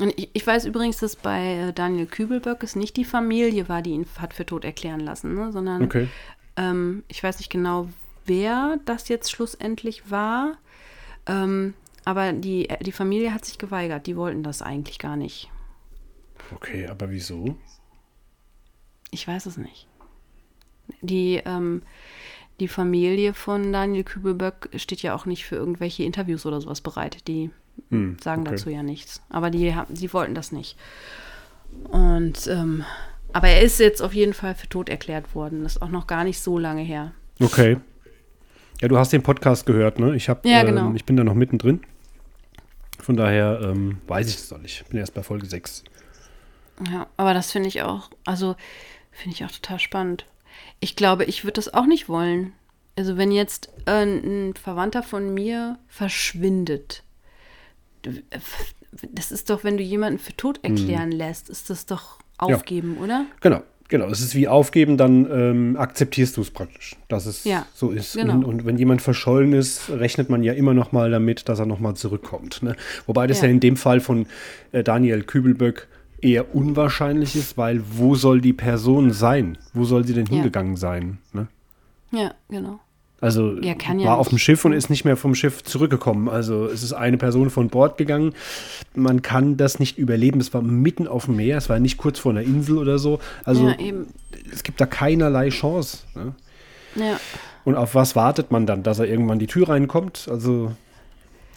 Und 0.00 0.18
ich, 0.18 0.30
ich 0.32 0.46
weiß 0.46 0.64
übrigens, 0.64 0.96
dass 0.98 1.14
bei 1.14 1.54
äh, 1.68 1.72
Daniel 1.72 2.06
Kübelböck 2.06 2.62
es 2.62 2.74
nicht 2.74 2.96
die 2.96 3.04
Familie 3.04 3.68
war, 3.68 3.82
die 3.82 3.90
ihn 3.90 4.06
hat 4.18 4.34
für 4.34 4.46
tot 4.46 4.64
erklären 4.64 5.00
lassen, 5.00 5.34
ne? 5.34 5.52
sondern 5.52 5.82
Okay. 5.84 6.08
ähm, 6.56 7.04
ich 7.08 7.22
weiß 7.22 7.38
nicht 7.38 7.50
genau, 7.50 7.88
wer 8.28 8.78
das 8.84 9.08
jetzt 9.08 9.30
schlussendlich 9.30 10.10
war. 10.10 10.58
Ähm, 11.26 11.74
aber 12.04 12.32
die, 12.32 12.68
die 12.80 12.92
Familie 12.92 13.34
hat 13.34 13.44
sich 13.44 13.58
geweigert. 13.58 14.06
Die 14.06 14.16
wollten 14.16 14.42
das 14.42 14.62
eigentlich 14.62 14.98
gar 14.98 15.16
nicht. 15.16 15.50
Okay, 16.54 16.86
aber 16.86 17.10
wieso? 17.10 17.56
Ich 19.10 19.26
weiß 19.26 19.46
es 19.46 19.56
nicht. 19.56 19.86
Die, 21.02 21.42
ähm, 21.44 21.82
die 22.60 22.68
Familie 22.68 23.34
von 23.34 23.72
Daniel 23.72 24.04
Kübelböck 24.04 24.70
steht 24.76 25.02
ja 25.02 25.14
auch 25.14 25.26
nicht 25.26 25.44
für 25.44 25.56
irgendwelche 25.56 26.04
Interviews 26.04 26.46
oder 26.46 26.60
sowas 26.60 26.80
bereit. 26.80 27.28
Die 27.28 27.50
Hm, 27.90 28.16
sagen 28.22 28.42
okay. 28.42 28.50
dazu 28.52 28.70
ja 28.70 28.82
nichts. 28.82 29.22
Aber 29.28 29.50
die, 29.50 29.74
die 29.88 30.12
wollten 30.12 30.34
das 30.34 30.52
nicht. 30.52 30.76
Und 31.90 32.46
ähm, 32.46 32.84
aber 33.32 33.48
er 33.48 33.60
ist 33.60 33.78
jetzt 33.78 34.00
auf 34.02 34.14
jeden 34.14 34.32
Fall 34.34 34.54
für 34.54 34.68
tot 34.68 34.88
erklärt 34.88 35.34
worden. 35.34 35.62
Das 35.62 35.76
ist 35.76 35.82
auch 35.82 35.90
noch 35.90 36.06
gar 36.06 36.24
nicht 36.24 36.40
so 36.40 36.58
lange 36.58 36.82
her. 36.82 37.12
Okay. 37.40 37.76
Ja, 38.80 38.88
du 38.88 38.96
hast 38.96 39.12
den 39.12 39.22
Podcast 39.22 39.66
gehört, 39.66 39.98
ne? 39.98 40.14
Ich, 40.14 40.28
hab, 40.28 40.44
Ja, 40.46 40.60
ähm, 40.60 40.66
genau. 40.66 40.92
ich 40.94 41.04
bin 41.04 41.16
da 41.16 41.24
noch 41.24 41.34
mittendrin. 41.34 41.80
Von 43.00 43.16
daher 43.16 43.60
ähm, 43.62 43.98
weiß 44.06 44.28
ich 44.28 44.36
das 44.36 44.50
noch 44.50 44.58
nicht. 44.58 44.82
Ich 44.82 44.86
bin 44.86 45.00
erst 45.00 45.14
bei 45.14 45.22
Folge 45.22 45.46
6. 45.46 45.84
Ja, 46.92 47.06
aber 47.16 47.34
das 47.34 47.50
finde 47.50 47.68
ich 47.68 47.82
auch, 47.82 48.10
also 48.24 48.54
finde 49.10 49.34
ich 49.34 49.44
auch 49.44 49.50
total 49.50 49.80
spannend. 49.80 50.26
Ich 50.80 50.94
glaube, 50.94 51.24
ich 51.24 51.44
würde 51.44 51.54
das 51.54 51.72
auch 51.74 51.86
nicht 51.86 52.08
wollen. 52.08 52.52
Also 52.96 53.16
wenn 53.16 53.32
jetzt 53.32 53.70
äh, 53.86 54.02
ein 54.04 54.54
Verwandter 54.54 55.02
von 55.02 55.32
mir 55.32 55.78
verschwindet, 55.88 57.02
das 59.12 59.32
ist 59.32 59.50
doch, 59.50 59.64
wenn 59.64 59.76
du 59.76 59.82
jemanden 59.82 60.18
für 60.18 60.36
tot 60.36 60.60
erklären 60.62 61.12
lässt, 61.12 61.48
ist 61.48 61.70
das 61.70 61.86
doch 61.86 62.18
aufgeben, 62.38 62.98
oder? 62.98 63.26
Genau, 63.40 63.62
genau. 63.88 64.06
Es 64.08 64.20
ist 64.20 64.34
wie 64.34 64.48
aufgeben, 64.48 64.96
dann 64.96 65.26
ähm, 65.30 65.76
akzeptierst 65.78 66.36
du 66.36 66.40
es 66.42 66.50
praktisch, 66.50 66.96
dass 67.08 67.26
es 67.26 67.44
Ja, 67.44 67.66
so 67.74 67.90
ist. 67.90 68.14
genau. 68.16 68.34
Und, 68.34 68.44
und 68.44 68.66
wenn 68.66 68.78
jemand 68.78 69.02
verschollen 69.02 69.52
ist, 69.52 69.90
rechnet 69.90 70.30
man 70.30 70.42
ja 70.42 70.52
immer 70.52 70.74
noch 70.74 70.92
mal 70.92 71.10
damit, 71.10 71.48
dass 71.48 71.58
er 71.58 71.66
noch 71.66 71.80
mal 71.80 71.94
zurückkommt. 71.94 72.62
Ne? 72.62 72.76
Wobei 73.06 73.26
das 73.26 73.38
ja. 73.40 73.44
Ja. 73.46 73.50
in 73.50 73.60
dem 73.60 73.76
Fall 73.76 74.00
von 74.00 74.26
äh, 74.72 74.82
Daniel 74.84 75.22
Kübelböck 75.24 75.88
eher 76.20 76.54
unwahrscheinlich 76.54 77.36
ist, 77.36 77.56
weil 77.56 77.80
wo 77.92 78.14
soll 78.14 78.40
die 78.40 78.52
Person 78.52 79.12
sein? 79.12 79.56
Wo 79.72 79.84
soll 79.84 80.04
sie 80.04 80.14
denn 80.14 80.26
Ja. 80.26 80.32
hingegangen 80.34 80.76
sein? 80.76 81.18
Ne? 81.32 81.46
Ja, 82.10 82.34
genau. 82.48 82.80
Also 83.20 83.58
Ja, 83.60 83.74
kann 83.74 83.98
ja 83.98 84.10
war 84.10 84.18
auf 84.18 84.28
dem. 84.28 84.38
Schiff 84.38 84.64
und 84.64 84.72
ist 84.72 84.90
nicht 84.90 85.04
mehr 85.04 85.16
vom 85.16 85.34
Schiff 85.34 85.64
zurückgekommen. 85.64 86.28
Also 86.28 86.66
es 86.66 86.82
ist 86.82 86.92
eine 86.92 87.18
Person 87.18 87.50
von 87.50 87.68
Bord 87.68 87.98
gegangen. 87.98 88.34
Man 88.94 89.22
kann 89.22 89.56
das 89.56 89.80
nicht 89.80 89.98
überleben. 89.98 90.40
Es 90.40 90.54
war 90.54 90.62
mitten 90.62 91.08
auf 91.08 91.24
dem 91.24 91.36
Meer. 91.36 91.58
Es 91.58 91.68
war 91.68 91.80
nicht 91.80 91.96
kurz 91.96 92.18
vor 92.18 92.30
einer 92.30 92.42
Insel 92.42 92.78
oder 92.78 92.98
so. 92.98 93.18
Also 93.44 93.68
ja, 93.68 93.76
es 94.52 94.62
gibt 94.62 94.80
da 94.80 94.86
keinerlei 94.86 95.48
Chance. 95.48 95.98
Ne? 96.14 96.34
Ja. 96.94 97.20
Und 97.64 97.74
auf 97.74 97.94
was 97.94 98.14
wartet 98.14 98.50
man 98.52 98.66
dann? 98.66 98.82
Dass 98.82 98.98
er 98.98 99.06
irgendwann 99.06 99.38
die 99.38 99.46
Tür 99.48 99.68
reinkommt? 99.68 100.28
Also 100.30 100.72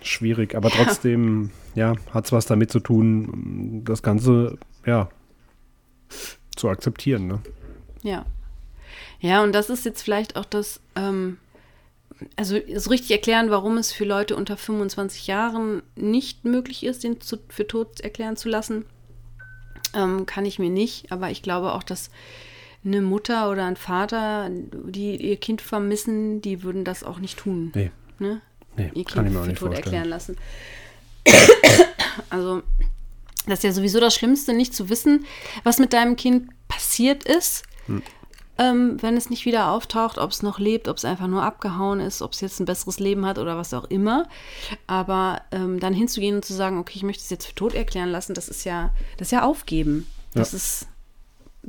schwierig. 0.02 0.56
Aber 0.56 0.70
trotzdem, 0.70 1.52
ja, 1.76 1.94
hat 2.12 2.26
es 2.26 2.32
was 2.32 2.48
damit 2.48 2.72
zu 2.72 2.80
tun, 2.80 3.84
das 3.86 4.02
Ganze, 4.02 4.58
ja, 4.86 5.10
zu 6.56 6.70
akzeptieren. 6.70 7.28
Ne? 7.28 7.40
Ja. 8.02 8.26
Ja, 9.20 9.44
und 9.44 9.54
das 9.54 9.70
ist 9.70 9.86
jetzt 9.86 10.02
vielleicht 10.02 10.36
auch 10.36 10.46
das, 10.46 10.82
ähm, 10.96 11.38
also 12.36 12.58
so 12.76 12.90
richtig 12.90 13.12
erklären, 13.12 13.50
warum 13.50 13.78
es 13.78 13.92
für 13.92 14.06
Leute 14.06 14.36
unter 14.36 14.58
25 14.58 15.28
Jahren 15.28 15.82
nicht 15.96 16.46
möglich 16.46 16.84
ist, 16.86 17.04
den 17.04 17.22
zu, 17.22 17.38
für 17.50 17.68
tot 17.68 18.00
erklären 18.02 18.38
zu 18.38 18.50
lassen, 18.50 18.86
ähm, 19.94 20.26
kann 20.26 20.46
ich 20.46 20.60
mir 20.60 20.70
nicht. 20.70 21.12
Aber 21.12 21.30
ich 21.32 21.42
glaube 21.42 21.74
auch, 21.74 21.84
dass 21.84 22.10
eine 22.84 23.02
Mutter 23.02 23.50
oder 23.52 23.66
ein 23.66 23.76
Vater, 23.76 24.50
die 24.52 25.16
ihr 25.16 25.38
Kind 25.38 25.62
vermissen, 25.62 26.42
die 26.42 26.64
würden 26.64 26.84
das 26.84 27.04
auch 27.04 27.20
nicht 27.20 27.38
tun. 27.40 27.72
Nee, 27.76 27.92
Ne? 28.20 28.42
nee 28.78 28.92
Ihr 28.94 29.04
kann 29.06 29.26
Kind 29.26 29.28
ich 29.28 29.34
mir 29.34 29.40
auch 29.40 29.44
für 29.44 29.50
nicht 29.50 29.60
tot 29.60 29.68
vorstellen. 29.70 29.84
erklären 29.84 30.10
lassen. 30.10 30.38
Also, 32.30 32.62
das 33.46 33.60
ist 33.60 33.64
ja 33.64 33.72
sowieso 33.72 34.00
das 34.02 34.14
Schlimmste, 34.14 34.54
nicht 34.54 34.74
zu 34.76 34.90
wissen, 34.90 35.26
was 35.64 35.80
mit 35.80 35.94
deinem 35.94 36.16
Kind 36.18 36.50
passiert 36.68 37.24
ist. 37.24 37.64
Hm. 37.88 38.02
Ähm, 38.62 39.02
wenn 39.02 39.18
es 39.18 39.30
nicht 39.32 39.46
wieder 39.46 39.72
auftaucht, 39.72 40.18
ob 40.20 40.30
es 40.32 40.44
noch 40.44 40.60
lebt, 40.60 40.88
ob 40.88 40.98
es 40.98 41.06
einfach 41.06 41.26
nur 41.28 41.42
abgehauen 41.44 42.00
ist, 42.00 42.22
ob 42.22 42.34
es 42.34 42.42
jetzt 42.42 42.60
ein 42.60 42.66
besseres 42.66 43.00
Leben 43.00 43.26
hat 43.26 43.40
oder 43.40 43.58
was 43.58 43.74
auch 43.74 43.86
immer. 43.86 44.28
Aber 44.86 45.42
ähm, 45.52 45.80
dann 45.80 45.94
hinzugehen 45.94 46.36
und 46.36 46.46
zu 46.46 46.54
sagen, 46.54 46.78
okay, 46.78 46.94
ich 46.96 47.04
möchte 47.04 47.24
es 47.24 47.30
jetzt 47.32 47.48
für 47.48 47.56
tot 47.56 47.74
erklären 47.74 48.10
lassen, 48.10 48.34
das 48.36 48.48
ist 48.50 48.64
ja, 48.64 48.92
das 49.18 49.30
ist 49.30 49.32
ja 49.32 49.44
aufgeben. 49.44 50.06
Das 50.34 50.52
Ja. 50.52 50.58
ist, 50.58 50.88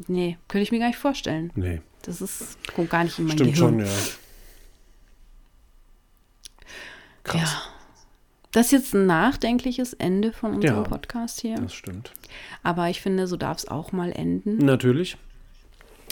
nee, 0.07 0.37
könnte 0.49 0.65
ich 0.65 0.71
mir 0.73 0.79
gar 0.81 0.89
nicht 0.89 0.99
vorstellen. 0.99 1.51
Nee. 1.55 1.81
Das 2.03 2.21
ist, 2.21 2.59
kommt 2.75 2.91
gar 2.91 3.05
nicht 3.05 3.19
in 3.19 3.27
mein 3.27 3.37
Stimmt 3.39 3.55
Gehirn. 3.55 3.71
schon, 3.71 3.87
ja. 3.87 3.93
Krass. 7.25 7.41
Ja. 7.41 7.63
Das 8.51 8.67
ist 8.67 8.73
jetzt 8.73 8.95
ein 8.95 9.07
nachdenkliches 9.07 9.95
Ende 9.95 10.33
von 10.33 10.55
unserem 10.57 10.83
Ja. 10.83 10.89
Podcast 10.89 11.41
hier. 11.41 11.55
Das 11.57 11.73
stimmt. 11.73 12.13
Aber 12.63 12.91
ich 12.91 13.01
finde, 13.01 13.27
so 13.27 13.37
darf 13.39 13.57
es 13.59 13.69
auch 13.69 13.93
mal 13.93 14.13
enden. 14.13 14.59
Natürlich. 14.59 15.17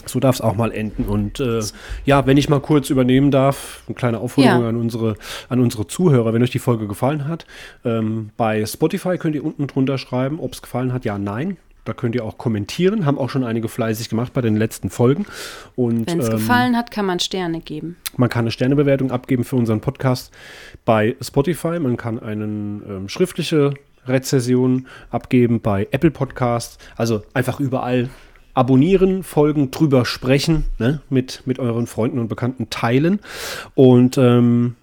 So 0.09 0.19
darf 0.19 0.35
es 0.35 0.41
auch 0.41 0.55
mal 0.55 0.71
enden. 0.71 1.05
Und 1.05 1.39
äh, 1.39 1.61
ja, 2.05 2.25
wenn 2.25 2.37
ich 2.37 2.49
mal 2.49 2.59
kurz 2.61 2.89
übernehmen 2.89 3.31
darf, 3.31 3.83
eine 3.87 3.95
kleine 3.95 4.19
Aufforderung 4.19 4.63
Ja. 4.63 4.69
an, 4.69 4.75
unsere, 4.77 5.15
an 5.49 5.59
unsere 5.59 5.87
Zuhörer, 5.87 6.33
wenn 6.33 6.41
euch 6.43 6.51
die 6.51 6.59
Folge 6.59 6.87
gefallen 6.87 7.27
hat. 7.27 7.45
Ähm, 7.85 8.29
bei 8.37 8.65
Spotify 8.65 9.17
könnt 9.17 9.35
ihr 9.35 9.43
unten 9.43 9.67
drunter 9.67 9.97
schreiben, 9.97 10.39
ob 10.39 10.53
es 10.53 10.61
gefallen 10.61 10.93
hat, 10.93 11.05
ja, 11.05 11.17
nein. 11.17 11.57
Da 11.83 11.93
könnt 11.93 12.13
ihr 12.13 12.23
auch 12.23 12.37
kommentieren, 12.37 13.07
haben 13.07 13.17
auch 13.17 13.31
schon 13.31 13.43
einige 13.43 13.67
fleißig 13.67 14.07
gemacht 14.07 14.33
bei 14.33 14.41
den 14.41 14.55
letzten 14.55 14.91
Folgen. 14.91 15.25
Wenn 15.75 16.05
es 16.19 16.27
ähm, 16.27 16.35
gefallen 16.35 16.77
hat, 16.77 16.91
kann 16.91 17.07
man 17.07 17.19
Sterne 17.19 17.59
geben. 17.59 17.95
man 18.17 18.29
kann 18.29 18.41
eine 18.41 18.51
Sternebewertung 18.51 19.09
abgeben 19.09 19.43
für 19.43 19.55
unseren 19.55 19.81
Podcast 19.81 20.31
bei 20.85 21.15
Spotify. 21.21 21.79
Man 21.79 21.97
kann 21.97 22.19
eine 22.19 22.43
ähm, 22.43 23.09
schriftliche 23.09 23.73
Rezession 24.05 24.85
abgeben 25.09 25.59
bei 25.61 25.87
Apple 25.89 26.11
Podcasts. 26.11 26.77
Also 26.97 27.23
einfach 27.33 27.59
überall 27.59 28.09
abonnieren, 28.53 29.23
folgen, 29.23 29.71
drüber 29.71 30.05
sprechen, 30.05 30.65
ne? 30.77 31.01
mit, 31.09 31.43
mit 31.45 31.59
euren 31.59 31.87
Freunden 31.87 32.19
und 32.19 32.27
Bekannten 32.27 32.69
teilen. 32.69 33.19
Und 33.75 34.17
ähm, 34.17 34.75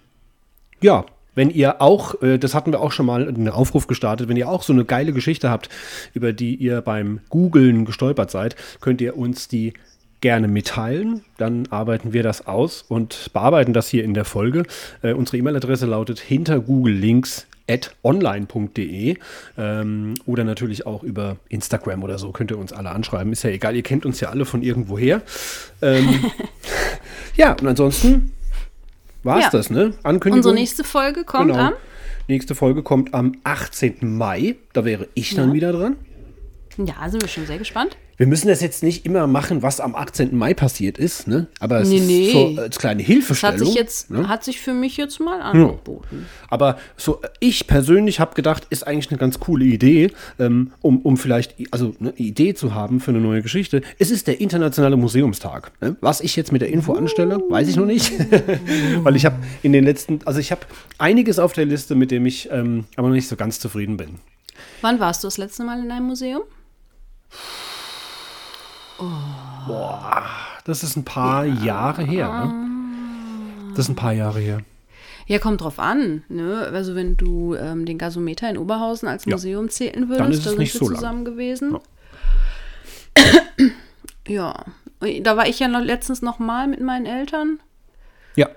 ja, 0.81 1.05
wenn 1.35 1.49
ihr 1.49 1.81
auch, 1.81 2.21
äh, 2.21 2.37
das 2.37 2.53
hatten 2.53 2.71
wir 2.71 2.81
auch 2.81 2.91
schon 2.91 3.05
mal 3.05 3.27
einen 3.27 3.49
Aufruf 3.49 3.87
gestartet, 3.87 4.27
wenn 4.27 4.37
ihr 4.37 4.49
auch 4.49 4.63
so 4.63 4.73
eine 4.73 4.85
geile 4.85 5.13
Geschichte 5.13 5.49
habt, 5.49 5.69
über 6.13 6.33
die 6.33 6.55
ihr 6.55 6.81
beim 6.81 7.21
Googlen 7.29 7.85
gestolpert 7.85 8.31
seid, 8.31 8.55
könnt 8.81 8.99
ihr 9.01 9.15
uns 9.15 9.47
die 9.47 9.73
gerne 10.21 10.47
mitteilen. 10.47 11.23
Dann 11.37 11.67
arbeiten 11.69 12.13
wir 12.13 12.23
das 12.23 12.47
aus 12.47 12.83
und 12.87 13.31
bearbeiten 13.33 13.73
das 13.73 13.87
hier 13.87 14.03
in 14.03 14.13
der 14.13 14.25
Folge. 14.25 14.63
Äh, 15.01 15.13
unsere 15.13 15.37
E-Mail-Adresse 15.37 15.85
lautet 15.85 16.19
hinter 16.19 16.59
Google 16.59 16.93
Links 16.93 17.47
at 17.69 17.95
online.de 18.03 19.17
ähm, 19.57 20.13
oder 20.25 20.43
natürlich 20.43 20.85
auch 20.87 21.03
über 21.03 21.37
Instagram 21.49 22.03
oder 22.03 22.17
so 22.17 22.31
könnt 22.31 22.49
ihr 22.51 22.57
uns 22.57 22.73
alle 22.73 22.89
anschreiben. 22.89 23.31
Ist 23.31 23.43
ja 23.43 23.51
egal, 23.51 23.75
ihr 23.75 23.83
kennt 23.83 24.05
uns 24.07 24.19
ja 24.19 24.29
alle 24.29 24.45
von 24.45 24.63
irgendwoher. 24.63 25.21
Ähm, 25.81 26.31
ja, 27.35 27.51
und 27.53 27.67
ansonsten 27.67 28.31
war 29.23 29.37
es 29.37 29.43
Ja. 29.45 29.49
das, 29.51 29.69
ne? 29.69 29.93
Ankündigung. 30.03 30.37
Unsere 30.39 30.55
nächste 30.55 30.83
Folge 30.83 31.23
kommt 31.23 31.51
Genau. 31.51 31.59
am. 31.67 31.73
Nächste 32.27 32.55
Folge 32.55 32.83
kommt 32.83 33.13
am 33.13 33.33
18. 33.43 33.97
Mai. 34.17 34.55
Da 34.73 34.83
wäre 34.85 35.07
ich 35.13 35.35
dann 35.35 35.49
Ja. 35.49 35.53
wieder 35.53 35.71
dran. 35.71 35.95
Ja, 36.77 37.07
sind 37.09 37.21
wir 37.21 37.27
schon 37.29 37.45
sehr 37.45 37.57
gespannt. 37.57 37.97
Wir 38.19 38.27
müssen 38.27 38.49
das 38.49 38.59
jetzt 38.59 38.83
nicht 38.83 39.05
immer 39.05 39.27
machen, 39.27 39.61
was 39.63 39.79
am 39.79 39.95
18. 39.95 40.35
Mai 40.35 40.53
passiert 40.53 40.97
ist, 40.97 41.25
ne? 41.27 41.47
Aber 41.61 41.79
es 41.79 41.87
Nee, 41.87 41.95
ist 41.99 42.05
nee. 42.07 42.31
so 42.55 42.61
als 42.61 42.77
kleine 42.77 43.01
Das 43.01 43.07
Hilfestellung. 43.07 43.59
hat 43.59 43.65
sich 43.65 43.73
jetzt, 43.75 44.11
ne? 44.11 44.27
hat 44.27 44.43
sich 44.43 44.59
für 44.59 44.73
mich 44.73 44.97
jetzt 44.97 45.21
mal 45.21 45.41
angeboten. 45.41 46.25
Aber 46.49 46.77
so, 46.97 47.21
ich 47.39 47.65
persönlich 47.65 48.19
habe 48.19 48.35
gedacht, 48.35 48.67
ist 48.71 48.85
eigentlich 48.85 49.09
eine 49.09 49.19
ganz 49.19 49.39
coole 49.39 49.63
Idee, 49.63 50.11
ähm, 50.37 50.71
um, 50.81 50.99
um 51.03 51.15
vielleicht, 51.15 51.55
also 51.71 51.95
eine 52.01 52.11
Idee 52.17 52.53
zu 52.53 52.73
haben 52.75 52.99
für 52.99 53.11
eine 53.11 53.21
neue 53.21 53.41
Geschichte. 53.41 53.81
Es 53.99 54.11
ist 54.11 54.27
der 54.27 54.41
Internationale 54.41 54.97
Museumstag. 54.97 55.71
Ne? 55.79 55.95
Was 56.01 56.19
ich 56.19 56.35
jetzt 56.35 56.51
mit 56.51 56.61
der 56.61 56.69
Info 56.69 56.91
anstelle, 56.95 57.39
weiß 57.49 57.69
ich 57.69 57.77
noch 57.77 57.85
nicht. 57.85 58.11
Weil 59.03 59.15
ich 59.15 59.25
habe 59.25 59.37
in 59.63 59.71
den 59.71 59.85
letzten, 59.85 60.19
also 60.25 60.41
ich 60.41 60.51
habe 60.51 60.61
einiges 60.97 61.39
auf 61.39 61.53
der 61.53 61.63
Liste, 61.65 61.95
mit 61.95 62.11
dem 62.11 62.25
ich 62.25 62.49
ähm, 62.51 62.83
aber 62.97 63.07
noch 63.07 63.15
nicht 63.15 63.29
so 63.29 63.37
ganz 63.37 63.61
zufrieden 63.61 63.95
bin. 63.95 64.15
Wann 64.81 64.99
warst 64.99 65.23
du 65.23 65.27
das 65.27 65.37
letzte 65.37 65.63
Mal 65.63 65.79
in 65.81 65.89
einem 65.89 66.07
Museum? 66.07 66.41
Das 70.65 70.83
ist 70.83 70.95
ein 70.95 71.05
paar 71.05 71.45
Jahre 71.45 72.03
her. 72.03 72.45
Ne? 72.45 73.71
Das 73.75 73.85
ist 73.85 73.89
ein 73.89 73.95
paar 73.95 74.13
Jahre 74.13 74.39
her. 74.39 74.59
Ja, 75.27 75.37
kommt 75.39 75.61
drauf 75.61 75.79
an. 75.79 76.23
Ne? 76.27 76.69
Also 76.73 76.95
wenn 76.95 77.15
du 77.17 77.55
ähm, 77.55 77.85
den 77.85 77.97
Gasometer 77.97 78.49
in 78.49 78.57
Oberhausen 78.57 79.07
als 79.07 79.25
Ja. 79.25 79.33
Museum 79.35 79.69
zählen 79.69 80.09
würdest, 80.09 80.19
Dann 80.19 80.31
ist 80.31 80.37
es 80.39 80.43
da 80.45 80.49
sind 80.51 80.59
nicht 80.59 80.73
wir 80.73 80.79
so 80.79 80.85
lang. 80.89 80.95
zusammen 80.95 81.25
gewesen. 81.25 81.77
Ja. 84.27 84.53
Da 85.21 85.37
war 85.37 85.47
ich 85.47 85.59
ja 85.59 85.67
noch 85.67 85.81
letztens 85.81 86.21
noch 86.21 86.39
mal 86.39 86.67
mit 86.67 86.81
meinen 86.81 87.05
Eltern. 87.05 87.59
Ja, 88.35 88.47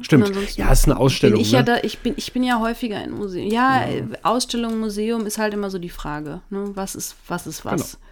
stimmt. 0.00 0.28
Ja, 0.56 0.72
es 0.72 0.80
ist 0.80 0.84
eine 0.86 0.96
Ausstellung. 0.98 1.36
Bin 1.36 1.42
ich, 1.42 1.52
ne? 1.52 1.58
ja 1.58 1.62
da, 1.62 1.76
ich, 1.82 2.00
bin, 2.00 2.14
ich 2.16 2.32
bin 2.32 2.42
ja 2.42 2.58
häufiger 2.58 3.02
in 3.02 3.12
Museen. 3.12 3.48
Ja, 3.50 3.84
äh, 3.84 4.02
Ausstellung, 4.22 4.80
Museum 4.80 5.24
ist 5.26 5.38
halt 5.38 5.54
immer 5.54 5.70
so 5.70 5.78
die 5.78 5.88
Frage. 5.90 6.40
Ne? 6.50 6.70
Was 6.74 6.94
ist 6.94 7.14
was? 7.28 7.46
Ist 7.46 7.64
was? 7.64 7.92
Genau. 7.92 8.04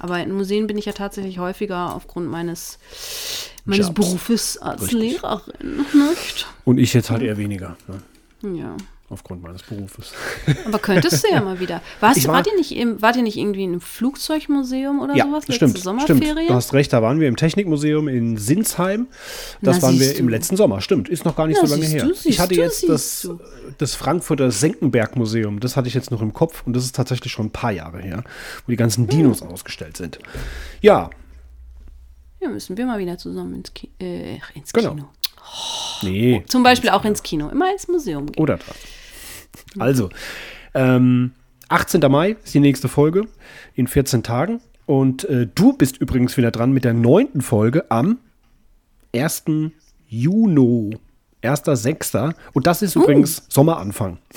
Aber 0.00 0.18
in 0.18 0.32
Museen 0.32 0.66
bin 0.66 0.78
ich 0.78 0.86
ja 0.86 0.92
tatsächlich 0.92 1.38
häufiger 1.38 1.94
aufgrund 1.94 2.28
meines, 2.28 2.78
meines 3.66 3.88
Jobs. 3.88 3.94
Berufes 4.00 4.58
als 4.58 4.82
Richtig. 4.82 5.00
Lehrerin. 5.00 5.84
Nicht? 5.92 6.46
Und 6.64 6.78
ich 6.78 6.94
jetzt 6.94 7.10
halt 7.10 7.22
eher 7.22 7.36
weniger, 7.36 7.76
ne? 7.86 8.56
Ja. 8.58 8.76
Aufgrund 9.10 9.42
meines 9.42 9.62
Berufes. 9.62 10.12
Aber 10.66 10.78
könntest 10.78 11.22
du 11.24 11.28
ja 11.30 11.40
mal 11.42 11.60
wieder. 11.60 11.82
Warst 12.00 12.16
Ich 12.16 12.22
du, 12.24 12.28
war- 12.28 12.36
wart, 12.36 12.46
ihr 12.46 12.56
nicht 12.56 12.72
im, 12.74 13.02
wart 13.02 13.16
ihr 13.16 13.22
nicht 13.22 13.36
irgendwie 13.36 13.64
in 13.64 13.70
einem 13.72 13.80
Flugzeugmuseum 13.80 15.00
oder 15.00 15.14
ja, 15.14 15.24
sowas? 15.24 15.40
Letzte 15.48 15.52
stimmt, 15.54 15.78
stimmt. 15.78 15.84
Sommerferien? 16.06 16.48
Du 16.48 16.54
hast 16.54 16.72
recht, 16.72 16.92
da 16.92 17.02
waren 17.02 17.20
wir 17.20 17.28
im 17.28 17.36
Technikmuseum 17.36 18.08
in 18.08 18.36
Sinsheim. 18.38 19.08
Das 19.60 19.76
Na, 19.76 19.82
waren 19.82 20.00
wir 20.00 20.16
im 20.16 20.26
du. 20.26 20.30
letzten 20.30 20.56
Sommer, 20.56 20.80
stimmt. 20.80 21.08
Ist 21.08 21.24
noch 21.24 21.36
gar 21.36 21.46
nicht 21.48 21.58
Na, 21.60 21.66
so 21.68 21.74
lange 21.74 21.86
her. 21.86 22.04
du, 22.06 22.12
ich 22.24 22.40
hatte 22.40 22.54
du, 22.54 22.60
jetzt 22.60 22.88
das, 22.88 23.28
das 23.78 23.94
Frankfurter 23.94 24.50
Senckenberg-Museum, 24.50 25.60
das 25.60 25.76
hatte 25.76 25.88
ich 25.88 25.94
jetzt 25.94 26.10
noch 26.10 26.22
im 26.22 26.32
Kopf 26.32 26.62
und 26.66 26.74
das 26.74 26.84
ist 26.84 26.94
tatsächlich 26.94 27.32
schon 27.32 27.46
ein 27.46 27.50
paar 27.52 27.72
Jahre 27.72 28.00
her, 28.00 28.22
wo 28.66 28.70
die 28.70 28.76
ganzen 28.76 29.06
Dinos 29.08 29.42
ausgestellt 29.42 29.96
sind. 29.96 30.18
Ja, 30.80 31.10
Ja, 32.40 32.48
müssen 32.48 32.76
wir 32.76 32.86
mal 32.86 32.98
wieder 32.98 33.18
zusammen 33.18 33.54
ins, 33.56 33.74
Ki 33.74 33.90
äh, 34.00 34.38
ins 34.54 34.72
Genau. 34.72 34.90
Kino. 34.94 35.08
nee. 36.02 36.42
Zum 36.46 36.62
Beispiel 36.62 36.90
auch 36.90 37.04
ins 37.04 37.22
Kino. 37.22 37.48
Immer 37.48 37.70
ins 37.72 37.88
Museum 37.88 38.26
gehen. 38.26 38.40
Oder 38.42 38.56
das. 38.56 38.66
Also, 39.78 40.08
ähm, 40.74 41.32
18. 41.68 42.00
Mai 42.10 42.36
ist 42.44 42.54
die 42.54 42.60
nächste 42.60 42.88
Folge 42.88 43.24
in 43.74 43.86
14 43.86 44.22
Tagen. 44.22 44.60
Und 44.86 45.24
äh, 45.24 45.46
du 45.54 45.72
bist 45.72 45.98
übrigens 45.98 46.36
wieder 46.36 46.50
dran 46.50 46.72
mit 46.72 46.84
der 46.84 46.94
neunten 46.94 47.40
Folge 47.42 47.88
am 47.90 48.18
1. 49.14 49.44
Juni. 50.08 50.96
1.6. 51.42 52.34
Und 52.52 52.66
das 52.66 52.82
ist 52.82 52.96
übrigens 52.96 53.44
Sommeranfang. 53.48 54.18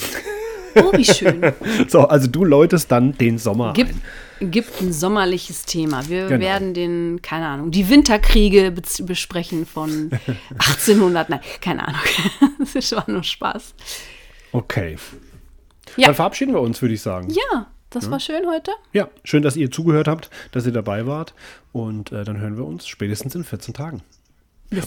Oh, 0.76 0.92
wie 0.98 1.06
schön. 1.06 1.40
So, 1.88 2.08
also 2.08 2.28
du 2.28 2.44
läutest 2.46 2.92
dann 2.92 3.16
den 3.16 3.38
Sommer 3.38 3.74
Gibt, 3.74 3.94
ein. 4.42 4.50
gibt 4.50 4.82
ein 4.82 4.92
sommerliches 4.92 5.66
Thema. 5.66 6.10
Wir 6.10 6.26
Genau. 6.28 6.40
werden 6.44 6.74
den, 6.74 7.22
keine 7.22 7.46
Ahnung, 7.46 7.70
die 7.70 7.90
Winterkriege 7.90 8.72
besprechen 8.72 9.68
von 9.68 10.10
1800. 10.58 11.30
Nein, 11.30 11.42
keine 11.62 11.88
Ahnung. 11.88 12.00
Das 12.74 12.92
war 12.94 13.04
nur 13.08 13.22
Spaß. 13.22 13.76
Okay. 14.54 14.98
Ja. 15.98 16.08
Dann 16.08 16.16
verabschieden 16.16 16.54
wir 16.54 16.62
uns, 16.62 16.82
würde 16.82 16.94
ich 16.96 17.02
sagen. 17.02 17.30
Ja, 17.30 17.68
das 17.90 18.10
war 18.10 18.20
schön 18.20 18.48
heute. 18.48 18.72
Ja, 18.94 19.10
schön, 19.24 19.44
dass 19.44 19.56
ihr 19.56 19.70
zugehört 19.70 20.08
habt, 20.08 20.30
dass 20.52 20.66
ihr 20.66 20.72
dabei 20.72 21.06
wart. 21.06 21.34
Und 21.72 22.12
äh, 22.12 22.24
dann 22.24 22.40
hören 22.40 22.58
wir 22.58 22.66
uns 22.66 22.88
spätestens 22.88 23.36
in 23.36 23.44
14 23.44 23.74
Tagen. 23.74 24.02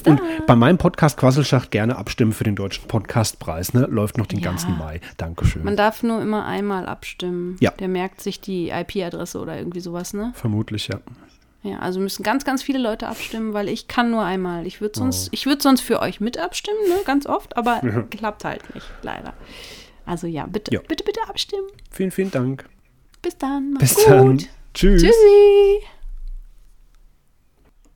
Und 0.05 0.21
bei 0.49 0.57
meinem 0.57 0.79
Podcast 0.79 1.17
Quasselschacht 1.17 1.71
gerne 1.71 1.95
abstimmen 1.97 2.33
für 2.33 2.43
den 2.43 2.57
Deutschen 2.57 2.89
Podcastpreis. 2.89 3.73
Ne? 3.73 3.87
Läuft 3.89 4.19
noch 4.19 4.27
den 4.27 4.41
Ja. 4.41 4.51
ganzen 4.51 4.77
Mai. 4.77 5.01
Dankeschön. 5.17 5.62
Man 5.62 5.77
darf 5.77 6.03
nur 6.03 6.21
immer 6.21 6.45
einmal 6.45 6.87
abstimmen. 6.87 7.57
Ja. 7.61 7.71
Der 7.73 7.87
merkt 7.87 8.21
sich 8.21 8.41
die 8.41 8.71
IP-Adresse 8.71 9.39
oder 9.39 9.57
irgendwie 9.57 9.79
sowas, 9.81 10.12
ne? 10.12 10.33
Vermutlich, 10.35 10.89
ja. 10.89 10.99
Ja, 11.67 11.79
also 11.81 12.01
müssen 12.01 12.23
ganz, 12.23 12.45
ganz 12.45 12.62
viele 12.62 12.79
Leute 12.79 13.07
abstimmen, 13.09 13.53
weil 13.53 13.69
ich 13.69 13.89
kann 13.89 14.11
nur 14.11 14.23
einmal. 14.23 14.67
Ich 14.67 14.81
würde 14.81 14.93
Oh. 14.97 15.01
sonst, 15.01 15.29
ich 15.33 15.47
würde 15.47 15.62
sonst 15.62 15.81
für 15.81 16.01
euch 16.01 16.21
mit 16.21 16.39
abstimmen, 16.39 16.79
ne? 16.89 16.97
Ganz 17.05 17.27
oft, 17.27 17.57
aber 17.57 17.81
klappt 18.11 18.45
halt 18.45 18.75
nicht, 18.75 18.87
leider. 19.03 19.35
Also 20.05 20.27
ja, 20.27 20.47
bitte, 20.47 20.73
Ja. 20.73 20.81
bitte, 20.87 21.03
bitte 21.05 21.21
abstimmen. 21.29 21.67
Vielen, 21.91 22.11
vielen 22.12 22.31
Dank. 22.31 22.69
Bis 23.23 23.37
dann. 23.39 23.73
Mach's 23.73 23.95
Bis 23.95 24.05
gut. 24.05 24.07
dann. 24.14 24.39
Tschüss. 24.75 25.03
Tschüssi. 25.03 25.81